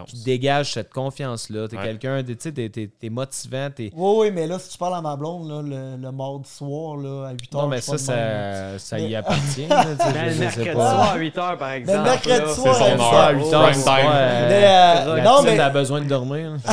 qui 0.06 0.24
dégage 0.24 0.74
cette 0.74 0.92
confiance-là. 0.92 1.70
T'es 1.70 1.78
quelqu'un, 1.78 2.22
tu 2.24 2.36
sais, 2.38 2.52
t'es, 2.52 3.10
motivant. 3.10 3.70
Oui, 3.80 3.92
oui, 3.96 4.32
mais 4.32 4.48
là, 4.48 4.60
si 4.60 4.68
tu 4.70 4.78
parles 4.78 4.96
à 4.96 5.02
ma 5.02 5.16
blonde, 5.16 5.50
là, 5.50 5.62
le, 5.62 5.96
le 5.96 6.12
mardi 6.12 6.50
soir, 6.50 6.98
là, 6.98 7.30
à 7.30 7.32
8 7.32 7.54
h. 7.54 7.58
Non, 7.58 7.68
mais 7.68 7.80
ça, 7.80 7.98
ça, 7.98 8.78
ça, 8.80 9.00
y 9.00 9.16
appartient. 9.16 9.68
Là, 9.70 9.86
ben, 9.98 10.30
le 10.30 10.36
mercredi 10.36 10.72
soir 10.74 11.14
à 11.14 11.16
8 11.16 11.36
h, 11.38 11.58
par 11.58 11.72
exemple. 11.72 11.98
le 11.98 12.04
mercredi 12.04 12.54
soir, 12.54 12.76
c'est 12.76 12.98
son 12.98 13.02
heure. 13.02 13.14
À 13.14 13.32
8 13.32 13.44
h, 13.44 14.48
mais, 14.50 14.66
euh, 14.66 15.24
non, 15.24 15.42
mais. 15.42 15.58
a 15.58 15.70
besoin 15.70 16.02
de 16.02 16.08
dormir. 16.08 16.58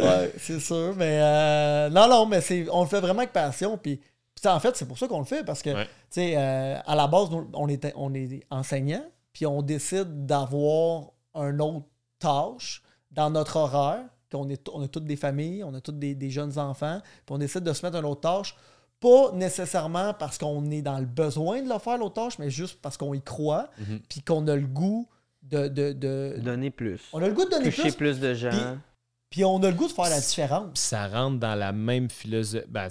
ouais, 0.00 0.32
c'est 0.38 0.60
sûr. 0.60 0.94
Mais 0.96 1.20
euh, 1.22 1.90
non, 1.90 2.08
non, 2.08 2.26
mais 2.26 2.40
c'est, 2.40 2.66
on 2.70 2.82
le 2.82 2.88
fait 2.88 3.00
vraiment 3.00 3.20
avec 3.20 3.32
passion. 3.32 3.76
Puis, 3.76 4.00
en 4.44 4.60
fait, 4.60 4.76
c'est 4.76 4.86
pour 4.86 4.98
ça 4.98 5.06
qu'on 5.08 5.18
le 5.18 5.24
fait. 5.24 5.44
Parce 5.44 5.62
que, 5.62 5.70
tu 5.70 5.88
sais, 6.10 6.34
euh, 6.36 6.78
à 6.84 6.94
la 6.94 7.06
base, 7.06 7.28
on, 7.54 7.68
est, 7.68 7.92
on 7.96 8.14
est 8.14 8.42
enseignant. 8.50 9.04
Puis 9.32 9.46
on 9.46 9.62
décide 9.62 10.26
d'avoir 10.26 11.10
un 11.34 11.58
autre 11.60 11.86
tâche 12.18 12.82
dans 13.10 13.30
notre 13.30 13.56
horaire. 13.56 14.04
on, 14.34 14.48
est, 14.48 14.68
on 14.72 14.82
a 14.82 14.88
toutes 14.88 15.06
des 15.06 15.16
familles, 15.16 15.64
on 15.64 15.74
a 15.74 15.80
toutes 15.80 15.98
des, 15.98 16.30
jeunes 16.30 16.58
enfants. 16.58 17.00
Puis 17.02 17.34
on 17.34 17.38
décide 17.38 17.62
de 17.62 17.72
se 17.72 17.84
mettre 17.84 17.98
une 17.98 18.04
autre 18.06 18.20
tâche. 18.20 18.56
Pas 19.00 19.32
nécessairement 19.32 20.12
parce 20.12 20.36
qu'on 20.36 20.70
est 20.70 20.82
dans 20.82 20.98
le 20.98 21.06
besoin 21.06 21.62
de 21.62 21.72
le 21.72 21.78
faire, 21.78 21.96
l'autre 21.96 22.14
tâche, 22.14 22.38
mais 22.38 22.50
juste 22.50 22.80
parce 22.82 22.98
qu'on 22.98 23.14
y 23.14 23.22
croit. 23.22 23.70
Mhm. 23.78 24.00
Puis 24.08 24.20
qu'on 24.20 24.46
a 24.46 24.56
le 24.56 24.66
goût 24.66 25.08
de, 25.42 25.68
de, 25.68 26.38
Donner 26.38 26.70
plus. 26.70 27.00
On 27.12 27.22
a 27.22 27.28
le 27.28 27.32
goût 27.32 27.44
de 27.44 27.50
donner 27.50 27.70
Toucher 27.70 27.92
plus. 27.92 28.20
de 28.20 28.34
gens. 28.34 28.76
Puis 29.30 29.44
on 29.44 29.62
a 29.62 29.70
le 29.70 29.76
goût 29.76 29.86
de 29.86 29.92
faire 29.92 30.10
la 30.10 30.20
différence. 30.20 30.78
Ça 30.78 31.06
rentre 31.06 31.38
dans 31.38 31.54
la 31.54 31.72
même 31.72 32.10
philosophie. 32.10 32.66
Ben, 32.68 32.88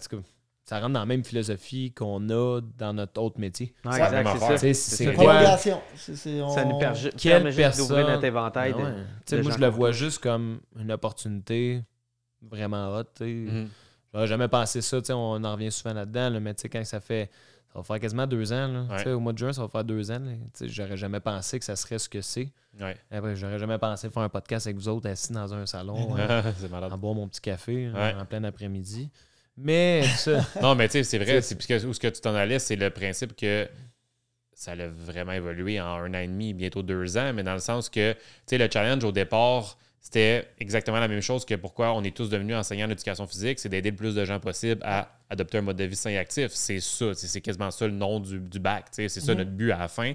ça 0.63 0.79
rentre 0.79 0.93
dans 0.93 0.99
la 0.99 1.05
même 1.05 1.23
philosophie 1.23 1.91
qu'on 1.91 2.29
a 2.29 2.61
dans 2.77 2.93
notre 2.93 3.21
autre 3.21 3.39
métier. 3.39 3.73
c'est 4.57 4.73
C'est 4.73 5.13
quoi? 5.13 5.57
Ça 5.57 6.65
nous 6.65 6.79
permet 6.79 7.71
d'ouvrir 7.71 8.07
notre 8.07 8.23
éventail. 8.23 8.73
Moi, 8.73 8.91
je 9.29 9.57
le 9.57 9.67
vois 9.67 9.91
juste 9.91 10.19
comme 10.19 10.59
une 10.79 10.91
opportunité 10.91 11.81
vraiment 12.41 12.95
hot. 12.95 13.03
Mm 13.19 13.65
J'aurais 14.11 14.27
jamais 14.27 14.47
pensé 14.47 14.81
ça. 14.81 14.97
On 15.09 15.43
en 15.43 15.53
revient 15.53 15.71
souvent 15.71 15.93
là-dedans, 15.93 16.39
mais 16.39 16.55
quand 16.71 16.83
ça 16.83 16.99
fait 16.99 17.29
ça 17.71 17.79
va 17.79 17.83
faire 17.83 17.99
quasiment 17.99 18.25
deux 18.25 18.51
ans. 18.51 18.87
Au 19.05 19.19
mois 19.19 19.33
de 19.33 19.37
juin, 19.37 19.53
ça 19.53 19.61
va 19.61 19.67
faire 19.67 19.83
deux 19.83 20.09
ans. 20.11 20.21
J'aurais 20.61 20.97
jamais 20.97 21.19
pensé 21.19 21.59
que 21.59 21.65
ça 21.65 21.75
serait 21.75 21.99
ce 21.99 22.09
que 22.09 22.21
c'est. 22.21 22.49
Après, 23.11 23.35
j'aurais 23.35 23.59
jamais 23.59 23.77
pensé 23.77 24.09
faire 24.09 24.23
un 24.23 24.29
podcast 24.29 24.67
avec 24.67 24.77
vous 24.77 24.87
autres 24.87 25.07
assis 25.07 25.33
dans 25.33 25.53
un 25.53 25.65
salon, 25.65 26.15
euh, 26.17 26.41
en 26.71 26.97
boire 26.97 27.13
mon 27.13 27.27
petit 27.27 27.41
café 27.41 27.91
en 27.95 28.25
plein 28.25 28.43
après-midi. 28.43 29.09
Mais 29.55 30.03
ça. 30.03 30.39
non, 30.61 30.73
mais 30.73 30.87
tu 30.87 30.93
sais, 30.93 31.03
c'est 31.03 31.17
vrai. 31.17 31.41
C'est 31.41 31.55
puisque 31.55 31.85
où 31.85 31.93
ce 31.93 31.99
que 31.99 32.07
tu 32.07 32.21
t'en 32.21 32.33
allais, 32.33 32.59
c'est 32.59 32.77
le 32.77 32.89
principe 32.89 33.35
que 33.35 33.67
ça 34.53 34.71
a 34.71 34.87
vraiment 34.87 35.33
évolué 35.33 35.79
en 35.79 35.85
un 35.85 36.13
an 36.13 36.19
et 36.19 36.27
demi, 36.27 36.53
bientôt 36.53 36.81
deux 36.81 37.17
ans, 37.17 37.33
mais 37.33 37.43
dans 37.43 37.53
le 37.53 37.59
sens 37.59 37.89
que, 37.89 38.13
tu 38.13 38.19
sais, 38.45 38.57
le 38.57 38.69
challenge 38.71 39.03
au 39.03 39.11
départ, 39.11 39.77
c'était 40.01 40.47
exactement 40.59 40.99
la 40.99 41.07
même 41.07 41.21
chose 41.21 41.45
que 41.45 41.55
pourquoi 41.55 41.93
on 41.93 42.03
est 42.03 42.15
tous 42.15 42.29
devenus 42.29 42.55
enseignants 42.55 42.87
d'éducation 42.87 43.27
physique, 43.27 43.59
c'est 43.59 43.69
d'aider 43.69 43.91
le 43.91 43.97
plus 43.97 44.15
de 44.15 44.23
gens 44.25 44.39
possible 44.39 44.81
à 44.83 45.09
adopter 45.29 45.57
un 45.57 45.61
mode 45.61 45.77
de 45.77 45.83
vie 45.83 45.95
sain 45.95 46.11
et 46.11 46.17
actif. 46.17 46.51
C'est 46.53 46.79
ça, 46.79 47.13
c'est 47.13 47.41
quasiment 47.41 47.69
ça 47.69 47.85
le 47.85 47.93
nom 47.93 48.19
du, 48.19 48.59
bac, 48.59 48.85
c'est 48.91 49.09
ça 49.09 49.33
mhm. 49.33 49.39
notre 49.39 49.51
but 49.51 49.71
à 49.71 49.77
la 49.77 49.87
fin. 49.87 50.13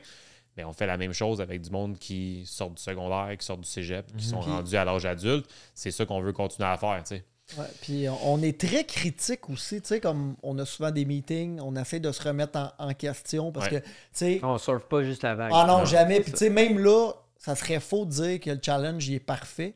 Mais 0.57 0.65
on 0.65 0.73
fait 0.73 0.87
la 0.87 0.97
même 0.97 1.13
chose 1.13 1.41
avec 1.41 1.61
du 1.61 1.71
monde 1.71 1.99
qui 1.99 2.45
sort 2.47 2.71
du 2.71 2.81
secondaire, 2.81 3.37
qui 3.37 3.45
sort 3.45 3.59
du 3.59 3.69
cégep, 3.69 4.07
qui 4.17 4.27
mhm. 4.27 4.31
sont 4.31 4.41
rendus 4.41 4.77
à 4.77 4.85
l'âge 4.85 5.05
adulte. 5.05 5.51
C'est 5.75 5.91
ça 5.91 6.07
qu'on 6.07 6.21
veut 6.21 6.33
continuer 6.33 6.69
à 6.69 6.77
faire, 6.77 7.03
tu 7.05 7.17
sais. 7.17 7.25
Ouais, 7.59 7.67
puis 7.83 8.07
on 8.23 8.41
est 8.41 8.59
très 8.59 8.85
critique 8.85 9.51
aussi, 9.51 9.83
tu 9.83 9.89
sais, 9.89 10.01
comme 10.01 10.35
on 10.43 10.59
a 10.59 10.65
souvent 10.65 10.91
des 10.91 11.05
meetings, 11.05 11.61
on 11.61 11.77
essaie 11.77 12.01
de 12.01 12.11
se 12.11 12.23
remettre 12.23 12.75
en, 12.79 12.95
question 12.95 13.53
parce 13.53 13.69
que, 13.69 13.77
tu 13.77 13.85
sais... 14.13 14.41
On 14.43 14.57
surfe 14.57 14.85
pas 14.85 15.03
juste 15.03 15.23
la 15.25 15.35
vague. 15.35 15.53
Ah 15.55 15.67
non, 15.69 15.85
jamais. 15.85 16.21
Puis 16.21 16.33
tu 16.33 16.39
sais, 16.39 16.51
même 16.51 16.79
là, 16.79 17.13
ça 17.45 17.55
serait 17.55 17.81
faux 17.81 18.07
de 18.07 18.11
dire 18.11 18.41
que 18.41 18.51
le 18.51 18.61
challenge, 18.63 19.07
il 19.07 19.15
est 19.17 19.21
parfait. 19.21 19.75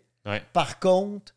Par 0.54 0.80
contre, 0.80 1.34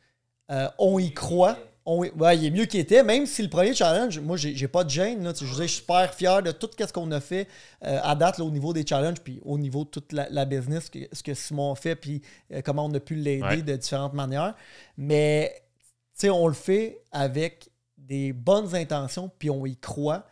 euh, 0.50 0.70
on 0.78 0.98
y 0.98 1.12
croit. 1.12 1.58
On, 1.86 2.00
ouais, 2.06 2.38
il 2.38 2.46
est 2.46 2.52
mieux 2.52 2.66
qu'il 2.66 2.80
était, 2.80 3.04
même 3.04 3.26
si 3.26 3.42
le 3.42 3.50
premier 3.50 3.74
challenge, 3.74 4.20
moi, 4.20 4.38
j'ai 4.38 4.68
pas 4.70 4.86
de 4.86 4.90
gêne. 4.90 5.24
Là, 5.26 5.34
je, 5.38 5.46
je 5.46 5.54
suis 5.54 5.70
super 5.70 6.14
fier 6.14 6.42
de 6.42 6.52
tout 6.52 6.70
ce 6.78 6.94
qu'on 6.94 7.12
a 7.12 7.20
fait 7.20 7.50
euh, 7.84 8.00
à 8.02 8.16
date 8.16 8.40
au 8.40 8.50
niveau 8.50 8.72
des 8.72 8.86
challenges, 8.86 9.20
puis 9.20 9.42
au 9.44 9.58
niveau 9.58 9.84
de 9.84 9.90
toute 9.90 10.14
la, 10.14 10.46
business, 10.46 10.90
ce 11.12 11.24
que 11.24 11.34
Simon 11.34 11.76
fait, 11.76 11.96
puis 11.98 12.22
euh, 12.54 12.62
comment 12.64 12.86
on 12.86 12.94
a 12.94 13.00
pu 13.02 13.16
l'aider 13.16 13.62
de 13.62 13.76
différentes 13.76 14.14
manières. 14.14 14.56
Mais 14.98 15.54
on 16.30 16.48
le 16.48 16.54
fait 16.54 17.02
avec 17.12 17.71
des 18.12 18.34
bonnes 18.34 18.76
intentions, 18.76 19.32
puis 19.40 19.50
on 19.50 19.66
y 19.66 19.78
croit. 19.78 20.26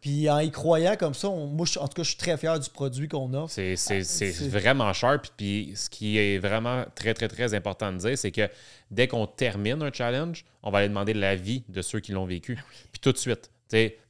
Puis 0.00 0.30
en 0.30 0.38
y 0.38 0.50
croyant 0.50 0.96
comme 0.96 1.12
ça, 1.12 1.28
moi, 1.28 1.66
en 1.78 1.86
tout 1.86 1.94
cas, 1.94 2.02
je 2.02 2.08
suis 2.08 2.16
très 2.16 2.38
fier 2.38 2.58
du 2.58 2.70
produit 2.70 3.08
qu'on 3.08 3.34
a. 3.34 3.46
C'est 3.46 3.74
ah, 3.90 4.48
vraiment 4.48 4.90
sharp. 4.94 5.26
Puis 5.36 5.72
ce 5.76 5.90
qui 5.90 6.16
est 6.16 6.38
vraiment 6.38 6.86
très, 6.94 7.12
très, 7.12 7.28
très 7.28 7.52
important 7.52 7.92
de 7.92 7.98
dire, 7.98 8.16
c'est 8.16 8.30
que 8.30 8.48
dès 8.90 9.06
qu'on 9.06 9.26
termine 9.26 9.82
un 9.82 9.92
challenge, 9.92 10.46
on 10.62 10.70
va 10.70 10.78
aller 10.78 10.88
demander 10.88 11.12
l'avis 11.12 11.62
de 11.68 11.82
ceux 11.82 12.00
qui 12.00 12.12
l'ont 12.12 12.24
vécu. 12.24 12.56
Ah 12.58 12.64
puis 12.92 13.00
tout 13.00 13.12
de 13.12 13.18
suite. 13.18 13.50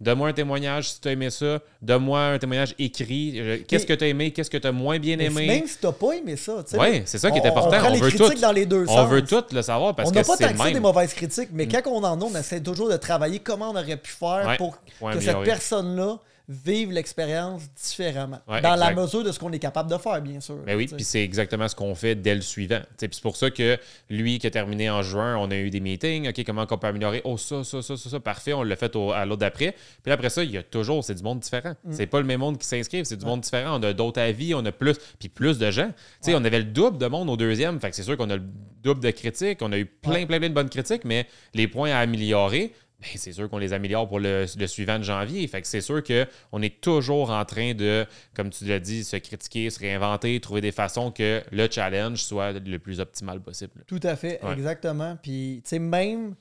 Donne-moi 0.00 0.28
un 0.28 0.32
témoignage 0.32 0.90
si 0.90 1.00
tu 1.00 1.08
as 1.08 1.12
aimé 1.12 1.30
ça. 1.30 1.60
Donne-moi 1.80 2.20
un 2.20 2.38
témoignage 2.38 2.74
écrit. 2.78 3.64
Qu'est-ce 3.66 3.86
que 3.86 3.94
tu 3.94 4.04
as 4.04 4.08
aimé? 4.08 4.30
Qu'est-ce 4.30 4.50
que 4.50 4.58
tu 4.58 4.66
as 4.66 4.72
moins 4.72 4.98
bien 4.98 5.18
aimé? 5.18 5.46
Même 5.46 5.66
si 5.66 5.78
tu 5.78 5.86
n'as 5.86 5.92
pas 5.92 6.12
aimé 6.12 6.36
ça. 6.36 6.64
Oui, 6.78 7.02
c'est 7.06 7.18
ça 7.18 7.30
qui 7.30 7.38
est 7.38 7.46
important. 7.46 7.76
On, 7.88 7.94
veut 7.94 8.12
tout, 8.12 8.40
dans 8.40 8.52
les 8.52 8.66
deux 8.66 8.84
on 8.88 9.04
veut 9.06 9.22
tout 9.22 9.44
le 9.52 9.62
savoir 9.62 9.94
parce 9.94 10.10
on 10.10 10.12
que 10.12 10.22
c'est 10.22 10.30
On 10.30 10.34
n'a 10.34 10.52
pas 10.52 10.64
tant 10.64 10.72
des 10.72 10.80
mauvaises 10.80 11.14
critiques, 11.14 11.50
mais 11.52 11.66
mm. 11.66 11.72
quand 11.72 11.90
on 11.90 12.04
en 12.04 12.20
a, 12.20 12.24
on 12.24 12.34
essaie 12.34 12.60
toujours 12.60 12.90
de 12.90 12.96
travailler 12.96 13.38
comment 13.38 13.70
on 13.70 13.76
aurait 13.76 13.96
pu 13.96 14.10
faire 14.10 14.56
pour 14.58 14.78
que 15.12 15.20
cette 15.20 15.42
personne-là 15.42 16.18
vivre 16.48 16.92
l'expérience 16.92 17.62
différemment. 17.74 18.40
dans 18.46 18.76
la 18.76 18.94
mesure 18.94 19.24
de 19.24 19.32
ce 19.32 19.38
qu'on 19.38 19.52
est 19.52 19.58
capable 19.58 19.90
de 19.90 19.98
faire, 19.98 20.20
bien 20.22 20.40
sûr. 20.40 20.56
Mais 20.64 20.72
ben 20.72 20.76
oui, 20.76 20.86
puis 20.86 21.04
c'est 21.04 21.22
exactement 21.22 21.66
ce 21.66 21.74
qu'on 21.74 21.94
fait 21.94 22.14
dès 22.14 22.34
le 22.34 22.40
suivant. 22.40 22.80
c'est 22.96 23.20
pour 23.20 23.36
ça 23.36 23.50
que 23.50 23.78
lui 24.10 24.38
qui 24.38 24.46
a 24.46 24.50
terminé 24.50 24.88
en 24.88 25.02
juin, 25.02 25.36
on 25.38 25.50
a 25.50 25.56
eu 25.56 25.70
des 25.70 25.80
meetings. 25.80 26.28
OK, 26.28 26.44
comment 26.44 26.64
on 26.70 26.78
peut 26.78 26.86
améliorer? 26.86 27.20
Oh, 27.24 27.36
ça, 27.36 27.64
ça, 27.64 27.82
ça, 27.82 27.96
ça, 27.96 28.10
ça, 28.10 28.20
parfait. 28.20 28.52
On 28.52 28.62
l'a 28.62 28.76
fait 28.76 28.94
à 28.94 29.26
l'autre 29.26 29.40
d'après. 29.40 29.74
Puis 30.02 30.12
après 30.12 30.30
ça, 30.30 30.44
il 30.44 30.52
y 30.52 30.58
a 30.58 30.62
toujours, 30.62 31.02
c'est 31.02 31.14
du 31.14 31.22
monde 31.22 31.40
différent. 31.40 31.74
Mm. 31.84 31.92
C'est 31.92 32.06
pas 32.06 32.20
le 32.20 32.26
même 32.26 32.40
monde 32.40 32.58
qui 32.58 32.66
s'inscrive, 32.66 33.04
c'est 33.04 33.16
du 33.16 33.26
monde 33.26 33.40
différent. 33.40 33.78
On 33.80 33.82
a 33.82 33.92
d'autres 33.92 34.20
avis, 34.20 34.54
on 34.54 34.64
a 34.64 34.72
plus, 34.72 34.96
puis 35.18 35.28
plus 35.28 35.58
de 35.58 35.70
gens. 35.70 35.90
On 36.28 36.44
avait 36.44 36.58
le 36.58 36.64
double 36.64 36.98
de 36.98 37.06
monde 37.06 37.28
au 37.28 37.36
deuxième. 37.36 37.80
Fait 37.80 37.90
que 37.90 37.96
c'est 37.96 38.02
sûr 38.02 38.16
qu'on 38.16 38.30
a 38.30 38.36
le 38.36 38.44
double 38.82 39.00
de 39.00 39.10
critiques. 39.10 39.58
On 39.62 39.72
a 39.72 39.78
eu 39.78 39.86
plein, 39.86 40.26
plein, 40.26 40.38
plein 40.38 40.48
de 40.48 40.54
bonnes 40.54 40.68
critiques, 40.68 41.04
mais 41.04 41.26
les 41.54 41.66
points 41.66 41.90
à 41.90 41.98
améliorer, 41.98 42.72
c'est 43.02 43.32
sûr 43.32 43.48
qu'on 43.48 43.58
les 43.58 43.72
améliore 43.72 44.08
pour 44.08 44.20
le, 44.20 44.46
suivant 44.46 44.98
de 44.98 45.04
janvier. 45.04 45.46
Fait 45.48 45.60
que 45.60 45.68
c'est 45.68 45.80
sûr 45.80 46.02
qu'on 46.02 46.62
est 46.62 46.80
toujours 46.80 47.30
en 47.30 47.44
train 47.44 47.74
de, 47.74 48.06
comme 48.34 48.50
tu 48.50 48.64
l'as 48.64 48.80
dit, 48.80 49.04
se 49.04 49.16
critiquer, 49.16 49.70
se 49.70 49.78
réinventer, 49.78 50.40
trouver 50.40 50.60
des 50.60 50.72
façons 50.72 51.10
que 51.10 51.42
le 51.50 51.68
challenge 51.70 52.22
soit 52.22 52.52
le 52.52 52.78
plus 52.78 53.00
optimal 53.00 53.40
possible. 53.40 53.84
Tout 53.86 54.00
à 54.02 54.16
fait, 54.16 54.40
exactement. 54.52 55.16
Puis, 55.20 55.60
tu 55.64 55.70
sais, 55.70 55.78
même, 55.78 56.34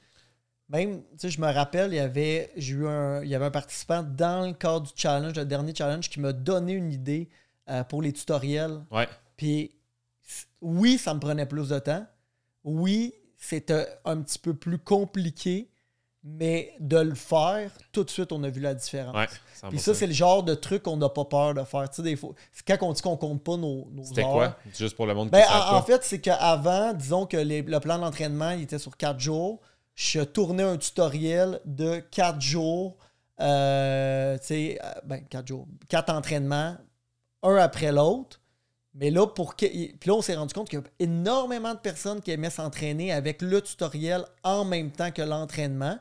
même 0.69 1.01
tu 1.01 1.07
sais, 1.17 1.29
je 1.29 1.41
me 1.41 1.51
rappelle, 1.51 1.91
il 1.91 1.97
y 1.97 1.99
avait, 1.99 2.51
j'ai 2.55 2.73
eu 2.73 2.87
un, 2.87 3.21
il 3.21 3.29
y 3.29 3.35
avait 3.35 3.45
un 3.45 3.51
participant 3.51 4.03
dans 4.03 4.47
le 4.47 4.53
cadre 4.53 4.87
du 4.87 4.93
challenge, 4.95 5.35
le 5.35 5.45
dernier 5.45 5.75
challenge, 5.75 6.09
qui 6.09 6.19
m'a 6.19 6.33
donné 6.33 6.73
une 6.73 6.91
idée 6.91 7.29
euh, 7.69 7.83
pour 7.83 8.01
les 8.01 8.13
tutoriels. 8.13 8.81
Ouais. 8.91 9.07
Puis, 9.35 9.71
oui, 10.61 10.97
ça 10.97 11.13
me 11.13 11.19
prenait 11.19 11.45
plus 11.45 11.69
de 11.69 11.79
temps. 11.79 12.05
Oui, 12.63 13.13
c'était 13.37 13.87
un 14.05 14.21
petit 14.21 14.39
peu 14.39 14.53
plus 14.53 14.79
compliqué 14.79 15.69
mais 16.27 16.73
de 16.79 16.97
le 16.97 17.13
faire, 17.13 17.69
tout 17.91 18.03
de 18.03 18.09
suite, 18.09 18.31
on 18.31 18.43
a 18.43 18.49
vu 18.49 18.59
la 18.59 18.73
différence. 18.73 19.15
Ouais, 19.15 19.27
Puis 19.69 19.77
ça, 19.77 19.93
c'est 19.93 20.07
le 20.07 20.13
genre 20.13 20.41
de 20.41 20.55
truc 20.55 20.81
qu'on 20.81 20.97
n'a 20.97 21.07
pas 21.07 21.25
peur 21.25 21.53
de 21.53 21.63
faire. 21.63 21.87
Tu 21.87 21.97
sais, 21.97 22.01
des 22.01 22.15
fois, 22.15 22.31
quand 22.67 22.77
on 22.81 22.93
dit 22.93 23.01
qu'on 23.03 23.15
compte 23.15 23.43
pas 23.43 23.57
nos, 23.57 23.87
nos 23.91 24.03
C'était 24.03 24.23
quoi? 24.23 24.57
Juste 24.75 24.95
pour 24.95 25.05
le 25.05 25.13
monde 25.13 25.27
qui 25.27 25.33
ben, 25.33 25.45
en, 25.47 25.75
en, 25.75 25.83
fait, 25.83 26.03
c'est 26.03 26.19
qu'avant, 26.19 26.93
disons 26.93 27.27
que 27.27 27.37
le 27.37 27.79
plan 27.79 27.99
d'entraînement, 27.99 28.51
il 28.51 28.63
était 28.63 28.79
sur 28.79 28.97
quatre 28.97 29.19
jours. 29.19 29.61
Je 29.93 30.21
tournais 30.21 30.63
un 30.63 30.77
tutoriel 30.77 31.61
de 31.63 31.99
quatre 31.99 32.41
jours. 32.41 32.97
Euh, 33.39 34.35
tu 34.39 34.45
sais, 34.45 34.79
euh, 34.83 34.91
ben, 35.05 35.23
quatre 35.29 35.47
jours. 35.47 35.67
Quatre 35.87 36.11
entraînements, 36.11 36.75
un 37.43 37.55
après 37.57 37.91
l'autre. 37.91 38.41
Mais 38.95 39.11
là, 39.11 39.27
pour 39.27 39.55
que... 39.55 39.65
Puis 39.65 40.07
là, 40.07 40.13
on 40.13 40.21
s'est 40.21 40.35
rendu 40.35 40.53
compte 40.53 40.69
qu'il 40.69 40.79
y 40.79 40.81
a 40.81 40.85
énormément 40.99 41.73
de 41.73 41.79
personnes 41.79 42.21
qui 42.21 42.31
aimaient 42.31 42.49
s'entraîner 42.49 43.11
avec 43.11 43.41
le 43.41 43.61
tutoriel 43.61 44.25
en 44.43 44.63
même 44.63 44.91
temps 44.91 45.11
que 45.11 45.21
l'entraînement. 45.21 45.99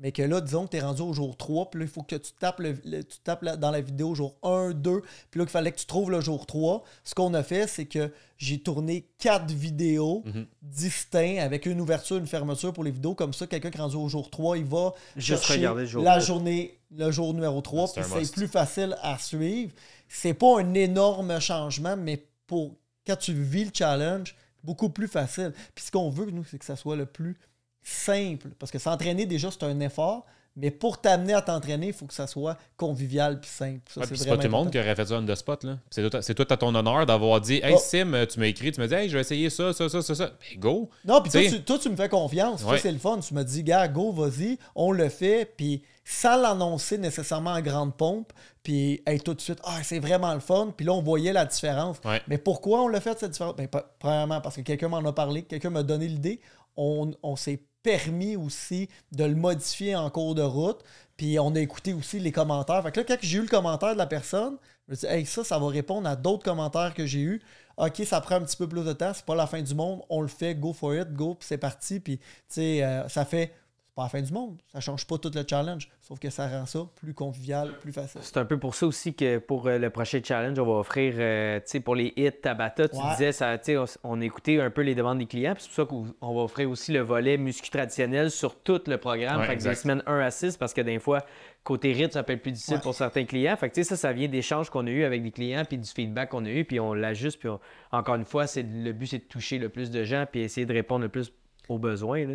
Mais 0.00 0.10
que 0.10 0.22
là, 0.22 0.40
disons 0.40 0.64
que 0.64 0.72
tu 0.72 0.76
es 0.78 0.80
rendu 0.80 1.02
au 1.02 1.12
jour 1.12 1.36
3, 1.36 1.70
puis 1.70 1.80
là, 1.80 1.86
il 1.86 1.90
faut 1.90 2.02
que 2.02 2.16
tu 2.16 2.32
tapes, 2.32 2.58
le, 2.58 2.74
tu 2.74 3.18
tapes 3.22 3.44
dans 3.44 3.70
la 3.70 3.80
vidéo 3.80 4.14
jour 4.14 4.34
1, 4.42 4.72
2, 4.72 5.00
puis 5.30 5.38
là, 5.38 5.44
il 5.44 5.50
fallait 5.50 5.70
que 5.70 5.78
tu 5.78 5.86
trouves 5.86 6.10
le 6.10 6.20
jour 6.20 6.46
3. 6.46 6.82
Ce 7.04 7.14
qu'on 7.14 7.32
a 7.32 7.44
fait, 7.44 7.68
c'est 7.68 7.86
que 7.86 8.10
j'ai 8.36 8.58
tourné 8.58 9.08
quatre 9.18 9.52
vidéos 9.52 10.22
mhm. 10.26 10.46
distinctes 10.62 11.40
avec 11.40 11.64
une 11.66 11.80
ouverture, 11.80 12.16
une 12.16 12.26
fermeture 12.26 12.72
pour 12.72 12.82
les 12.82 12.90
vidéos. 12.90 13.14
Comme 13.14 13.32
ça, 13.32 13.46
quelqu'un 13.46 13.70
qui 13.70 13.78
est 13.78 13.80
rendu 13.80 13.96
au 13.96 14.08
jour 14.08 14.30
3, 14.30 14.58
il 14.58 14.64
va 14.64 14.92
Juste 15.16 15.44
regarder 15.44 15.86
la 16.02 16.18
journée, 16.18 16.76
le 16.90 17.12
jour 17.12 17.32
numéro 17.32 17.60
3, 17.60 17.92
puis 17.92 18.02
c'est 18.04 18.32
plus 18.32 18.48
facile 18.48 18.96
à 19.00 19.16
suivre. 19.18 19.72
C'est 20.08 20.34
pas 20.34 20.60
un 20.60 20.74
énorme 20.74 21.40
changement, 21.40 21.96
mais 21.96 22.24
pour 22.46 22.76
quand 23.06 23.16
tu 23.16 23.32
vis 23.32 23.64
le 23.64 23.70
challenge, 23.72 24.34
beaucoup 24.62 24.88
plus 24.88 25.08
facile. 25.08 25.52
Puis 25.74 25.84
ce 25.86 25.90
qu'on 25.90 26.10
veut, 26.10 26.30
nous, 26.30 26.44
c'est 26.44 26.58
que 26.58 26.64
ça 26.64 26.76
soit 26.76 26.96
le 26.96 27.06
plus 27.06 27.36
simple. 27.82 28.48
Parce 28.58 28.72
que 28.72 28.78
s'entraîner, 28.78 29.26
déjà, 29.26 29.50
c'est 29.50 29.64
un 29.64 29.78
effort. 29.80 30.26
Mais 30.56 30.70
pour 30.70 31.00
t'amener 31.00 31.34
à 31.34 31.42
t'entraîner, 31.42 31.88
il 31.88 31.92
faut 31.92 32.06
que 32.06 32.14
ça 32.14 32.28
soit 32.28 32.56
convivial 32.76 33.40
puis 33.40 33.50
simple. 33.50 33.80
c'est 33.92 34.28
pas 34.28 34.36
tout 34.36 34.42
le 34.44 34.48
monde 34.48 34.70
qui 34.70 34.78
aurait 34.78 34.94
fait 34.94 35.04
ça 35.04 35.16
on 35.16 35.26
the 35.26 35.34
spot. 35.34 35.66
C'est 35.90 36.34
tout, 36.34 36.46
à 36.48 36.56
ton 36.56 36.72
honneur 36.72 37.06
d'avoir 37.06 37.40
dit 37.40 37.60
Hey 37.62 37.74
oh. 37.74 37.80
Sim, 37.80 38.24
tu 38.30 38.38
m'as 38.38 38.46
écrit, 38.46 38.70
tu 38.70 38.80
m'as 38.80 38.86
dit 38.86 38.94
Hey, 38.94 39.08
je 39.08 39.14
vais 39.14 39.22
essayer 39.22 39.50
ça, 39.50 39.72
ça, 39.72 39.88
ça, 39.88 40.00
ça, 40.00 40.14
ça. 40.14 40.26
Ben, 40.26 40.60
go. 40.60 40.90
Non, 41.04 41.20
puis 41.20 41.50
toi, 41.64 41.78
tu 41.78 41.88
me 41.88 41.96
fais 41.96 42.08
confiance. 42.08 42.62
Ça, 42.62 42.78
c'est 42.78 42.92
le 42.92 42.98
fun. 42.98 43.18
Tu 43.18 43.34
me 43.34 43.42
dis 43.42 43.64
Gars, 43.64 43.88
go, 43.88 44.12
vas-y, 44.12 44.58
on 44.76 44.92
le 44.92 45.08
fait. 45.08 45.52
Puis 45.56 45.82
sans 46.04 46.36
l'annoncer 46.36 46.98
nécessairement 46.98 47.52
en 47.52 47.60
grande 47.60 47.96
pompe, 47.96 48.32
puis 48.62 49.02
tout 49.24 49.34
de 49.34 49.40
suite, 49.40 49.60
ah, 49.64 49.82
c'est 49.82 49.98
vraiment 49.98 50.34
le 50.34 50.40
fun. 50.40 50.72
Puis 50.76 50.84
là, 50.86 50.92
on 50.92 51.02
voyait 51.02 51.32
la 51.32 51.46
différence. 51.46 51.98
Mais 52.28 52.38
pourquoi 52.38 52.82
on 52.82 52.88
l'a 52.88 53.00
fait, 53.00 53.18
cette 53.18 53.32
différence? 53.32 53.56
Ben, 53.56 53.68
premièrement, 53.98 54.40
parce 54.40 54.56
que 54.56 54.60
quelqu'un 54.60 54.88
m'en 54.88 54.98
a 54.98 55.12
parlé, 55.12 55.42
quelqu'un 55.42 55.70
m'a 55.70 55.82
donné 55.82 56.08
l'idée. 56.08 56.40
On, 56.76 57.12
on 57.22 57.36
s'est 57.36 57.62
permis 57.82 58.36
aussi 58.36 58.88
de 59.12 59.24
le 59.24 59.34
modifier 59.34 59.94
en 59.96 60.10
cours 60.10 60.34
de 60.34 60.42
route. 60.42 60.82
Puis 61.16 61.38
on 61.38 61.54
a 61.54 61.60
écouté 61.60 61.92
aussi 61.94 62.18
les 62.18 62.32
commentaires. 62.32 62.82
Fait 62.82 62.90
que 62.90 63.00
là, 63.00 63.06
quand 63.06 63.16
j'ai 63.20 63.38
eu 63.38 63.42
le 63.42 63.48
commentaire 63.48 63.92
de 63.92 63.98
la 63.98 64.06
personne, 64.06 64.56
je 64.86 64.92
me 64.92 64.96
suis 64.96 65.06
dit, 65.06 65.14
hey, 65.14 65.26
ça, 65.26 65.44
ça 65.44 65.58
va 65.58 65.68
répondre 65.68 66.08
à 66.08 66.16
d'autres 66.16 66.42
commentaires 66.42 66.92
que 66.94 67.06
j'ai 67.06 67.20
eus. 67.20 67.42
OK, 67.76 68.02
ça 68.04 68.20
prend 68.20 68.36
un 68.36 68.40
petit 68.40 68.56
peu 68.56 68.68
plus 68.68 68.84
de 68.84 68.92
temps, 68.92 69.12
c'est 69.14 69.24
pas 69.24 69.34
la 69.34 69.46
fin 69.46 69.60
du 69.60 69.74
monde, 69.74 70.02
on 70.08 70.20
le 70.20 70.28
fait, 70.28 70.54
go 70.54 70.72
for 70.72 70.94
it, 70.94 71.12
go, 71.12 71.34
puis 71.34 71.46
c'est 71.48 71.58
parti. 71.58 71.98
Puis, 71.98 72.18
tu 72.18 72.24
sais, 72.48 72.84
euh, 72.84 73.08
ça 73.08 73.24
fait 73.24 73.52
pas 73.94 74.02
la 74.02 74.08
fin 74.08 74.22
du 74.22 74.32
monde. 74.32 74.60
Ça 74.72 74.80
change 74.80 75.06
pas 75.06 75.18
tout 75.18 75.30
le 75.32 75.44
challenge, 75.48 75.88
sauf 76.00 76.18
que 76.18 76.28
ça 76.28 76.48
rend 76.48 76.66
ça 76.66 76.80
plus 76.96 77.14
convivial, 77.14 77.78
plus 77.78 77.92
facile. 77.92 78.20
C'est 78.24 78.36
un 78.38 78.44
peu 78.44 78.58
pour 78.58 78.74
ça 78.74 78.86
aussi 78.86 79.14
que 79.14 79.38
pour 79.38 79.68
euh, 79.68 79.78
le 79.78 79.90
prochain 79.90 80.20
challenge, 80.22 80.58
on 80.58 80.66
va 80.66 80.72
offrir, 80.80 81.14
euh, 81.16 81.60
tu 81.60 81.64
sais, 81.66 81.80
pour 81.80 81.94
les 81.94 82.12
hits 82.16 82.32
Tabata, 82.32 82.88
tu 82.88 82.96
disais, 83.12 83.30
ça, 83.30 83.56
on, 83.68 83.84
on 84.02 84.20
écoutait 84.20 84.60
un 84.60 84.70
peu 84.70 84.82
les 84.82 84.96
demandes 84.96 85.18
des 85.18 85.26
clients, 85.26 85.54
c'est 85.56 85.68
pour 85.68 85.74
ça 85.76 85.84
qu'on 85.84 86.34
va 86.34 86.42
offrir 86.42 86.68
aussi 86.68 86.92
le 86.92 87.00
volet 87.00 87.36
muscu 87.36 87.70
traditionnel 87.70 88.30
sur 88.30 88.56
tout 88.60 88.80
le 88.86 88.98
programme, 88.98 89.42
fait 89.44 89.56
que 89.56 89.62
des 89.62 89.74
semaines 89.74 90.02
1 90.06 90.18
à 90.18 90.30
6, 90.30 90.56
parce 90.56 90.74
que 90.74 90.80
des 90.80 90.98
fois, 90.98 91.24
côté 91.62 91.92
rythme, 91.92 92.12
ça 92.12 92.24
peut 92.24 92.32
être 92.32 92.42
plus 92.42 92.52
difficile 92.52 92.80
pour 92.80 92.94
certains 92.94 93.24
clients. 93.24 93.56
Fait 93.56 93.70
que, 93.70 93.82
ça, 93.82 93.96
ça 93.96 94.12
vient 94.12 94.28
d'échanges 94.28 94.70
qu'on 94.70 94.86
a 94.88 94.90
eu 94.90 95.04
avec 95.04 95.22
des 95.22 95.30
clients, 95.30 95.64
puis 95.64 95.78
du 95.78 95.88
feedback 95.88 96.30
qu'on 96.30 96.44
a 96.46 96.50
eu, 96.50 96.64
puis 96.64 96.80
on 96.80 96.94
l'ajuste, 96.94 97.38
puis 97.38 97.48
encore 97.92 98.16
une 98.16 98.24
fois, 98.24 98.48
c'est 98.48 98.64
le 98.64 98.92
but, 98.92 99.06
c'est 99.06 99.18
de 99.18 99.24
toucher 99.24 99.58
le 99.58 99.68
plus 99.68 99.92
de 99.92 100.02
gens, 100.02 100.26
puis 100.30 100.40
essayer 100.40 100.66
de 100.66 100.74
répondre 100.74 101.02
le 101.02 101.08
plus 101.08 101.32
aux 101.68 101.78
besoins. 101.78 102.26
Là. 102.26 102.34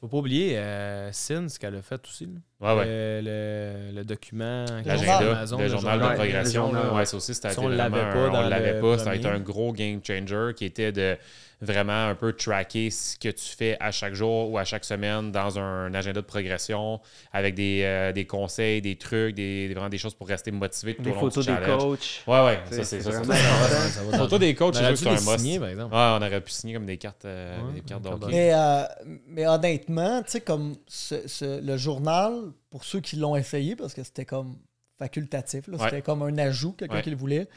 Faut 0.00 0.08
pas 0.08 0.18
oublier 0.18 0.58
euh, 0.58 1.10
Sin, 1.12 1.48
ce 1.48 1.58
qu'elle 1.58 1.74
a 1.74 1.82
fait 1.82 2.06
aussi. 2.06 2.28
Ouais, 2.58 2.74
ouais. 2.74 2.84
Le, 2.86 3.92
le, 3.94 4.04
document. 4.04 4.64
L'agenda, 4.84 5.44
le, 5.58 5.68
journal 5.68 6.00
de 6.00 6.14
progression. 6.14 6.72
Ouais, 6.94 7.04
ça 7.04 7.16
aussi, 7.16 7.34
c'était 7.34 7.58
on 7.58 7.68
l'avait 7.68 8.12
pas. 8.12 8.30
on 8.30 8.48
l'avait 8.48 8.80
pas. 8.80 8.98
Ça 8.98 9.10
a 9.10 9.14
été 9.14 9.28
un 9.28 9.40
gros 9.40 9.72
game 9.72 10.00
changer 10.02 10.52
qui 10.54 10.64
était 10.64 10.92
de 10.92 11.18
vraiment 11.60 12.08
un 12.08 12.14
peu 12.14 12.32
tracker 12.34 12.90
ce 12.90 13.18
que 13.18 13.28
tu 13.30 13.56
fais 13.56 13.76
à 13.80 13.90
chaque 13.90 14.14
jour 14.14 14.50
ou 14.50 14.58
à 14.58 14.64
chaque 14.64 14.84
semaine 14.84 15.32
dans 15.32 15.58
un 15.58 15.92
agenda 15.94 16.20
de 16.20 16.26
progression 16.26 17.00
avec 17.32 17.54
des, 17.54 17.80
euh, 17.82 18.12
des 18.12 18.26
conseils, 18.26 18.82
des 18.82 18.96
trucs, 18.96 19.34
des, 19.34 19.68
vraiment 19.72 19.88
des 19.88 19.96
choses 19.98 20.14
pour 20.14 20.28
rester 20.28 20.50
motivé 20.50 20.94
tout 20.94 21.02
des 21.02 21.10
au 21.10 21.14
long 21.14 21.20
photos 21.20 21.46
des 21.46 21.54
coachs. 21.64 22.22
Ouais, 22.26 22.44
ouais, 22.44 22.58
ça 22.70 22.84
c'est 22.84 23.00
ça. 23.00 23.22
Photos 24.18 24.38
des 24.38 24.54
coachs, 24.54 24.74
c'est 24.74 24.90
juste 24.90 25.06
un 25.06 25.12
must. 25.12 25.38
Signer, 25.38 25.58
par 25.58 25.68
exemple. 25.68 25.94
Ouais, 25.94 26.00
on 26.00 26.16
aurait 26.16 26.40
pu 26.40 26.50
signer 26.50 26.74
comme 26.74 26.86
des 26.86 26.98
cartes, 26.98 27.24
euh, 27.24 27.56
des 27.74 27.80
cartes 27.80 28.06
mais, 28.28 28.52
euh, 28.52 28.84
mais 29.26 29.46
honnêtement, 29.46 30.22
tu 30.22 30.32
sais, 30.32 30.40
comme 30.40 30.76
ce, 30.86 31.60
le 31.60 31.76
journal, 31.76 32.45
pour 32.70 32.84
ceux 32.84 33.00
qui 33.00 33.16
l'ont 33.16 33.36
essayé, 33.36 33.76
parce 33.76 33.94
que 33.94 34.02
c'était 34.02 34.24
comme 34.24 34.56
facultatif, 34.98 35.68
c'était 35.78 36.02
comme 36.02 36.22
un 36.22 36.38
ajout, 36.38 36.72
quelqu'un 36.72 37.02
qui 37.02 37.10
le 37.10 37.16
voulait 37.16 37.48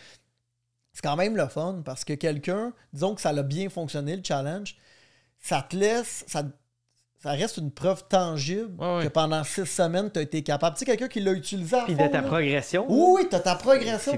c'est 0.94 1.02
quand 1.02 1.16
même 1.16 1.36
le 1.36 1.48
fun 1.48 1.82
parce 1.86 2.04
que 2.04 2.14
quelqu'un, 2.14 2.74
disons 2.94 3.16
que 3.16 3.22
ça 3.22 3.30
a 3.30 3.44
bien 3.44 3.70
fonctionné, 3.70 4.16
le 4.16 4.22
challenge, 4.24 4.76
ça 5.40 5.62
te 5.62 5.76
laisse, 5.76 6.26
ça, 6.28 6.44
ça 7.22 7.32
reste 7.32 7.58
une 7.58 7.72
preuve 7.72 8.04
tangible 8.10 8.78
que 8.78 9.08
pendant 9.08 9.44
six 9.44 9.66
semaines, 9.66 10.12
tu 10.12 10.20
as 10.20 10.24
été 10.24 10.42
capable. 10.44 10.76
Tu 10.76 10.80
sais, 10.80 10.86
quelqu'un 10.86 11.08
qui 11.08 11.22
l'a 11.22 11.32
utilisé 11.32 11.78
à 11.78 11.86
Puis 11.86 11.96
de 11.96 12.08
ta 12.08 12.22
progression. 12.22 12.86
Oui, 12.90 13.28
tu 13.30 13.36
as 13.36 13.40
ta 13.40 13.56
progression. 13.56 14.18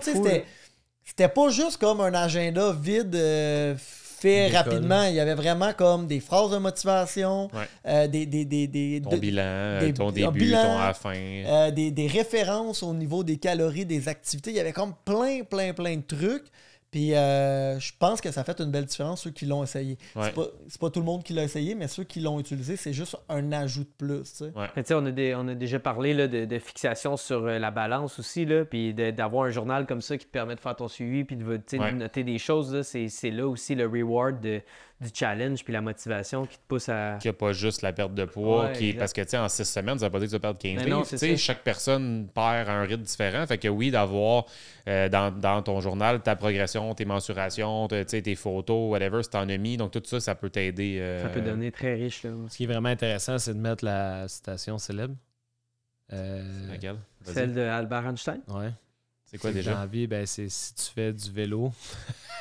C'était 1.04 1.30
pas 1.30 1.50
juste 1.50 1.78
comme 1.78 2.00
un 2.00 2.14
agenda 2.14 2.72
vide 2.72 3.16
euh, 3.16 3.76
fait 4.22 4.48
rapidement. 4.50 5.04
Il 5.04 5.16
y 5.16 5.20
avait 5.20 5.34
vraiment 5.34 5.74
comme 5.74 6.08
des 6.08 6.20
phrases 6.20 6.52
de 6.52 6.58
motivation, 6.58 7.50
euh, 7.88 8.08
des, 8.08 8.26
des, 8.26 8.46
des, 8.46 9.02
Ton 9.04 9.18
bilan, 9.18 9.80
ton 9.96 10.12
début, 10.12 10.52
ton 10.52 10.58
à 10.58 10.88
la 10.88 10.94
fin. 10.94 11.16
Euh, 11.16 11.72
des, 11.72 12.08
références 12.08 12.84
au 12.84 12.94
niveau 12.94 13.24
des 13.24 13.38
calories, 13.38 13.86
des 13.86 14.08
activités. 14.08 14.52
Il 14.52 14.58
y 14.58 14.60
avait 14.60 14.74
comme 14.74 14.94
plein, 15.06 15.42
plein, 15.44 15.74
plein 15.74 15.98
de 15.98 16.02
trucs. 16.02 16.46
Puis 16.92 17.16
euh, 17.16 17.80
je 17.80 17.94
pense 17.98 18.20
que 18.20 18.32
ça 18.32 18.44
fait 18.44 18.60
une 18.60 18.70
belle 18.70 18.84
différence, 18.84 19.22
ceux 19.22 19.30
qui 19.32 19.46
l'ont 19.46 19.64
essayé. 19.64 19.98
Ouais. 20.14 20.24
C'est 20.26 20.34
pas, 20.34 20.46
c'est 20.68 20.80
pas 20.82 20.90
tout 20.90 21.00
le 21.00 21.06
monde 21.06 21.24
qui 21.24 21.32
l'a 21.32 21.44
essayé, 21.44 21.74
mais 21.74 21.88
ceux 21.88 22.04
qui 22.04 22.20
l'ont 22.20 22.38
utilisé, 22.38 22.76
c'est 22.76 22.92
juste 22.92 23.16
un 23.30 23.54
ajout 23.54 23.86
de 23.86 23.90
plus. 23.98 24.42
Ouais. 24.56 24.68
On, 24.92 25.06
a 25.06 25.12
des- 25.12 25.34
on 25.36 25.48
a 25.48 25.56
déjà 25.56 25.80
parlé 25.80 26.14
là, 26.14 26.28
de, 26.28 26.44
de 26.44 26.60
fixation 26.60 27.16
sur 27.16 27.46
euh, 27.46 27.60
la 27.60 27.72
balance 27.72 28.20
aussi, 28.20 28.46
là, 28.46 28.66
puis 28.66 28.94
de- 28.94 29.12
d'avoir 29.12 29.46
un 29.46 29.52
journal 29.52 29.86
comme 29.86 30.02
ça 30.02 30.18
qui 30.18 30.26
te 30.26 30.32
permet 30.32 30.56
de 30.56 30.60
faire 30.60 30.76
ton 30.76 30.90
suivi, 30.90 31.24
puis 31.24 31.38
de 31.38 31.46
Ouais. 31.46 31.92
noter 31.94 32.24
des 32.26 32.38
choses. 32.38 32.82
c'est 32.82 33.32
là 33.32 33.48
aussi 33.48 33.74
le 33.74 33.88
reward 33.88 34.42
de- 34.42 34.62
du 35.02 35.10
challenge, 35.14 35.64
puis 35.64 35.74
la 35.74 35.82
motivation 35.82 36.46
qui 36.46 36.58
te 36.58 36.62
pousse 36.68 36.88
à. 36.88 37.18
qu'il 37.20 37.30
n'y 37.32 37.36
a 37.36 37.38
pas 37.38 37.52
juste 37.54 37.82
la 37.82 37.92
perte 37.92 38.14
de 38.14 38.24
poids. 38.26 38.66
Ouais, 38.66 38.72
qui, 38.74 38.94
parce 38.94 39.12
que, 39.14 39.22
tu 39.22 39.30
sais, 39.30 39.38
en 39.38 39.50
six 39.50 39.66
semaines, 39.66 39.98
ça 39.98 40.06
veut 40.06 40.12
pas 40.12 40.20
dire 40.20 40.28
que 40.28 40.32
tu 40.32 40.36
vas 40.36 40.40
perdre 40.40 40.60
15 40.60 40.76
Mais 40.76 40.84
livres. 40.86 41.04
c'est 41.06 41.18
Tu 41.18 41.26
sais, 41.28 41.38
chaque 41.38 41.64
personne 41.64 42.28
perd 42.34 42.70
un 42.70 42.84
rythme 42.84 43.02
différent. 43.04 43.46
Fait 43.48 43.58
que 43.58 43.68
oui, 43.68 43.90
d'avoir 43.92 44.46
euh, 44.88 45.10
dans, 45.10 45.32
dans 45.32 45.62
ton 45.64 45.82
journal 45.82 46.22
ta 46.22 46.36
progression, 46.36 46.94
tes 46.94 47.06
mensurations, 47.06 47.88
te- 47.88 48.04
tu 48.04 48.10
sais, 48.10 48.22
tes 48.22 48.36
photos, 48.36 48.92
whatever, 48.92 49.24
si 49.24 49.30
t'en 49.32 49.50
as 49.50 49.58
mis. 49.58 49.76
Donc, 49.78 49.92
tout 49.92 50.02
ça, 50.06 50.20
ça 50.20 50.36
peut 50.36 50.50
t'aider. 50.52 51.00
euh, 51.02 51.24
Ça 51.24 51.30
peut 51.30 51.42
devenir 51.42 51.72
très 51.72 51.96
riche. 51.96 52.22
Là. 52.24 52.32
Ce 52.48 52.58
qui 52.58 52.66
est 52.66 52.68
vraiment 52.68 52.90
intéressant, 52.90 53.38
c'est 53.40 53.54
de 53.56 53.60
mettre 53.60 53.84
la 53.84 54.28
citation 54.28 54.78
célèbre. 54.78 55.16
Euh. 56.14 56.44
Celle 57.24 57.54
de 57.54 57.62
Albert 57.62 58.06
Einstein? 58.06 58.42
ouais. 58.50 58.72
C'est 59.32 59.38
quoi 59.38 59.52
que 59.52 59.56
Dans 59.56 59.60
déjà? 59.62 59.74
la 59.80 59.86
vie, 59.86 60.08
ben, 60.08 60.26
c'est 60.26 60.50
si 60.50 60.74
tu 60.74 60.84
fais 60.94 61.14
du 61.14 61.32
vélo. 61.32 61.72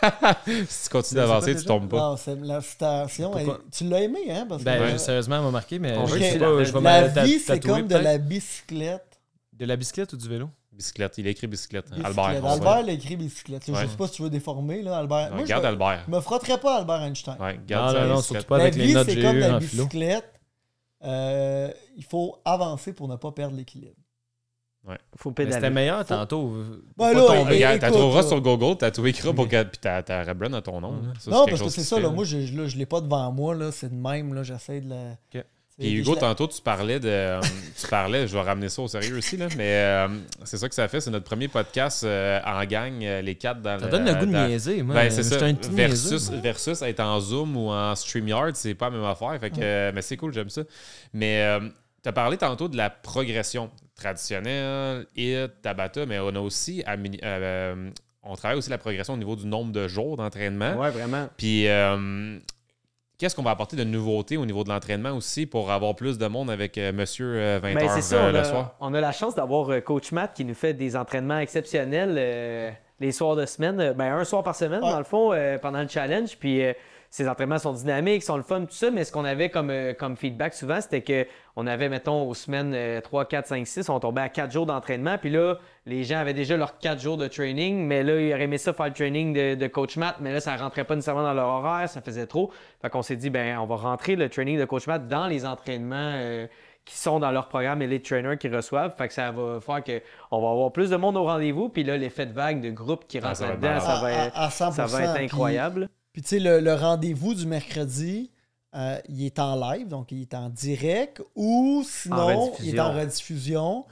si 0.69 0.85
tu 0.85 0.91
continues 0.91 1.21
d'avancer, 1.21 1.55
tu 1.55 1.65
tombes 1.65 1.89
pas. 1.89 1.97
Non, 1.99 2.17
c'est 2.17 2.35
la 2.41 2.61
citation. 2.61 3.37
Elle- 3.39 3.47
tu 3.71 3.85
l'as 3.85 4.01
aimé, 4.03 4.25
hein? 4.29 4.45
Parce 4.49 4.61
que, 4.61 4.65
Ben, 4.65 4.83
euh, 4.83 4.99
sérieusement, 4.99 5.37
elle 5.37 5.43
m'a 5.43 5.51
marqué, 5.53 5.79
mais 5.79 5.95
je 6.07 6.13
sais 6.19 6.39
pas, 6.39 6.51
la- 6.51 6.65
je 6.65 6.73
vais 6.73 6.81
la 6.81 7.25
vie, 7.25 7.39
c'est 7.39 7.61
comme 7.61 7.87
de 7.87 7.95
la 7.97 8.19
bicyclette. 8.19 9.21
De 9.53 9.65
la 9.67 9.77
bicyclette 9.77 10.13
ou 10.15 10.17
du 10.17 10.29
vélo? 10.29 10.51
Bicyclette. 10.73 11.19
Il 11.19 11.27
a 11.27 11.31
écrit 11.31 11.47
bicyclette. 11.47 11.91
Bicyclette. 11.91 12.07
Albert. 12.19 12.41
va- 12.43 12.53
Albert 12.53 12.83
l'a 12.87 12.93
écrit 12.93 13.17
bicyclette. 13.17 13.63
Je 13.67 13.73
Ouais. 13.73 13.87
sais 13.87 13.97
pas 13.97 14.07
si 14.09 14.15
tu 14.15 14.23
veux 14.23 14.31
déformer, 14.31 14.83
là, 14.83 14.97
Albert. 14.99 15.31
Non, 15.31 15.37
Moi, 15.37 15.45
je 15.47 15.53
Albert. 15.53 16.05
je 16.07 16.11
me 16.11 16.21
frotterais 16.21 16.59
pas 16.59 16.79
Albert 16.79 17.03
Einstein. 17.03 17.37
Ouais, 17.39 17.61
garde 17.67 17.97
Non, 17.99 18.07
non, 18.15 18.23
surtout 18.23 18.45
pas 18.47 18.57
la 18.57 18.65
avec 18.65 18.77
les 18.77 18.87
vie, 18.87 18.95
notes 18.95 19.07
que 19.07 19.13
c'est 19.13 19.21
j'ai 19.21 19.27
comme 19.27 19.39
la 19.39 19.59
bicyclette. 19.59 20.33
Euh, 21.05 21.71
il 21.97 22.05
faut 22.05 22.41
avancer 22.45 22.93
pour 22.95 23.07
ne 23.09 23.17
pas 23.17 23.31
perdre 23.33 23.57
l'équilibre. 23.57 23.95
Faut 25.17 25.29
Mais 25.31 25.35
pédaler. 25.35 25.55
C'était 25.57 25.71
meilleur 25.71 26.05
tantôt. 26.05 26.55
Ben 26.97 27.13
là, 27.13 27.35
écoute, 27.51 27.81
t'as 27.81 27.91
là. 27.91 28.23
sur 28.23 28.41
Google, 28.41 28.77
t'as 28.79 28.91
tout 28.91 29.07
écrit 29.07 29.33
pour 29.35 29.47
que. 29.47 29.63
Puis 29.63 29.79
t'as 29.81 30.03
t'as 30.03 30.25
Rebrand 30.25 30.53
à 30.55 30.63
ton 30.63 30.81
nom. 30.81 31.03
Ça, 31.19 31.31
non, 31.31 31.47
parce 31.47 31.63
que 31.63 31.69
c'est 31.69 31.83
ça. 31.83 32.01
Là, 32.01 32.09
moi, 32.09 32.25
je, 32.25 32.39
là, 32.57 32.67
je 32.67 32.77
l'ai 32.77 32.87
pas 32.87 33.01
devant 33.01 33.31
moi. 33.31 33.55
là, 33.55 33.71
C'est 33.73 33.91
de 33.91 33.95
même. 33.95 34.33
là, 34.35 34.43
J'essaie 34.43 34.81
de 34.81 34.89
la. 34.91 34.97
Ok. 35.35 35.45
C'est- 35.77 35.87
Et 35.87 35.93
Hugo, 35.93 36.15
tantôt, 36.17 36.47
tu 36.49 36.61
parlais 36.61 36.99
de. 36.99 37.09
euh, 37.09 37.41
tu 37.81 37.87
parlais, 37.89 38.27
je 38.27 38.33
vais 38.35 38.43
ramener 38.43 38.69
ça 38.69 38.83
au 38.83 38.89
sérieux 38.89 39.17
aussi, 39.19 39.37
là, 39.37 39.47
mais 39.57 39.71
euh, 39.75 40.09
c'est 40.45 40.57
ça 40.59 40.69
que 40.69 40.75
ça 40.75 40.89
fait. 40.89 41.01
C'est 41.01 41.11
notre 41.11 41.25
premier 41.27 41.49
podcast 41.49 42.03
euh, 42.05 42.41
en 42.45 42.65
gang, 42.65 42.99
les 42.99 43.35
quatre 43.37 43.63
dans 43.63 43.79
Ça 43.79 43.85
le. 43.87 43.91
donne 43.91 44.05
le 44.07 44.15
goût 44.15 44.27
de 44.27 44.31
niaiser. 44.49 44.83
Moi, 44.83 44.95
Ben, 44.95 45.11
c'est 45.11 45.23
ça. 45.23 45.45
un 45.45 45.55
petit 45.55 45.71
Versus, 45.71 46.31
versus 46.31 46.83
être 46.83 47.01
en 47.01 47.21
Zoom 47.21 47.57
ou 47.57 47.69
en 47.71 47.95
StreamYard, 47.95 48.57
c'est 48.57 48.75
pas 48.75 48.91
la 48.91 48.97
même 48.97 49.05
affaire. 49.07 49.39
Fait 49.41 49.51
que, 49.51 49.57
euh, 49.61 49.93
mais 49.95 50.03
c'est 50.03 50.17
cool, 50.17 50.33
j'aime 50.35 50.51
ça. 50.51 50.63
Mais 51.15 51.47
tu 52.03 52.09
as 52.09 52.13
parlé 52.13 52.37
tantôt 52.37 52.69
de 52.69 52.77
la 52.77 52.91
progression 52.91 53.71
traditionnelle, 54.01 55.07
HIT, 55.17 55.63
Tabata, 55.63 56.07
mais 56.07 56.19
on 56.19 56.29
a 56.35 56.41
aussi. 56.41 56.83
amini- 56.87 57.21
euh, 57.23 57.91
on 58.23 58.35
travaille 58.37 58.59
aussi 58.59 58.71
la 58.71 58.79
progression 58.79 59.15
au 59.15 59.17
niveau 59.17 59.37
du 59.37 59.47
nombre 59.47 59.73
de 59.73 59.89
jours 59.89 60.17
d'entraînement. 60.17 60.75
Ouais, 60.75 60.91
vraiment. 60.91 61.29
Puis, 61.37 61.69
euh, 61.69 62.39
qu'est-ce 63.19 63.35
qu'on 63.35 63.43
va 63.43 63.51
apporter 63.53 63.77
de 63.77 63.85
nouveautés 63.85 64.37
au 64.37 64.45
niveau 64.47 64.65
de 64.65 64.69
l'entraînement 64.69 65.11
aussi 65.13 65.47
pour 65.47 65.71
avoir 65.71 65.95
plus 65.95 66.19
de 66.19 66.27
monde 66.27 66.51
avec 66.51 66.77
euh, 66.79 66.93
Monsieur 66.93 67.27
euh, 67.37 67.61
20h 67.61 67.95
c'est 67.95 68.03
ça, 68.03 68.25
on, 68.29 68.33
le 68.33 68.39
a, 68.39 68.45
soir? 68.45 68.75
on 68.81 68.95
a 68.95 69.01
la 69.01 69.13
chance 69.13 69.35
d'avoir 69.35 69.71
euh, 69.71 69.81
Coach 69.81 70.13
Matt 70.13 70.35
qui 70.35 70.45
nous 70.45 70.55
fait 70.55 70.75
des 70.75 70.97
entraînements 70.97 71.39
exceptionnels 71.39 72.15
euh, 72.19 72.71
les 73.01 73.13
soirs 73.13 73.37
de 73.37 73.47
semaine. 73.47 73.95
Ben, 73.97 74.13
un 74.13 74.25
soir 74.25 74.43
par 74.43 74.55
semaine, 74.55 74.83
Ouais. 74.85 74.91
dans 74.91 74.99
le 74.99 75.05
fond, 75.05 75.33
euh, 75.33 75.57
pendant 75.59 75.81
le 75.81 75.89
challenge. 75.89 76.37
Puis 76.39 76.63
ces 77.11 77.29
entraînements 77.29 77.59
sont 77.59 77.73
dynamiques, 77.73 78.23
sont 78.23 78.37
le 78.37 78.43
fun, 78.45 78.61
tout 78.61 78.67
ça. 78.71 78.91
Mais 78.91 79.05
ce 79.05 79.11
qu'on 79.13 79.25
avait 79.25 79.51
comme, 79.51 79.71
euh, 79.71 79.93
comme 79.95 80.17
feedback 80.17 80.55
souvent, 80.55 80.81
c'était 80.81 81.03
que 81.03 81.27
on 81.57 81.67
avait, 81.67 81.89
mettons, 81.89 82.23
aux 82.29 82.35
semaines 82.35 82.73
euh, 82.75 83.01
3, 83.01 83.25
4, 83.27 83.47
5, 83.49 83.67
6, 83.67 83.89
on 83.89 83.99
tombait 84.01 84.21
à 84.21 84.29
4 84.29 84.53
jours 84.53 84.65
d'entraînement. 84.67 85.19
Puis 85.19 85.31
là, 85.31 85.57
les 85.87 86.05
gens 86.05 86.19
avaient 86.19 86.35
déjà 86.35 86.57
leurs 86.57 86.79
4 86.79 87.01
jours 87.01 87.17
de 87.17 87.27
training. 87.27 87.85
Mais 87.87 88.03
là, 88.05 88.21
ils 88.21 88.33
auraient 88.33 88.45
aimé 88.45 88.59
ça 88.59 88.73
faire 88.73 88.87
le 88.87 88.93
training 88.93 89.33
de, 89.35 89.55
de 89.57 89.67
Coach 89.67 89.97
Matt. 89.97 90.17
Mais 90.21 90.33
là, 90.33 90.41
ça 90.41 90.57
rentrait 90.57 90.85
pas 90.85 90.95
nécessairement 90.95 91.25
dans 91.25 91.35
leur 91.35 91.49
horaire, 91.49 91.89
ça 91.89 92.01
faisait 92.01 92.27
trop. 92.27 92.53
Fait 92.81 92.89
qu'on 92.91 93.03
s'est 93.03 93.17
dit, 93.17 93.29
ben, 93.31 93.59
on 93.59 93.67
va 93.67 93.75
rentrer 93.77 94.15
le 94.17 94.29
training 94.29 94.59
de 94.59 94.65
Coach 94.65 94.87
Matt 94.87 95.09
dans 95.09 95.27
les 95.27 95.45
entraînements. 95.47 96.13
euh, 96.17 96.47
qui 96.87 96.97
sont 96.97 97.21
dans 97.21 97.31
leur 97.31 97.49
programme 97.49 97.83
Elite 97.83 98.07
Trainer 98.07 98.39
qu'ils 98.39 98.57
reçoivent. 98.57 98.95
Fait 98.97 99.07
que 99.07 99.13
ça 99.13 99.31
va 99.31 99.61
faire 99.61 99.85
qu'on 99.85 100.41
va 100.41 100.51
avoir 100.51 100.73
plus 100.73 100.89
de 100.89 100.97
monde 100.97 101.15
au 101.19 101.25
rendez-vous. 101.25 101.69
Puis 101.69 101.85
là, 101.85 101.99
l'effet 101.99 102.25
de 102.25 102.33
vague 102.33 102.63
de 102.63 102.71
groupe 102.71 103.07
qui 103.07 103.19
Ah, 103.19 103.27
rentre 103.29 103.37
ça 103.37 103.47
va 103.49 103.53
être 103.53 103.63
là-dedans, 103.63 103.85
malade. 103.87 103.97
ça, 103.97 104.01
va 104.01 104.07
À- 104.07 104.27
être- 104.27 104.37
à- 104.37 104.45
à 104.47 104.51
100%, 104.51 104.73
ça 104.73 104.87
va 104.87 105.03
être 105.05 105.15
puis- 105.15 105.25
incroyable. 105.27 105.89
Puis, 105.89 106.00
tu 106.15 106.23
sais, 106.25 106.39
le, 106.41 106.61
le 106.61 106.75
rendez-vous 106.75 107.35
du 107.35 107.47
mercredi, 107.47 108.31
euh, 108.75 109.01
il 109.09 109.25
est 109.25 109.39
en 109.39 109.57
live, 109.57 109.89
donc 109.89 110.13
il 110.13 110.23
est 110.23 110.35
en 110.35 110.49
direct, 110.49 111.23
ou 111.35 111.85
sinon, 111.85 112.53
il 112.61 112.75
est 112.75 112.81
en 112.81 112.93
rediffusion. 112.93 113.85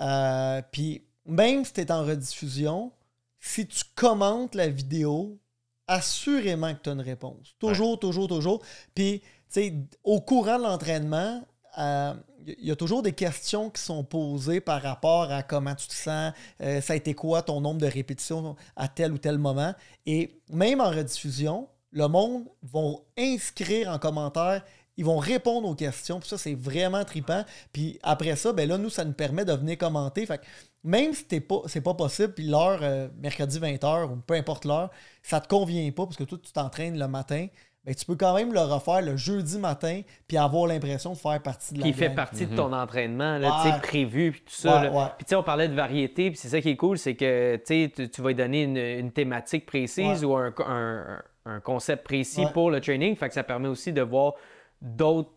Euh, 0.00 0.60
puis, 0.72 1.04
même 1.26 1.64
si 1.64 1.72
tu 1.72 1.80
es 1.80 1.92
en 1.92 2.04
rediffusion, 2.04 2.92
si 3.40 3.66
tu 3.66 3.84
commentes 3.94 4.54
la 4.54 4.68
vidéo, 4.68 5.38
assurément 5.86 6.74
que 6.74 6.80
tu 6.82 6.90
as 6.90 6.92
une 6.94 7.00
réponse. 7.00 7.54
Toujours, 7.58 7.98
toujours, 7.98 8.26
toujours. 8.26 8.62
Puis, 8.94 9.20
tu 9.20 9.26
sais, 9.48 9.74
au 10.02 10.20
courant 10.20 10.58
de 10.58 10.64
l'entraînement, 10.64 11.44
euh, 11.78 12.14
il 12.46 12.66
y 12.66 12.70
a 12.70 12.76
toujours 12.76 13.02
des 13.02 13.12
questions 13.12 13.70
qui 13.70 13.82
sont 13.82 14.04
posées 14.04 14.60
par 14.60 14.82
rapport 14.82 15.30
à 15.30 15.42
comment 15.42 15.74
tu 15.74 15.88
te 15.88 15.94
sens, 15.94 16.32
euh, 16.60 16.80
ça 16.80 16.92
a 16.92 16.96
été 16.96 17.14
quoi 17.14 17.42
ton 17.42 17.60
nombre 17.60 17.80
de 17.80 17.86
répétitions 17.86 18.56
à 18.76 18.88
tel 18.88 19.12
ou 19.12 19.18
tel 19.18 19.38
moment. 19.38 19.74
Et 20.06 20.40
même 20.50 20.80
en 20.80 20.90
rediffusion, 20.90 21.68
le 21.90 22.06
monde 22.08 22.44
vont 22.62 23.02
inscrire 23.16 23.88
en 23.88 23.98
commentaire, 23.98 24.62
ils 24.96 25.04
vont 25.04 25.18
répondre 25.18 25.68
aux 25.68 25.74
questions. 25.74 26.20
Puis 26.20 26.28
ça, 26.28 26.38
c'est 26.38 26.54
vraiment 26.54 27.04
trippant. 27.04 27.44
Puis 27.72 27.98
après 28.02 28.36
ça, 28.36 28.52
ben 28.52 28.68
là, 28.68 28.78
nous, 28.78 28.90
ça 28.90 29.04
nous 29.04 29.12
permet 29.12 29.44
de 29.44 29.52
venir 29.52 29.78
commenter. 29.78 30.26
Fait 30.26 30.38
que 30.38 30.44
même 30.84 31.14
si 31.14 31.26
c'est 31.66 31.80
pas 31.80 31.94
possible, 31.94 32.34
puis 32.34 32.46
l'heure, 32.46 32.80
euh, 32.82 33.08
mercredi 33.18 33.58
20h, 33.58 34.10
ou 34.10 34.16
peu 34.16 34.34
importe 34.34 34.66
l'heure, 34.66 34.90
ça 35.22 35.40
te 35.40 35.48
convient 35.48 35.90
pas 35.92 36.04
parce 36.04 36.16
que 36.16 36.24
toi, 36.24 36.38
tu 36.40 36.52
t'entraînes 36.52 36.98
le 36.98 37.08
matin, 37.08 37.46
ben, 37.84 37.94
tu 37.94 38.04
peux 38.06 38.16
quand 38.16 38.34
même 38.34 38.52
le 38.52 38.60
refaire 38.60 39.02
le 39.02 39.16
jeudi 39.16 39.58
matin, 39.58 40.00
puis 40.26 40.36
avoir 40.36 40.66
l'impression 40.66 41.12
de 41.12 41.18
faire 41.18 41.40
partie 41.42 41.74
de 41.74 41.80
la 41.80 41.86
Qui 41.86 41.92
fait 41.92 42.10
partie 42.10 42.46
de 42.46 42.56
ton 42.56 42.72
entraînement, 42.72 43.36
là, 43.38 43.62
Ouais. 43.64 43.80
prévu, 43.82 44.32
puis 44.32 44.40
tout 44.40 44.52
ça. 44.54 44.76
Ouais, 44.80 44.84
là. 44.88 44.92
ouais. 44.92 45.06
Puis 45.18 45.24
tu 45.26 45.30
sais, 45.30 45.34
on 45.36 45.42
parlait 45.42 45.68
de 45.68 45.74
variété, 45.74 46.30
puis 46.30 46.38
c'est 46.38 46.48
ça 46.48 46.60
qui 46.60 46.70
est 46.70 46.76
cool, 46.76 46.96
c'est 46.98 47.14
que 47.14 47.56
tu 47.66 47.90
tu 47.90 48.08
tu 48.08 48.22
vas 48.22 48.28
lui 48.28 48.34
donner 48.34 48.62
une, 48.62 48.76
une 48.78 49.12
thématique 49.12 49.66
précise 49.66 50.24
Ouais. 50.24 50.24
ou 50.24 50.36
un, 50.36 50.54
un- 50.66 51.22
un 51.46 51.60
concept 51.60 52.04
précis 52.04 52.46
Ouais. 52.46 52.52
pour 52.52 52.70
le 52.70 52.80
training. 52.80 53.14
Fait 53.16 53.28
que 53.28 53.34
ça 53.34 53.42
permet 53.44 53.68
aussi 53.68 53.92
de 53.92 54.00
voir 54.00 54.32
d'autres 54.80 55.30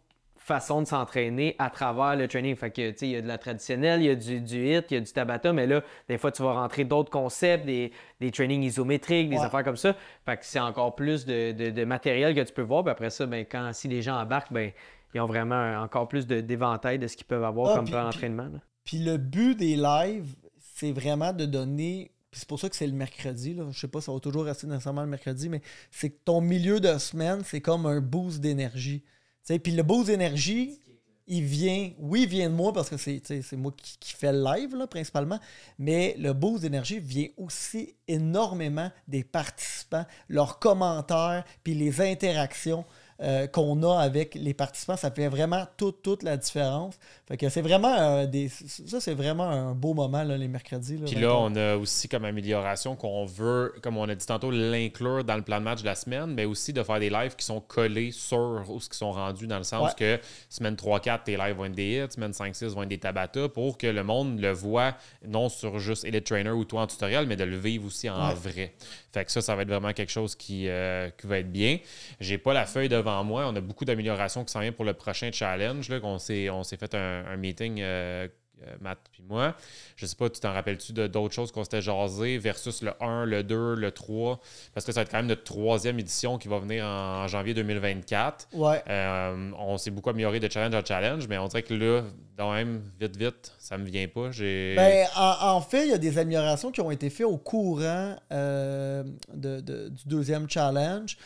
façons 0.47 0.81
de 0.81 0.87
s'entraîner 0.87 1.55
à 1.59 1.69
travers 1.69 2.15
le 2.15 2.27
training. 2.27 2.55
Fait 2.55 2.71
que, 2.71 2.91
tu 2.91 2.97
sais, 2.99 3.07
il 3.07 3.11
y 3.11 3.15
a 3.17 3.21
de 3.21 3.27
la 3.27 3.37
traditionnelle, 3.37 4.01
il 4.01 4.05
y 4.05 4.09
a 4.09 4.15
du, 4.15 4.39
du 4.39 4.65
hit, 4.73 4.85
il 4.89 4.93
y 4.93 4.97
a 4.97 5.01
du 5.01 5.11
tabata, 5.11 5.51
mais 5.51 5.67
là, 5.67 5.83
des 6.07 6.17
fois, 6.17 6.31
tu 6.31 6.41
vas 6.41 6.53
rentrer 6.53 6.85
d'autres 6.85 7.11
concepts, 7.11 7.65
des, 7.65 7.91
des 8.21 8.31
trainings 8.31 8.63
isométriques, 8.63 9.29
des 9.29 9.35
Ouais. 9.37 9.43
affaires 9.45 9.63
comme 9.65 9.75
ça. 9.77 9.95
Fait 10.25 10.37
que 10.37 10.45
c'est 10.45 10.59
encore 10.59 10.95
plus 10.95 11.25
de, 11.25 11.51
de- 11.51 11.69
de 11.71 11.83
matériel 11.83 12.33
que 12.33 12.41
tu 12.41 12.53
peux 12.53 12.61
voir. 12.61 12.83
Puis 12.83 12.91
après 12.91 13.09
ça, 13.09 13.25
ben, 13.25 13.45
quand, 13.49 13.71
si 13.73 13.87
les 13.89 14.01
gens 14.01 14.15
embarquent, 14.19 14.53
ben, 14.53 14.71
ils 15.13 15.19
ont 15.19 15.25
vraiment 15.27 15.55
un- 15.55 15.83
encore 15.83 16.07
plus 16.07 16.25
de- 16.25 16.39
d'éventail 16.41 16.97
de, 16.97 17.07
ce 17.07 17.17
qu'ils 17.17 17.25
peuvent 17.27 17.43
avoir 17.43 17.71
Ah, 17.71 17.75
comme 17.75 17.85
plan 17.85 17.97
puis- 18.09 18.13
d'entraînement. 18.13 18.49
Puis 18.85 18.99
le 18.99 19.17
but 19.17 19.55
des 19.55 19.75
lives, 19.75 20.33
c'est 20.59 20.93
vraiment 20.93 21.33
de 21.33 21.45
donner. 21.45 22.11
C'est 22.31 22.47
pour 22.47 22.59
ça 22.59 22.69
que 22.69 22.75
c'est 22.75 22.87
le 22.87 22.93
mercredi. 22.93 23.53
Là. 23.53 23.65
Je 23.71 23.77
sais 23.79 23.87
pas, 23.89 23.99
ça 23.99 24.13
va 24.13 24.19
toujours 24.21 24.45
rester 24.45 24.65
nécessairement 24.67 25.01
le 25.01 25.07
mercredi, 25.09 25.49
mais 25.49 25.61
c'est 25.91 26.09
que 26.11 26.17
ton 26.23 26.39
milieu 26.39 26.79
de 26.79 26.97
semaine, 26.99 27.41
c'est 27.43 27.59
comme 27.61 27.85
un 27.85 27.99
boost 27.99 28.39
d'énergie. 28.39 29.03
Puis 29.47 29.71
le 29.71 29.83
boost 29.83 30.07
d'énergie, 30.07 30.79
il 31.27 31.43
vient. 31.43 31.91
Oui, 31.99 32.23
il 32.23 32.29
vient 32.29 32.49
de 32.49 32.55
moi 32.55 32.73
parce 32.73 32.89
que 32.89 32.97
c'est 32.97 33.53
moi 33.53 33.73
qui, 33.75 33.97
qui 33.99 34.13
fais 34.13 34.31
le 34.31 34.43
live, 34.43 34.75
là, 34.75 34.87
principalement. 34.87 35.39
Mais 35.77 36.15
le 36.17 36.33
boost 36.33 36.61
d'énergie 36.61 36.99
vient 36.99 37.27
aussi 37.37 37.95
énormément 38.07 38.91
des 39.07 39.23
participants, 39.23 40.05
leurs 40.29 40.59
commentaires, 40.59 41.43
puis 41.63 41.73
les 41.73 42.01
interactions. 42.01 42.85
Euh, 43.22 43.47
qu'on 43.47 43.82
a 43.84 43.99
avec 43.99 44.36
les 44.36 44.53
participants, 44.53 44.95
ça 44.97 45.09
fait 45.11 45.28
vraiment 45.28 45.65
toute, 45.78 46.01
toute 46.03 46.24
la 46.24 46.38
différence. 46.38 46.95
Fait 47.28 47.36
que 47.38 47.49
c'est 47.49 47.61
vraiment 47.61 47.93
euh, 47.97 48.26
des. 48.26 48.47
Ça, 48.49 48.99
c'est 49.01 49.13
vraiment 49.15 49.49
un 49.49 49.74
beau 49.74 49.93
moment, 49.93 50.24
là, 50.24 50.38
les 50.38 50.47
mercredis. 50.47 50.97
Puis 51.05 51.15
là, 51.15 51.36
on 51.36 51.55
a 51.55 51.76
aussi 51.78 52.07
comme 52.07 52.26
amélioration 52.26 52.95
qu'on 52.95 53.26
veut, 53.26 53.74
comme 53.82 53.97
on 53.97 54.07
a 54.07 54.15
dit 54.15 54.26
tantôt, 54.26 54.51
l'inclure 54.51 55.24
dans 55.24 55.36
le 55.36 55.41
plan 55.41 55.59
de 55.59 55.63
match 55.63 55.82
de 55.82 55.86
la 55.86 55.95
semaine, 55.95 56.34
mais 56.34 56.45
aussi 56.45 56.74
de 56.74 56.84
faire 56.84 56.99
des 56.99 57.09
lives 57.09 57.36
qui 57.36 57.45
sont 57.45 57.59
collés 57.59 58.11
sur 58.11 58.63
ce 58.80 58.88
qui 58.89 58.97
sont 58.97 59.11
rendus, 59.11 59.47
dans 59.47 59.57
le 59.57 59.63
sens 59.63 59.93
que 59.95 60.20
semaine 60.49 60.76
3-4, 60.76 61.24
tes 61.24 61.38
lives 61.38 61.55
vont 61.55 61.65
être 61.65 61.76
des 61.76 62.03
hits, 62.05 62.11
semaine 62.13 62.32
5-6 62.32 62.68
vont 62.68 62.84
être 62.84 62.89
des 62.89 62.97
tabata, 62.99 63.49
pour 63.49 63.78
que 63.78 63.88
le 63.88 64.03
monde 64.03 64.39
le 64.39 64.51
voit 64.51 64.95
non 65.26 65.49
sur 65.49 65.80
juste 65.80 66.05
Elite 66.05 66.26
Trainer 66.26 66.51
ou 66.51 66.65
toi 66.65 66.82
en 66.84 66.88
tutoriel, 66.88 67.26
mais 67.28 67.36
de 67.36 67.43
le 67.43 67.57
vivre 67.57 67.86
aussi 67.88 68.09
en 68.09 68.28
Ouais. 68.30 68.34
vrai. 68.36 68.74
Fait 69.13 69.26
que 69.26 69.32
ça, 69.32 69.41
ça 69.41 69.55
va 69.55 69.61
être 69.63 69.68
vraiment 69.70 69.93
quelque 69.93 70.11
chose 70.11 70.36
qui, 70.36 70.68
euh, 70.68 71.09
qui 71.20 71.28
va 71.28 71.39
être 71.39 71.51
bien. 71.51 71.80
J'ai 72.20 72.38
pas 72.38 72.53
la 72.53 72.65
feuille 72.65 72.89
devant 73.07 73.23
moi. 73.23 73.47
On 73.47 73.55
a 73.55 73.61
beaucoup 73.61 73.85
d'améliorations 73.85 74.43
qui 74.43 74.51
s'en 74.51 74.59
viennent 74.59 74.73
pour 74.73 74.85
le 74.85 74.93
prochain 74.93 75.29
challenge. 75.31 75.89
Là, 75.89 75.99
on 76.03 76.17
s'est 76.19 76.77
fait 76.77 76.93
un, 76.95 77.25
un 77.25 77.37
meeting 77.37 77.79
euh, 77.81 78.27
euh, 78.65 78.75
Matt 78.81 78.97
puis 79.11 79.23
moi. 79.27 79.55
Je 79.95 80.05
sais 80.05 80.15
pas, 80.15 80.29
tu 80.29 80.39
t'en 80.39 80.51
rappelles-tu 80.51 80.91
de 80.93 81.05
d'autres 81.07 81.33
choses 81.33 81.51
qu'on 81.51 81.63
s'était 81.63 81.81
jasé 81.81 82.37
versus 82.37 82.81
le 82.81 82.91
1, 83.01 83.25
le 83.25 83.43
2, 83.43 83.75
le 83.75 83.91
3? 83.91 84.39
Parce 84.73 84.85
que 84.85 84.91
ça 84.91 85.01
va 85.01 85.03
être 85.03 85.11
quand 85.11 85.17
même 85.17 85.27
notre 85.27 85.43
troisième 85.43 85.99
édition 85.99 86.37
qui 86.37 86.47
va 86.47 86.57
venir 86.59 86.83
en, 86.85 87.27
janvier 87.27 87.53
2024. 87.53 88.49
Ouais. 88.53 88.81
Euh, 88.89 89.51
on 89.59 89.77
s'est 89.77 89.91
beaucoup 89.91 90.09
amélioré 90.09 90.39
de 90.39 90.51
challenge 90.51 90.73
en 90.73 90.83
challenge, 90.83 91.27
mais 91.27 91.37
on 91.37 91.47
dirait 91.47 91.63
que 91.63 91.73
là, 91.73 92.01
quand 92.37 92.51
même, 92.53 92.81
vite, 92.99 93.15
vite, 93.15 93.53
ça 93.59 93.77
me 93.77 93.85
vient 93.85 94.07
pas. 94.07 94.29
Ben, 94.39 95.07
en, 95.15 95.61
fait, 95.61 95.85
il 95.85 95.91
y 95.91 95.93
a 95.93 95.97
des 95.97 96.17
améliorations 96.17 96.71
qui 96.71 96.81
ont 96.81 96.91
été 96.91 97.09
faites 97.09 97.27
au 97.27 97.37
courant 97.37 98.15
euh, 98.31 99.03
de, 99.33 99.59
du 99.89 100.03
deuxième 100.07 100.49
challenge. 100.49 101.17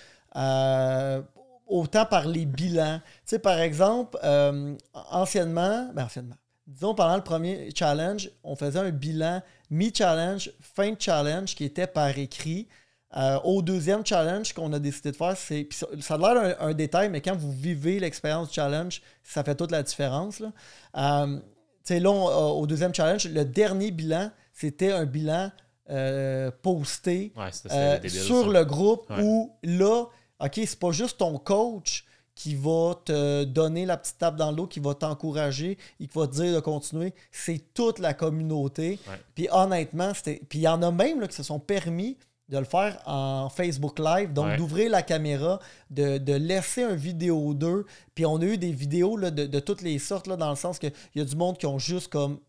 Autant 1.71 2.05
par 2.05 2.27
les 2.27 2.45
bilans. 2.45 2.99
Tu 2.99 3.21
sais, 3.25 3.39
par 3.39 3.59
exemple, 3.59 4.17
anciennement, 4.93 5.89
ben 5.93 6.05
anciennement, 6.05 6.35
disons, 6.67 6.93
pendant 6.95 7.15
le 7.15 7.23
premier 7.23 7.69
challenge, 7.75 8.29
on 8.43 8.55
faisait 8.55 8.79
un 8.79 8.91
bilan 8.91 9.41
mi-challenge, 9.69 10.51
fin 10.61 10.91
de 10.91 11.01
challenge 11.01 11.55
qui 11.55 11.63
était 11.63 11.87
par 11.87 12.17
écrit. 12.17 12.67
Euh, 13.17 13.39
au 13.43 13.61
deuxième 13.61 14.05
challenge 14.05 14.53
qu'on 14.53 14.71
a 14.71 14.79
décidé 14.79 15.11
de 15.11 15.17
faire, 15.17 15.35
c'est. 15.35 15.67
Ça, 15.99 16.15
a 16.15 16.17
l'air 16.17 16.61
un, 16.61 16.73
détail, 16.73 17.09
mais 17.09 17.19
quand 17.19 17.35
vous 17.35 17.51
vivez 17.51 17.99
l'expérience 17.99 18.49
du 18.49 18.53
challenge, 18.53 19.01
ça 19.23 19.43
fait 19.43 19.55
toute 19.55 19.71
la 19.71 19.83
différence. 19.83 20.39
Là, 20.39 20.51
euh, 20.97 21.39
là 21.89 22.11
au 22.53 22.65
deuxième 22.67 22.95
challenge, 22.95 23.27
le 23.27 23.43
dernier 23.43 23.91
bilan, 23.91 24.31
c'était 24.53 24.93
un 24.93 25.05
bilan 25.05 25.51
euh, 25.89 26.51
posté 26.61 27.33
sur 28.07 28.49
le 28.49 28.63
groupe 28.63 29.11
où 29.21 29.51
là, 29.63 30.05
OK, 30.41 30.53
c'est 30.55 30.79
pas 30.79 30.91
juste 30.91 31.17
ton 31.17 31.37
coach 31.37 32.05
qui 32.33 32.55
va 32.55 32.95
te 33.05 33.43
donner 33.43 33.85
la 33.85 33.97
petite 33.97 34.17
tape 34.17 34.35
dans 34.35 34.51
l'eau, 34.51 34.65
qui 34.65 34.79
va 34.79 34.95
t'encourager 34.95 35.77
et 35.99 36.07
qui 36.07 36.17
va 36.17 36.27
te 36.27 36.33
dire 36.33 36.55
de 36.55 36.59
continuer. 36.59 37.13
C'est 37.31 37.73
toute 37.73 37.99
la 37.99 38.13
communauté. 38.13 38.99
Puis 39.35 39.47
honnêtement, 39.51 40.13
c'était. 40.13 40.41
Puis 40.49 40.59
il 40.59 40.63
y 40.63 40.67
en 40.67 40.81
a 40.81 40.91
même 40.91 41.19
là, 41.19 41.27
qui 41.27 41.35
se 41.35 41.43
sont 41.43 41.59
permis 41.59 42.17
de 42.49 42.57
le 42.57 42.65
faire 42.65 43.01
en 43.05 43.49
Facebook 43.49 43.97
Live, 43.99 44.33
donc 44.33 44.57
d'ouvrir 44.57 44.89
la 44.89 45.03
caméra, 45.03 45.59
de, 45.89 46.33
laisser 46.33 46.83
un 46.83 46.95
vidéo 46.95 47.53
d'eux. 47.53 47.85
Puis 48.13 48.25
on 48.25 48.37
a 48.37 48.43
eu 48.43 48.57
des 48.57 48.73
vidéos 48.73 49.15
là, 49.15 49.31
de, 49.31 49.45
de, 49.45 49.59
toutes 49.59 49.81
les 49.81 49.99
sortes, 49.99 50.27
là, 50.27 50.35
dans 50.35 50.49
le 50.49 50.57
sens 50.57 50.77
qu'il 50.77 50.91
y 51.15 51.21
a 51.21 51.23
du 51.23 51.35
monde 51.35 51.57
qui 51.57 51.65
ont 51.65 51.79
juste 51.79 52.09
comme 52.09 52.39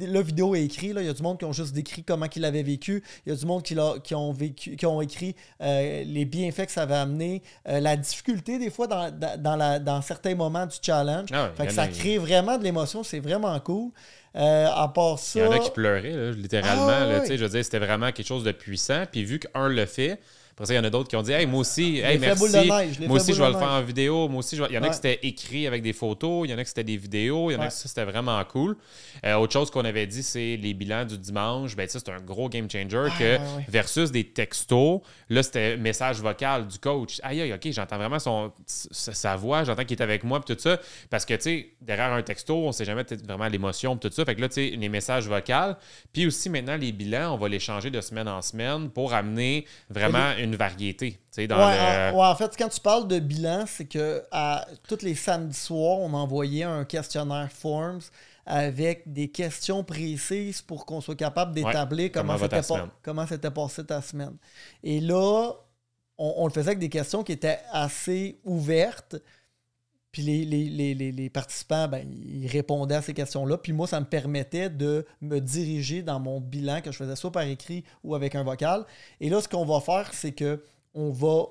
la 0.00 0.22
vidéo 0.22 0.54
est 0.54 0.64
écrite. 0.64 0.92
Il 0.96 1.06
y 1.06 1.08
a 1.08 1.12
du 1.12 1.22
monde 1.22 1.38
qui 1.38 1.44
ont 1.44 1.52
juste 1.52 1.72
décrit 1.72 2.02
comment 2.02 2.26
il 2.34 2.44
avait 2.44 2.62
vécu. 2.62 3.02
Il 3.24 3.30
y 3.30 3.32
a 3.32 3.38
du 3.38 3.46
monde 3.46 3.62
qui, 3.62 3.76
qui 4.02 4.14
ont, 4.14 4.32
vécu, 4.32 4.76
qui 4.76 4.86
ont 4.86 5.00
écrit 5.00 5.36
euh, 5.62 6.02
les 6.04 6.24
bienfaits 6.24 6.66
que 6.66 6.72
ça 6.72 6.82
avait 6.82 6.94
amené, 6.94 7.42
euh, 7.68 7.80
la 7.80 7.96
difficulté 7.96 8.58
des 8.58 8.70
fois 8.70 8.86
dans, 8.86 9.10
dans, 9.80 10.02
certains 10.02 10.34
moments 10.34 10.66
du 10.66 10.76
challenge. 10.82 11.28
Ah 11.32 11.52
ça 11.68 11.86
crée 11.88 12.18
vraiment 12.18 12.58
de 12.58 12.64
l'émotion. 12.64 13.02
C'est 13.02 13.20
vraiment 13.20 13.58
cool. 13.60 13.90
Euh, 14.36 14.68
à 14.72 14.88
part 14.88 15.18
ça. 15.18 15.40
Il 15.40 15.44
y 15.44 15.48
en 15.48 15.52
a 15.52 15.58
qui 15.58 15.70
pleuraient, 15.70 16.32
littéralement. 16.32 16.88
Ah 16.88 17.24
je 17.24 17.34
veux 17.34 17.48
dire, 17.48 17.64
c'était 17.64 17.78
vraiment 17.78 18.12
quelque 18.12 18.26
chose 18.26 18.44
de 18.44 18.52
puissant. 18.52 19.04
Puis 19.10 19.24
vu 19.24 19.38
qu'un 19.38 19.68
le 19.68 19.86
fait, 19.86 20.20
après 20.60 20.74
il 20.74 20.76
y 20.76 20.78
en 20.78 20.84
a 20.84 20.90
d'autres 20.90 21.08
qui 21.08 21.16
ont 21.16 21.22
dit 21.22 21.32
Hey, 21.32 21.46
moi 21.46 21.60
aussi, 21.60 22.00
hey, 22.00 22.18
merci. 22.18 22.42
moi 23.06 23.16
aussi, 23.16 23.32
je 23.32 23.42
vais 23.42 23.48
le 23.48 23.56
faire 23.56 23.70
en 23.70 23.80
vidéo. 23.80 24.28
Moi 24.28 24.40
aussi, 24.40 24.56
il 24.56 24.74
y 24.74 24.78
en 24.78 24.82
a 24.82 24.88
qui 24.88 24.94
c'était 24.94 25.18
écrit 25.22 25.66
avec 25.66 25.82
des 25.82 25.94
photos, 25.94 26.46
il 26.46 26.50
y 26.50 26.54
en 26.54 26.58
a 26.58 26.62
qui 26.62 26.68
c'était 26.68 26.84
des 26.84 26.98
vidéos, 26.98 27.50
il 27.50 27.54
y 27.54 27.56
en 27.56 27.60
a 27.60 27.68
qui 27.68 27.76
c'était 27.76 28.04
vraiment 28.04 28.42
cool. 28.44 28.76
Euh, 29.24 29.36
autre 29.36 29.52
chose 29.52 29.70
qu'on 29.70 29.84
avait 29.84 30.06
dit, 30.06 30.22
c'est 30.22 30.56
les 30.56 30.74
bilans 30.74 31.06
du 31.06 31.16
dimanche. 31.16 31.76
Ben, 31.76 31.88
ça, 31.88 31.98
c'est 31.98 32.10
un 32.10 32.20
gros 32.20 32.48
game 32.50 32.70
changer 32.70 33.08
que 33.18 33.38
versus 33.68 34.10
des 34.10 34.24
textos. 34.24 35.00
Là, 35.30 35.42
c'était 35.42 35.76
message 35.78 36.20
vocal 36.20 36.66
du 36.66 36.78
coach. 36.78 37.20
Aïe, 37.22 37.40
aïe, 37.40 37.52
OK, 37.54 37.70
j'entends 37.70 37.96
vraiment 37.96 38.18
son, 38.18 38.52
sa 38.66 39.36
voix, 39.36 39.64
j'entends 39.64 39.84
qu'il 39.84 39.98
est 39.98 40.02
avec 40.02 40.24
moi, 40.24 40.40
puis 40.40 40.54
tout 40.54 40.60
ça. 40.60 40.78
Parce 41.08 41.24
que, 41.24 41.34
tu 41.34 41.42
sais, 41.42 41.70
derrière 41.80 42.12
un 42.12 42.22
texto, 42.22 42.54
on 42.56 42.72
sait 42.72 42.84
jamais 42.84 43.04
vraiment 43.24 43.48
l'émotion, 43.48 43.96
tout 43.96 44.10
ça. 44.12 44.24
Fait 44.24 44.34
que 44.34 44.40
là, 44.42 44.48
tu 44.48 44.54
sais, 44.56 44.76
les 44.76 44.88
messages 44.88 45.26
vocaux. 45.26 45.74
Puis 46.12 46.26
aussi, 46.26 46.50
maintenant, 46.50 46.76
les 46.76 46.92
bilans, 46.92 47.34
on 47.34 47.38
va 47.38 47.48
les 47.48 47.60
changer 47.60 47.90
de 47.90 48.00
semaine 48.00 48.28
en 48.28 48.42
semaine 48.42 48.90
pour 48.90 49.14
amener 49.14 49.64
vraiment 49.88 50.32
une 50.38 50.49
variété. 50.56 51.18
Dans 51.48 51.56
ouais, 51.58 52.12
en 52.12 52.34
fait, 52.36 52.56
quand 52.56 52.68
tu 52.68 52.80
parles 52.80 53.08
de 53.08 53.18
bilan, 53.18 53.64
c'est 53.66 53.86
que 53.86 54.22
à, 54.30 54.66
tous 54.88 55.02
les 55.02 55.14
samedis 55.14 55.56
soirs, 55.56 55.98
on 55.98 56.12
envoyait 56.14 56.64
un 56.64 56.84
questionnaire 56.84 57.50
Forms 57.52 58.00
avec 58.46 59.12
des 59.12 59.28
questions 59.28 59.84
précises 59.84 60.60
pour 60.62 60.84
qu'on 60.86 61.00
soit 61.00 61.14
capable 61.14 61.54
d'établir 61.54 62.10
comment, 62.12 62.36
comment 63.02 63.26
c'était 63.26 63.50
passé 63.50 63.84
ta 63.84 64.02
semaine. 64.02 64.36
Et 64.82 65.00
là, 65.00 65.52
on, 66.18 66.46
le 66.46 66.52
faisait 66.52 66.68
avec 66.68 66.78
des 66.78 66.88
questions 66.88 67.22
qui 67.22 67.32
étaient 67.32 67.60
assez 67.72 68.40
ouvertes. 68.44 69.16
Puis 70.12 70.22
les, 70.22 71.30
participants, 71.30 71.86
ben, 71.86 72.04
ils 72.12 72.48
répondaient 72.48 72.96
à 72.96 73.02
ces 73.02 73.14
questions-là. 73.14 73.58
Puis 73.58 73.72
moi, 73.72 73.86
ça 73.86 74.00
me 74.00 74.06
permettait 74.06 74.68
de 74.68 75.06
me 75.20 75.38
diriger 75.38 76.02
dans 76.02 76.18
mon 76.18 76.40
bilan 76.40 76.80
que 76.80 76.90
je 76.90 76.96
faisais 76.96 77.16
soit 77.16 77.30
par 77.30 77.42
écrit 77.42 77.84
ou 78.02 78.14
avec 78.14 78.34
un 78.34 78.42
vocal. 78.42 78.84
Et 79.20 79.30
là, 79.30 79.40
ce 79.40 79.48
qu'on 79.48 79.64
va 79.64 79.80
faire, 79.80 80.12
c'est 80.12 80.32
que 80.32 80.62
on 80.94 81.10
va 81.10 81.44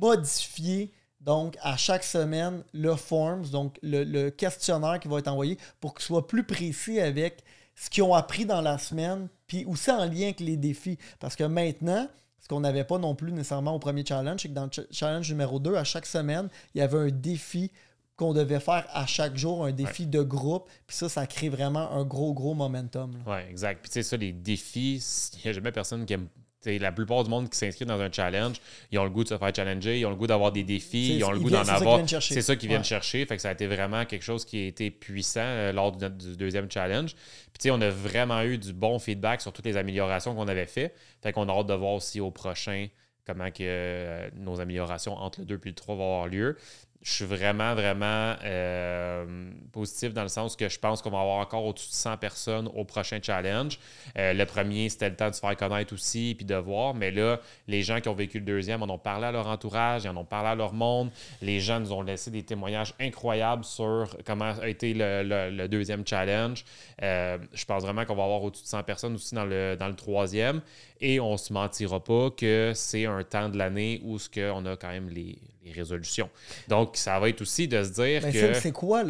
modifier 0.00 0.92
donc 1.20 1.56
à 1.62 1.76
chaque 1.76 2.04
semaine 2.04 2.62
le 2.72 2.94
forms, 2.96 3.48
donc 3.48 3.78
le, 3.82 4.28
questionnaire 4.30 5.00
qui 5.00 5.08
va 5.08 5.18
être 5.18 5.28
envoyé 5.28 5.58
pour 5.80 5.94
qu'il 5.94 6.04
soit 6.04 6.26
plus 6.26 6.44
précis 6.44 7.00
avec 7.00 7.42
ce 7.74 7.90
qu'ils 7.90 8.04
ont 8.04 8.14
appris 8.14 8.44
dans 8.44 8.60
la 8.60 8.78
semaine, 8.78 9.28
puis 9.46 9.64
aussi 9.64 9.90
en 9.90 10.04
lien 10.04 10.24
avec 10.24 10.40
les 10.40 10.56
défis. 10.56 10.98
Parce 11.18 11.34
que 11.34 11.44
maintenant, 11.44 12.06
ce 12.38 12.46
qu'on 12.46 12.60
n'avait 12.60 12.84
pas 12.84 12.98
non 12.98 13.14
plus 13.14 13.32
nécessairement 13.32 13.74
au 13.74 13.78
premier 13.78 14.04
challenge, 14.04 14.42
c'est 14.42 14.48
que 14.48 14.54
dans 14.54 14.66
le 14.66 14.86
challenge 14.90 15.28
numéro 15.30 15.58
2, 15.58 15.74
à 15.74 15.82
chaque 15.82 16.06
semaine, 16.06 16.48
il 16.74 16.78
y 16.78 16.82
avait 16.82 16.98
un 16.98 17.10
défi 17.10 17.72
qu'on 18.16 18.32
devait 18.32 18.60
faire 18.60 18.86
à 18.92 19.06
chaque 19.06 19.36
jour, 19.36 19.64
un 19.64 19.72
défi 19.72 20.06
de 20.06 20.22
groupe. 20.22 20.68
Puis 20.86 20.96
ça, 20.96 21.08
ça 21.08 21.26
crée 21.26 21.48
vraiment 21.48 21.90
un 21.92 22.04
gros, 22.04 22.32
gros 22.32 22.54
momentum. 22.54 23.12
Oui, 23.26 23.38
exact. 23.50 23.80
Puis 23.82 23.90
tu 23.90 23.94
sais, 23.94 24.02
ça, 24.02 24.16
les 24.16 24.32
défis, 24.32 25.02
il 25.34 25.40
n'y 25.44 25.50
a 25.50 25.52
jamais 25.52 25.72
personne 25.72 26.06
qui 26.06 26.12
aime 26.12 26.28
la 26.66 26.92
plupart 26.92 27.24
du 27.24 27.30
monde 27.30 27.48
qui 27.48 27.58
s'inscrit 27.58 27.84
dans 27.84 28.00
un 28.00 28.10
challenge, 28.10 28.56
ils 28.90 28.98
ont 28.98 29.04
le 29.04 29.10
goût 29.10 29.24
de 29.24 29.28
se 29.28 29.38
faire 29.38 29.54
challenger, 29.54 30.00
ils 30.00 30.06
ont 30.06 30.10
le 30.10 30.16
goût 30.16 30.26
d'avoir 30.26 30.52
des 30.52 30.64
défis, 30.64 31.16
ils 31.16 31.24
ont 31.24 31.32
le 31.32 31.38
goût 31.38 31.50
d'en 31.50 31.66
avoir. 31.68 32.00
C'est 32.08 32.42
ça 32.42 32.56
qu'ils 32.56 32.68
viennent 32.68 32.84
chercher. 32.84 33.24
Fait 33.26 33.36
que 33.36 33.42
ça 33.42 33.50
a 33.50 33.52
été 33.52 33.66
vraiment 33.66 34.04
quelque 34.04 34.22
chose 34.22 34.44
qui 34.44 34.64
a 34.64 34.66
été 34.66 34.90
puissant 34.90 35.40
euh, 35.40 35.72
lors 35.72 35.92
du, 35.92 36.36
deuxième 36.36 36.70
challenge. 36.70 37.14
Puis 37.58 37.70
on 37.70 37.80
a 37.80 37.90
vraiment 37.90 38.42
eu 38.42 38.58
du 38.58 38.72
bon 38.72 38.98
feedback 38.98 39.40
sur 39.40 39.52
toutes 39.52 39.66
les 39.66 39.76
améliorations 39.76 40.34
qu'on 40.34 40.48
avait 40.48 40.66
fait. 40.66 40.94
Fait 41.22 41.32
qu'on 41.32 41.48
a 41.48 41.52
hâte 41.52 41.66
de 41.66 41.74
voir 41.74 41.92
aussi 41.92 42.20
au 42.20 42.30
prochain 42.30 42.88
comment 43.26 43.50
que 43.50 43.62
euh, 43.62 44.28
nos 44.34 44.60
améliorations 44.60 45.16
entre 45.16 45.40
le 45.40 45.46
2 45.46 45.54
et 45.54 45.68
le 45.68 45.74
3 45.74 45.94
vont 45.94 46.02
avoir 46.02 46.28
lieu 46.28 46.56
je 47.04 47.12
suis 47.12 47.24
vraiment, 47.26 47.74
vraiment 47.74 48.34
euh, 48.44 49.50
positif 49.72 50.14
dans 50.14 50.22
le 50.22 50.28
sens 50.28 50.56
que 50.56 50.70
je 50.70 50.78
pense 50.78 51.02
qu'on 51.02 51.10
va 51.10 51.20
avoir 51.20 51.36
encore 51.36 51.66
au-dessus 51.66 51.90
de 51.90 51.94
100 51.94 52.16
personnes 52.16 52.70
au 52.74 52.84
prochain 52.84 53.18
challenge. 53.22 53.78
Euh, 54.16 54.32
le 54.32 54.46
premier, 54.46 54.88
c'était 54.88 55.10
le 55.10 55.16
temps 55.16 55.28
de 55.28 55.34
se 55.34 55.40
faire 55.40 55.54
connaître 55.54 55.92
aussi 55.92 56.34
puis 56.34 56.46
de 56.46 56.54
voir. 56.54 56.94
Mais 56.94 57.10
là, 57.10 57.40
les 57.68 57.82
gens 57.82 58.00
qui 58.00 58.08
ont 58.08 58.14
vécu 58.14 58.38
le 58.38 58.46
deuxième 58.46 58.82
en 58.82 58.88
ont 58.88 58.98
parlé 58.98 59.26
à 59.26 59.32
leur 59.32 59.46
entourage, 59.48 60.04
ils 60.04 60.08
en 60.08 60.16
ont 60.16 60.24
parlé 60.24 60.48
à 60.48 60.54
leur 60.54 60.72
monde. 60.72 61.10
Les 61.42 61.60
gens 61.60 61.78
nous 61.78 61.92
ont 61.92 62.00
laissé 62.00 62.30
des 62.30 62.42
témoignages 62.42 62.94
incroyables 62.98 63.64
sur 63.64 64.16
comment 64.24 64.54
a 64.58 64.66
été 64.66 64.94
le, 64.96 65.66
deuxième 65.66 66.06
challenge. 66.06 66.64
Euh, 67.02 67.36
je 67.52 67.66
pense 67.66 67.82
vraiment 67.82 68.06
qu'on 68.06 68.16
va 68.16 68.24
avoir 68.24 68.42
au-dessus 68.42 68.64
de 68.64 68.68
100 68.68 68.82
personnes 68.82 69.14
aussi 69.16 69.34
dans 69.34 69.44
le, 69.44 69.76
dans 69.78 69.88
le 69.88 69.94
troisième. 69.96 70.62
Et 71.02 71.20
on 71.20 71.32
ne 71.32 71.36
se 71.36 71.52
mentira 71.52 72.02
pas 72.02 72.30
que 72.30 72.72
c'est 72.74 73.04
un 73.04 73.22
temps 73.24 73.50
de 73.50 73.58
l'année 73.58 74.00
où 74.04 74.18
ce 74.18 74.30
qu'on 74.30 74.64
a 74.64 74.74
quand 74.76 74.88
même 74.88 75.10
les, 75.10 75.36
résolutions. 75.72 76.28
Donc, 76.68 76.96
ça 76.96 77.18
va 77.18 77.28
être 77.28 77.40
aussi 77.40 77.68
de 77.68 77.82
se 77.82 77.90
dire 77.90 78.22
ben, 78.22 78.32
que. 78.32 78.54
C'est 78.54 78.72
quoi, 78.72 79.02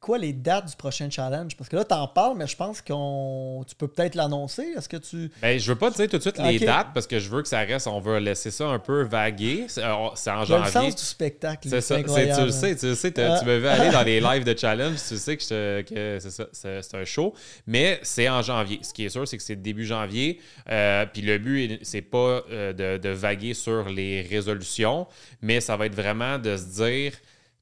quoi 0.00 0.18
les 0.18 0.32
dates 0.32 0.68
du 0.68 0.76
prochain 0.76 1.08
challenge? 1.10 1.56
Parce 1.56 1.68
que 1.68 1.76
là, 1.76 1.84
tu 1.84 1.94
en 1.94 2.08
parles, 2.08 2.36
mais 2.36 2.46
je 2.46 2.56
pense 2.56 2.80
qu'on 2.80 3.64
tu 3.66 3.74
peux 3.74 3.88
peut-être 3.88 4.14
l'annoncer. 4.14 4.74
Est-ce 4.76 4.88
que 4.88 4.96
tu. 4.96 5.30
Ben, 5.40 5.58
je 5.58 5.72
veux 5.72 5.78
pas 5.78 5.90
te 5.90 5.96
dire 5.96 6.08
tout 6.08 6.16
de 6.16 6.22
suite 6.22 6.38
les 6.38 6.58
dates 6.58 6.88
parce 6.92 7.06
que 7.06 7.18
je 7.18 7.28
veux 7.28 7.42
que 7.42 7.48
ça 7.48 7.60
reste, 7.60 7.86
on 7.86 8.00
veut 8.00 8.18
laisser 8.18 8.50
ça 8.50 8.66
un 8.66 8.78
peu 8.78 9.02
vaguer. 9.02 9.66
C'est 9.68 9.82
euh, 9.82 9.94
en 9.94 10.44
janvier. 10.44 10.58
le 10.64 10.70
sens 10.70 10.96
du 10.96 11.02
spectacle. 11.02 11.68
C'est 11.68 11.80
ça. 11.80 11.96
Tu 11.96 12.02
le 12.02 12.50
sais, 12.50 12.76
tu 12.76 12.86
le 12.86 12.94
sais, 12.94 13.12
tu 13.12 13.20
me 13.20 13.58
veux 13.58 13.68
aller 13.68 13.90
dans 13.90 14.02
les 14.02 14.20
lives 14.24 14.44
de 14.44 14.56
challenge, 14.56 14.96
tu 15.08 15.16
sais 15.16 15.36
que, 15.36 15.82
que 15.82 16.18
c'est 16.20 16.30
ça, 16.30 16.46
c'est 16.52 16.94
un 16.94 17.04
show. 17.04 17.34
Mais 17.66 18.00
c'est 18.02 18.28
en 18.28 18.42
janvier. 18.42 18.80
Ce 18.82 18.92
qui 18.92 19.04
est 19.04 19.08
sûr, 19.08 19.26
c'est 19.26 19.36
que 19.36 19.42
c'est 19.42 19.56
début 19.56 19.84
janvier. 19.84 20.40
Euh, 20.70 21.06
puis 21.12 21.22
le 21.22 21.38
but, 21.38 21.78
c'est 21.82 22.02
pas 22.02 22.42
euh, 22.50 22.72
de, 22.72 22.98
de 22.98 23.08
vaguer 23.10 23.54
sur 23.54 23.88
les 23.88 24.22
résolutions, 24.22 25.06
mais 25.42 25.60
ça 25.60 25.76
va 25.76 25.86
être 25.86 25.93
vraiment 25.94 26.38
de 26.38 26.56
se 26.56 26.82
dire 26.82 27.12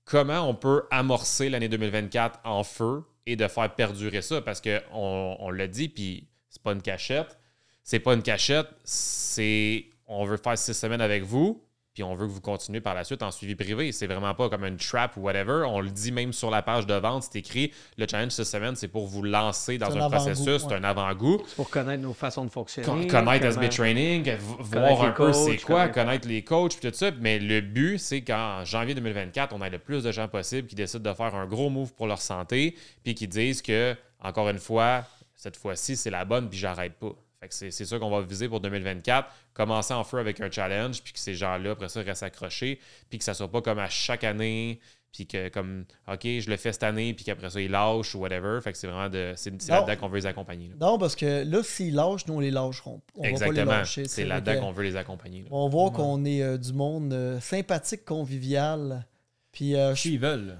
comment 0.04 0.48
on 0.48 0.54
peut 0.54 0.84
amorcer 0.90 1.48
l'année 1.48 1.68
2024 1.68 2.40
en 2.44 2.64
feu 2.64 3.04
et 3.26 3.36
de 3.36 3.46
faire 3.46 3.74
perdurer 3.74 4.22
ça 4.22 4.40
parce 4.40 4.60
qu'on 4.60 5.36
on, 5.38 5.50
l'a 5.50 5.68
dit, 5.68 5.88
puis 5.88 6.28
c'est 6.48 6.62
pas 6.62 6.72
une 6.72 6.82
cachette. 6.82 7.38
C'est 7.84 8.00
pas 8.00 8.14
une 8.14 8.22
cachette, 8.22 8.68
c'est 8.84 9.86
on 10.06 10.24
veut 10.24 10.36
faire 10.36 10.56
six 10.56 10.74
semaines 10.74 11.00
avec 11.00 11.24
vous, 11.24 11.64
puis 11.94 12.02
on 12.02 12.14
veut 12.14 12.26
que 12.26 12.32
vous 12.32 12.40
continuez 12.40 12.80
par 12.80 12.94
la 12.94 13.04
suite 13.04 13.22
en 13.22 13.30
suivi 13.30 13.54
privé. 13.54 13.92
C'est 13.92 14.06
vraiment 14.06 14.34
pas 14.34 14.48
comme 14.48 14.64
une 14.64 14.78
trap 14.78 15.16
ou 15.16 15.20
whatever. 15.20 15.64
On 15.66 15.80
le 15.80 15.90
dit 15.90 16.10
même 16.10 16.32
sur 16.32 16.50
la 16.50 16.62
page 16.62 16.86
de 16.86 16.94
vente, 16.94 17.24
c'est 17.24 17.38
écrit 17.38 17.72
le 17.98 18.06
challenge 18.10 18.32
cette 18.32 18.46
semaine, 18.46 18.76
c'est 18.76 18.88
pour 18.88 19.06
vous 19.06 19.22
lancer 19.22 19.76
dans 19.76 19.94
un, 19.94 20.08
processus, 20.08 20.62
c'est 20.62 20.74
un 20.74 20.84
avant-goût. 20.84 21.42
C'est 21.46 21.56
pour 21.56 21.68
connaître 21.68 22.02
nos 22.02 22.14
façons 22.14 22.44
de 22.44 22.50
fonctionner. 22.50 23.06
connaître 23.06 23.44
SB 23.44 23.68
Training, 23.68 24.32
voir 24.58 25.02
un 25.02 25.10
peu 25.12 25.32
c'est 25.32 25.58
quoi, 25.58 25.88
connaître... 25.88 26.26
les 26.26 26.42
coachs, 26.42 26.78
puis 26.78 26.90
tout 26.90 26.96
ça. 26.96 27.10
Mais 27.20 27.38
le 27.38 27.60
but, 27.60 27.98
c'est 27.98 28.22
qu'en 28.22 28.64
janvier 28.64 28.94
2024, 28.94 29.54
on 29.54 29.62
ait 29.62 29.70
le 29.70 29.78
plus 29.78 30.02
de 30.02 30.12
gens 30.12 30.28
possible 30.28 30.68
qui 30.68 30.74
décident 30.74 31.10
de 31.10 31.14
faire 31.14 31.34
un 31.34 31.46
gros 31.46 31.68
move 31.68 31.92
pour 31.92 32.06
leur 32.06 32.20
santé, 32.20 32.76
puis 33.04 33.14
qui 33.14 33.28
disent 33.28 33.60
que 33.60 33.94
encore 34.22 34.48
une 34.48 34.58
fois, 34.58 35.04
cette 35.34 35.56
fois-ci, 35.56 35.96
c'est 35.96 36.10
la 36.10 36.24
bonne, 36.24 36.48
puis 36.48 36.58
j'arrête 36.58 36.94
pas. 36.94 37.14
Fait 37.42 37.48
que 37.48 37.72
c'est 37.72 37.84
ça 37.84 37.98
qu'on 37.98 38.10
va 38.10 38.20
viser 38.20 38.48
pour 38.48 38.60
2024. 38.60 39.28
Commencer 39.52 39.92
en 39.92 40.04
feu 40.04 40.18
avec 40.18 40.40
un 40.40 40.48
challenge, 40.48 41.02
puis 41.02 41.12
que 41.12 41.18
ces 41.18 41.34
gens-là, 41.34 41.72
après 41.72 41.88
ça, 41.88 42.00
restent 42.00 42.22
accrochés, 42.22 42.78
puis 43.10 43.18
que 43.18 43.24
ça 43.24 43.34
soit 43.34 43.50
pas 43.50 43.60
comme 43.60 43.80
à 43.80 43.88
chaque 43.88 44.22
année, 44.22 44.78
puis 45.10 45.26
que 45.26 45.48
comme 45.48 45.84
OK, 46.06 46.22
je 46.22 46.48
le 46.48 46.56
fais 46.56 46.72
cette 46.72 46.84
année, 46.84 47.14
puis 47.14 47.24
qu'après 47.24 47.50
ça, 47.50 47.60
ils 47.60 47.68
lâchent 47.70 48.14
ou 48.14 48.20
whatever. 48.20 48.60
Fait 48.62 48.70
que 48.70 48.78
c'est 48.78 48.86
vraiment 48.86 49.08
de. 49.08 49.32
C'est 49.34 49.50
là-dedans 49.68 49.96
qu'on 49.96 50.08
veut 50.08 50.18
les 50.18 50.26
accompagner. 50.26 50.70
Non, 50.80 50.98
parce 50.98 51.16
que 51.16 51.42
là, 51.42 51.64
s'ils 51.64 51.96
lâchent, 51.96 52.28
nous, 52.28 52.34
on 52.34 52.40
les 52.40 52.52
lâcherons. 52.52 53.00
On 53.16 53.24
Exactement. 53.24 53.82
C'est 53.84 54.24
là-dedans 54.24 54.60
qu'on 54.60 54.72
veut 54.72 54.84
les 54.84 54.94
accompagner. 54.94 55.44
On 55.50 55.68
voit 55.68 55.90
qu'on 55.90 56.24
est 56.24 56.44
euh, 56.44 56.58
du 56.58 56.72
monde 56.72 57.12
euh, 57.12 57.40
sympathique, 57.40 58.04
convivial. 58.04 59.04
Puis. 59.50 59.74
Euh, 59.74 59.96
S'ils 59.96 60.20
veulent. 60.20 60.58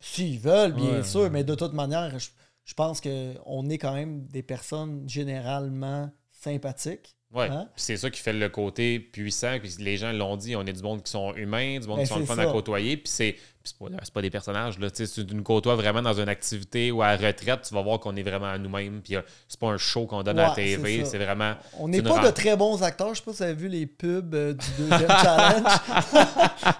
S'ils 0.00 0.38
veulent, 0.38 0.72
bien 0.72 1.02
sûr, 1.02 1.30
mais 1.30 1.44
de 1.44 1.54
toute 1.54 1.74
manière, 1.74 2.18
je, 2.18 2.28
je 2.64 2.74
pense 2.74 3.00
qu'on 3.00 3.68
est 3.68 3.78
quand 3.78 3.94
même 3.94 4.26
des 4.26 4.42
personnes 4.42 5.08
généralement 5.08 6.10
sympathiques. 6.32 7.16
Ouais. 7.32 7.48
Hein? 7.48 7.68
C'est 7.76 7.96
ça 7.96 8.10
qui 8.10 8.20
fait 8.20 8.32
le 8.32 8.48
côté 8.48 9.00
puissant. 9.00 9.58
Puis 9.58 9.76
les 9.80 9.96
gens 9.96 10.12
l'ont 10.12 10.36
dit, 10.36 10.54
on 10.56 10.62
est 10.62 10.72
du 10.72 10.82
monde 10.82 11.02
qui 11.02 11.10
sont 11.10 11.34
humains, 11.34 11.80
du 11.80 11.88
monde 11.88 11.98
qui 11.98 12.04
ben, 12.04 12.14
sont 12.14 12.18
le 12.20 12.26
fun 12.26 12.38
à 12.38 12.46
côtoyer. 12.46 12.96
Puis 12.96 13.08
c'est 13.08 13.36
c'est 13.64 13.78
pas, 13.78 13.86
pas 14.12 14.22
des 14.22 14.30
personnages. 14.30 14.78
Là. 14.78 14.88
Si 14.92 15.26
tu 15.26 15.34
nous 15.34 15.42
côtoies 15.42 15.74
vraiment 15.74 16.02
dans 16.02 16.12
une 16.12 16.28
activité 16.28 16.90
ou 16.90 17.02
à 17.02 17.12
retraite, 17.12 17.62
tu 17.66 17.74
vas 17.74 17.80
voir 17.80 17.98
qu'on 17.98 18.14
est 18.14 18.22
vraiment 18.22 18.46
à 18.46 18.58
nous-mêmes. 18.58 19.00
Puis 19.02 19.16
euh, 19.16 19.22
c'est 19.48 19.58
pas 19.58 19.68
un 19.68 19.78
show 19.78 20.04
qu'on 20.04 20.22
donne 20.22 20.38
à 20.38 20.48
la 20.48 20.54
TV. 20.54 21.04
C'est 21.06 21.18
vraiment. 21.18 21.54
On 21.78 21.88
n'est 21.88 22.02
pas 22.02 22.26
de 22.26 22.30
très 22.30 22.56
bons 22.56 22.82
acteurs. 22.82 23.14
Je 23.14 23.20
sais 23.20 23.24
pas 23.24 23.32
si 23.32 23.38
vous 23.38 23.42
avez 23.44 23.54
vu 23.54 23.68
les 23.68 23.86
pubs 23.86 24.34
euh, 24.34 24.52
du 24.52 24.66
deuxième 24.78 25.08
challenge. 25.22 25.66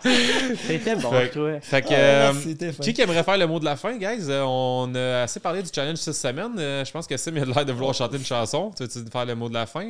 c'était 0.67 0.97
bon, 0.97 1.11
fait, 1.11 1.61
fait 1.61 1.83
que, 1.83 1.89
ah, 1.91 2.33
euh, 2.33 2.73
qui, 2.83 2.93
qui 2.93 3.01
aimerait 3.01 3.25
faire 3.25 3.39
le 3.39 3.47
mot 3.47 3.59
de 3.59 3.65
la 3.65 3.77
fin, 3.77 3.97
guys? 3.97 4.27
On 4.31 4.93
a 4.95 5.23
assez 5.23 5.41
parlé 5.41 5.63
du 5.63 5.71
challenge 5.75 5.97
cette 5.97 6.15
semaine. 6.15 6.53
je 6.57 6.91
pense 6.91 7.07
que 7.07 7.17
Sim 7.17 7.37
a 7.37 7.45
l'air 7.47 7.65
de 7.65 7.73
vouloir 7.73 7.95
chanter 7.95 8.19
une 8.19 8.25
chanson. 8.25 8.71
Tu 8.77 8.85
veux 8.85 9.11
faire 9.11 9.25
le 9.25 9.35
mot 9.35 9.49
de 9.49 9.55
la 9.55 9.67
fin 9.67 9.85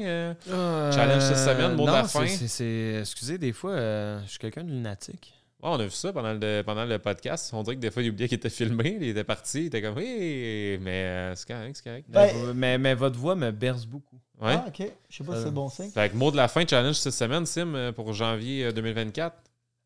Challenge 0.46 1.22
cette 1.22 1.38
semaine, 1.38 1.74
mot 1.74 1.86
de 1.86 1.92
la 1.92 2.04
fin. 2.04 2.22
Excusez, 2.22 3.38
des 3.38 3.52
fois, 3.52 3.74
je 3.76 4.28
suis 4.28 4.38
quelqu'un 4.38 4.62
de 4.62 4.70
lunatique 4.70 5.33
on 5.70 5.80
a 5.80 5.84
vu 5.84 5.90
ça 5.90 6.12
pendant 6.12 6.34
le, 6.34 6.62
pendant 6.62 6.84
le 6.84 6.98
podcast. 6.98 7.50
On 7.54 7.62
dirait 7.62 7.76
que 7.76 7.80
des 7.80 7.90
fois, 7.90 8.02
il 8.02 8.10
oubliait 8.10 8.28
qu'il 8.28 8.36
était 8.36 8.50
filmé. 8.50 8.98
Il 9.00 9.08
était 9.08 9.24
parti. 9.24 9.62
Il 9.62 9.66
était 9.66 9.80
comme, 9.80 9.96
oui, 9.96 10.78
mais 10.80 11.04
euh, 11.04 11.34
c'est 11.34 11.48
correct, 11.48 11.76
c'est 11.76 11.84
correct. 11.84 12.06
Ben, 12.08 12.52
mais, 12.54 12.78
mais, 12.78 12.94
votre 12.94 13.18
voix 13.18 13.34
me 13.34 13.50
berce 13.50 13.86
beaucoup. 13.86 14.16
Ouais. 14.40 14.56
Ah, 14.56 14.66
ok. 14.68 14.86
Je 15.08 15.16
sais 15.16 15.24
pas 15.24 15.36
si 15.36 15.44
c'est 15.44 15.50
bon 15.50 15.68
signe. 15.68 15.90
Fait 15.90 16.10
que 16.10 16.16
mot 16.16 16.30
de 16.30 16.36
la 16.36 16.48
fin, 16.48 16.66
challenge 16.66 16.96
cette 16.96 17.14
semaine, 17.14 17.46
Sim, 17.46 17.74
euh, 17.74 17.92
pour 17.92 18.12
janvier 18.12 18.72
2024. 18.72 19.36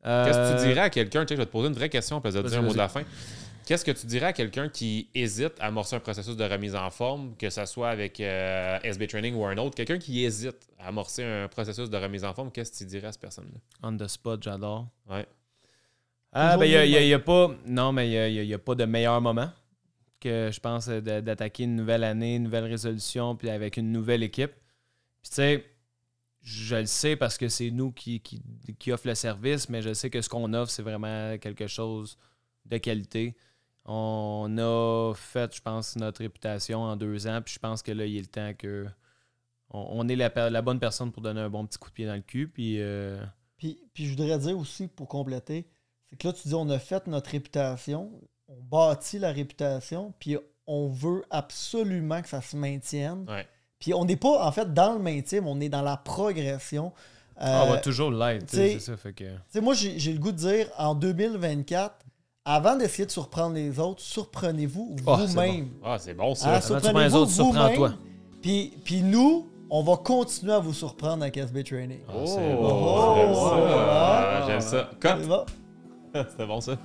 Euh, 0.07 0.25
Qu'est-ce 0.25 0.39
que 0.39 0.63
tu 0.63 0.69
dirais 0.69 0.81
à 0.81 0.91
quelqu'un? 0.91 1.25
Tu 1.25 1.29
sais, 1.29 1.35
je 1.37 1.41
vais 1.41 1.47
te 1.47 1.53
poser 1.53 1.69
une 1.69 1.75
vraie 1.75 1.89
question, 1.89 2.21
puis 2.21 2.33
je 2.33 2.39
dire 2.39 2.59
un 2.59 2.63
mot 2.63 2.73
de 2.73 2.77
la 2.77 2.89
fin. 2.89 3.03
Qu'est-ce 3.67 3.85
que 3.85 3.91
tu 3.91 4.07
dirais 4.07 4.27
à 4.27 4.33
quelqu'un 4.33 4.69
qui 4.71 5.11
hésite 5.15 5.53
à 5.61 5.67
amorcer 5.67 5.95
un 5.95 6.01
processus 6.01 6.37
de 6.37 6.45
remise 6.45 6.75
en 6.75 6.89
forme, 6.91 7.37
que 7.37 7.51
ce 7.51 7.67
soit 7.67 7.91
avec 7.91 8.19
SB 8.19 9.07
Training 9.07 9.35
ou 9.35 9.45
un 9.45 9.59
autre? 9.59 9.77
Quelqu'un 9.77 9.99
qui 9.99 10.25
hésite 10.25 10.57
à 10.79 10.89
amorcer 10.89 11.23
un 11.23 11.49
processus 11.49 11.91
de 11.91 11.97
remise 11.97 12.25
en 12.25 12.33
forme, 12.33 12.51
qu'est-ce 12.51 12.73
que 12.73 12.79
tu 12.79 12.85
dirais 12.87 13.09
à 13.09 13.13
cette 13.13 13.21
personne-là? 13.21 13.59
On 13.83 13.95
the 13.97 14.09
spot, 14.09 14.43
j'adore. 14.43 14.89
Ouais. 15.11 15.27
Ah, 16.33 16.57
ben, 16.57 16.67
il 16.67 16.91
n'y 16.91 17.15
a, 17.15 17.19
pas. 17.19 17.51
Non, 17.67 17.93
mais 17.93 18.33
il 18.33 18.47
n'y 18.47 18.55
a, 18.55 18.59
pas 18.59 18.75
de 18.75 18.85
meilleur 18.85 19.21
moment 19.21 19.51
que 20.21 20.51
je 20.53 20.61
pense 20.61 20.89
d'attaquer 20.89 21.65
une 21.65 21.77
nouvelle 21.77 22.05
année, 22.05 22.37
une 22.37 22.45
nouvelle 22.45 22.65
résolution, 22.65 23.37
puis 23.37 23.51
avec 23.51 23.77
une 23.77 23.93
nouvelle 23.93 24.23
équipe. 24.23 24.53
Puis, 25.23 25.31
tu 25.31 25.37
sais, 25.37 25.65
je 26.43 26.77
le 26.77 26.87
sais 26.87 27.17
parce 27.17 27.39
que 27.39 27.49
c'est 27.49 27.71
nous 27.71 27.93
qui, 27.93 28.21
qui, 28.21 28.43
qui 28.79 28.93
offre 28.93 29.07
le 29.07 29.15
service, 29.15 29.69
mais 29.69 29.81
je 29.83 29.95
sais 29.95 30.11
que 30.11 30.21
ce 30.21 30.29
qu'on 30.29 30.53
offre, 30.55 30.71
c'est 30.71 30.83
vraiment 30.83 31.39
quelque 31.39 31.67
chose 31.67 32.19
de 32.67 32.79
qualité. 32.79 33.37
On 33.85 34.57
a 34.59 35.15
fait, 35.15 35.55
je 35.55 35.63
pense, 35.63 35.97
notre 35.97 36.21
réputation 36.21 36.83
en 36.83 36.97
deux 36.97 37.27
ans, 37.27 37.41
puis 37.43 37.55
je 37.55 37.59
pense 37.59 37.83
que 37.83 37.93
là, 37.93 38.05
il 38.05 38.17
est 38.17 38.21
le 38.21 38.27
temps 38.27 38.53
que 38.55 38.87
on, 39.71 40.09
est 40.09 40.17
la, 40.17 40.51
la, 40.51 40.63
bonne 40.63 40.81
personne 40.81 41.13
pour 41.13 41.23
donner 41.23 41.41
un 41.41 41.51
bon 41.51 41.67
petit 41.67 41.79
coup 41.79 41.91
de 41.91 41.95
pied 41.95 42.07
dans 42.07 42.15
le 42.15 42.23
cul. 42.23 42.49
Puis, 42.49 42.81
euh, 42.81 43.23
puis, 43.59 43.79
puis 43.93 44.07
je 44.07 44.11
voudrais 44.11 44.39
dire 44.39 44.59
aussi, 44.59 44.89
pour 44.89 45.09
compléter, 45.09 45.69
c'est 46.11 46.19
que 46.19 46.29
là, 46.29 46.33
tu 46.33 46.49
dis, 46.49 46.55
on 46.55 46.69
a 46.71 46.79
fait 46.79 47.07
notre 47.07 47.31
réputation, 47.31 48.11
on 48.49 48.57
bâtit 48.63 49.19
la 49.19 49.31
réputation, 49.31 50.15
puis 50.19 50.37
on 50.67 50.89
veut 50.89 51.23
absolument 51.31 52.23
que 52.23 52.29
ça 52.29 52.41
se 52.41 52.57
maintienne. 52.57 53.27
Puis 53.79 53.95
on 53.95 54.05
n'est 54.05 54.17
pas, 54.17 54.45
en 54.47 54.53
fait, 54.53 54.73
dans 54.73 54.95
le 54.95 54.99
maintien, 54.99 55.41
mais 55.41 55.51
on 55.51 55.61
est 55.61 55.69
dans 55.69 55.83
la 55.83 55.97
progression. 55.97 56.93
Ah, 57.37 57.65
on 57.67 57.71
va 57.71 57.79
toujours 57.79 58.11
l'être, 58.11 58.47
c'est 58.49 58.81
ça. 58.81 58.97
Fait 58.97 59.13
que... 59.13 59.61
Moi, 59.61 59.75
j'ai 59.75 60.13
le 60.13 60.19
goût 60.19 60.33
de 60.33 60.37
dire, 60.37 60.69
en 60.77 60.95
2024, 60.95 61.95
avant 62.45 62.77
d'essayer 62.77 63.05
de 63.05 63.11
surprendre 63.11 63.55
les 63.55 63.79
autres, 63.79 64.01
surprenez-vous 64.01 64.97
ah, 65.07 65.17
vous-même. 65.17 65.69
Ah, 65.85 65.99
c'est 65.99 66.15
bon 66.15 66.35
ça. 66.35 66.55
Ah, 66.55 66.61
surprenez-vous 66.61 67.27
vous-même. 67.27 67.97
Puis, 68.41 68.73
puis 68.85 69.03
nous, 69.03 69.47
on 69.71 69.83
va 69.83 69.97
continuer 69.97 70.55
à 70.55 70.59
vous 70.59 70.73
surprendre 70.73 71.23
avec 71.23 71.37
SB 71.37 71.63
Training. 71.63 72.01
Oh, 72.09 72.25
c'est 72.25 72.55
bon. 72.55 72.69
Oh, 72.73 74.45
J'aime 74.47 74.61
ça. 74.61 74.91
J'aime 75.03 75.29
ça. 75.29 75.47
C'était 76.31 76.47
bon 76.47 76.61
ça. 76.61 76.77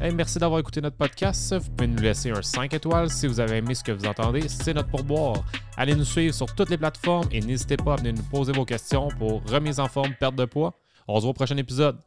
Hey, 0.00 0.14
merci 0.14 0.38
d'avoir 0.38 0.60
écouté 0.60 0.80
notre 0.80 0.96
podcast. 0.96 1.54
Vous 1.54 1.70
pouvez 1.72 1.88
nous 1.88 2.00
laisser 2.00 2.30
un 2.30 2.40
5 2.40 2.72
étoiles 2.72 3.10
si 3.10 3.26
vous 3.26 3.38
avez 3.38 3.58
aimé 3.58 3.74
ce 3.74 3.84
que 3.84 3.92
vous 3.92 4.06
entendez. 4.06 4.48
C'est 4.48 4.72
notre 4.72 4.88
pourboire. 4.88 5.44
Allez 5.76 5.94
nous 5.94 6.04
suivre 6.04 6.34
sur 6.34 6.46
toutes 6.54 6.70
les 6.70 6.78
plateformes 6.78 7.28
et 7.30 7.40
n'hésitez 7.40 7.76
pas 7.76 7.94
à 7.94 7.96
venir 7.96 8.14
nous 8.14 8.22
poser 8.22 8.52
vos 8.52 8.64
questions 8.64 9.08
pour 9.18 9.42
remise 9.44 9.78
en 9.78 9.88
forme, 9.88 10.14
perte 10.18 10.36
de 10.36 10.46
poids. 10.46 10.74
On 11.06 11.16
se 11.16 11.22
voit 11.22 11.30
au 11.30 11.34
prochain 11.34 11.56
épisode. 11.58 11.98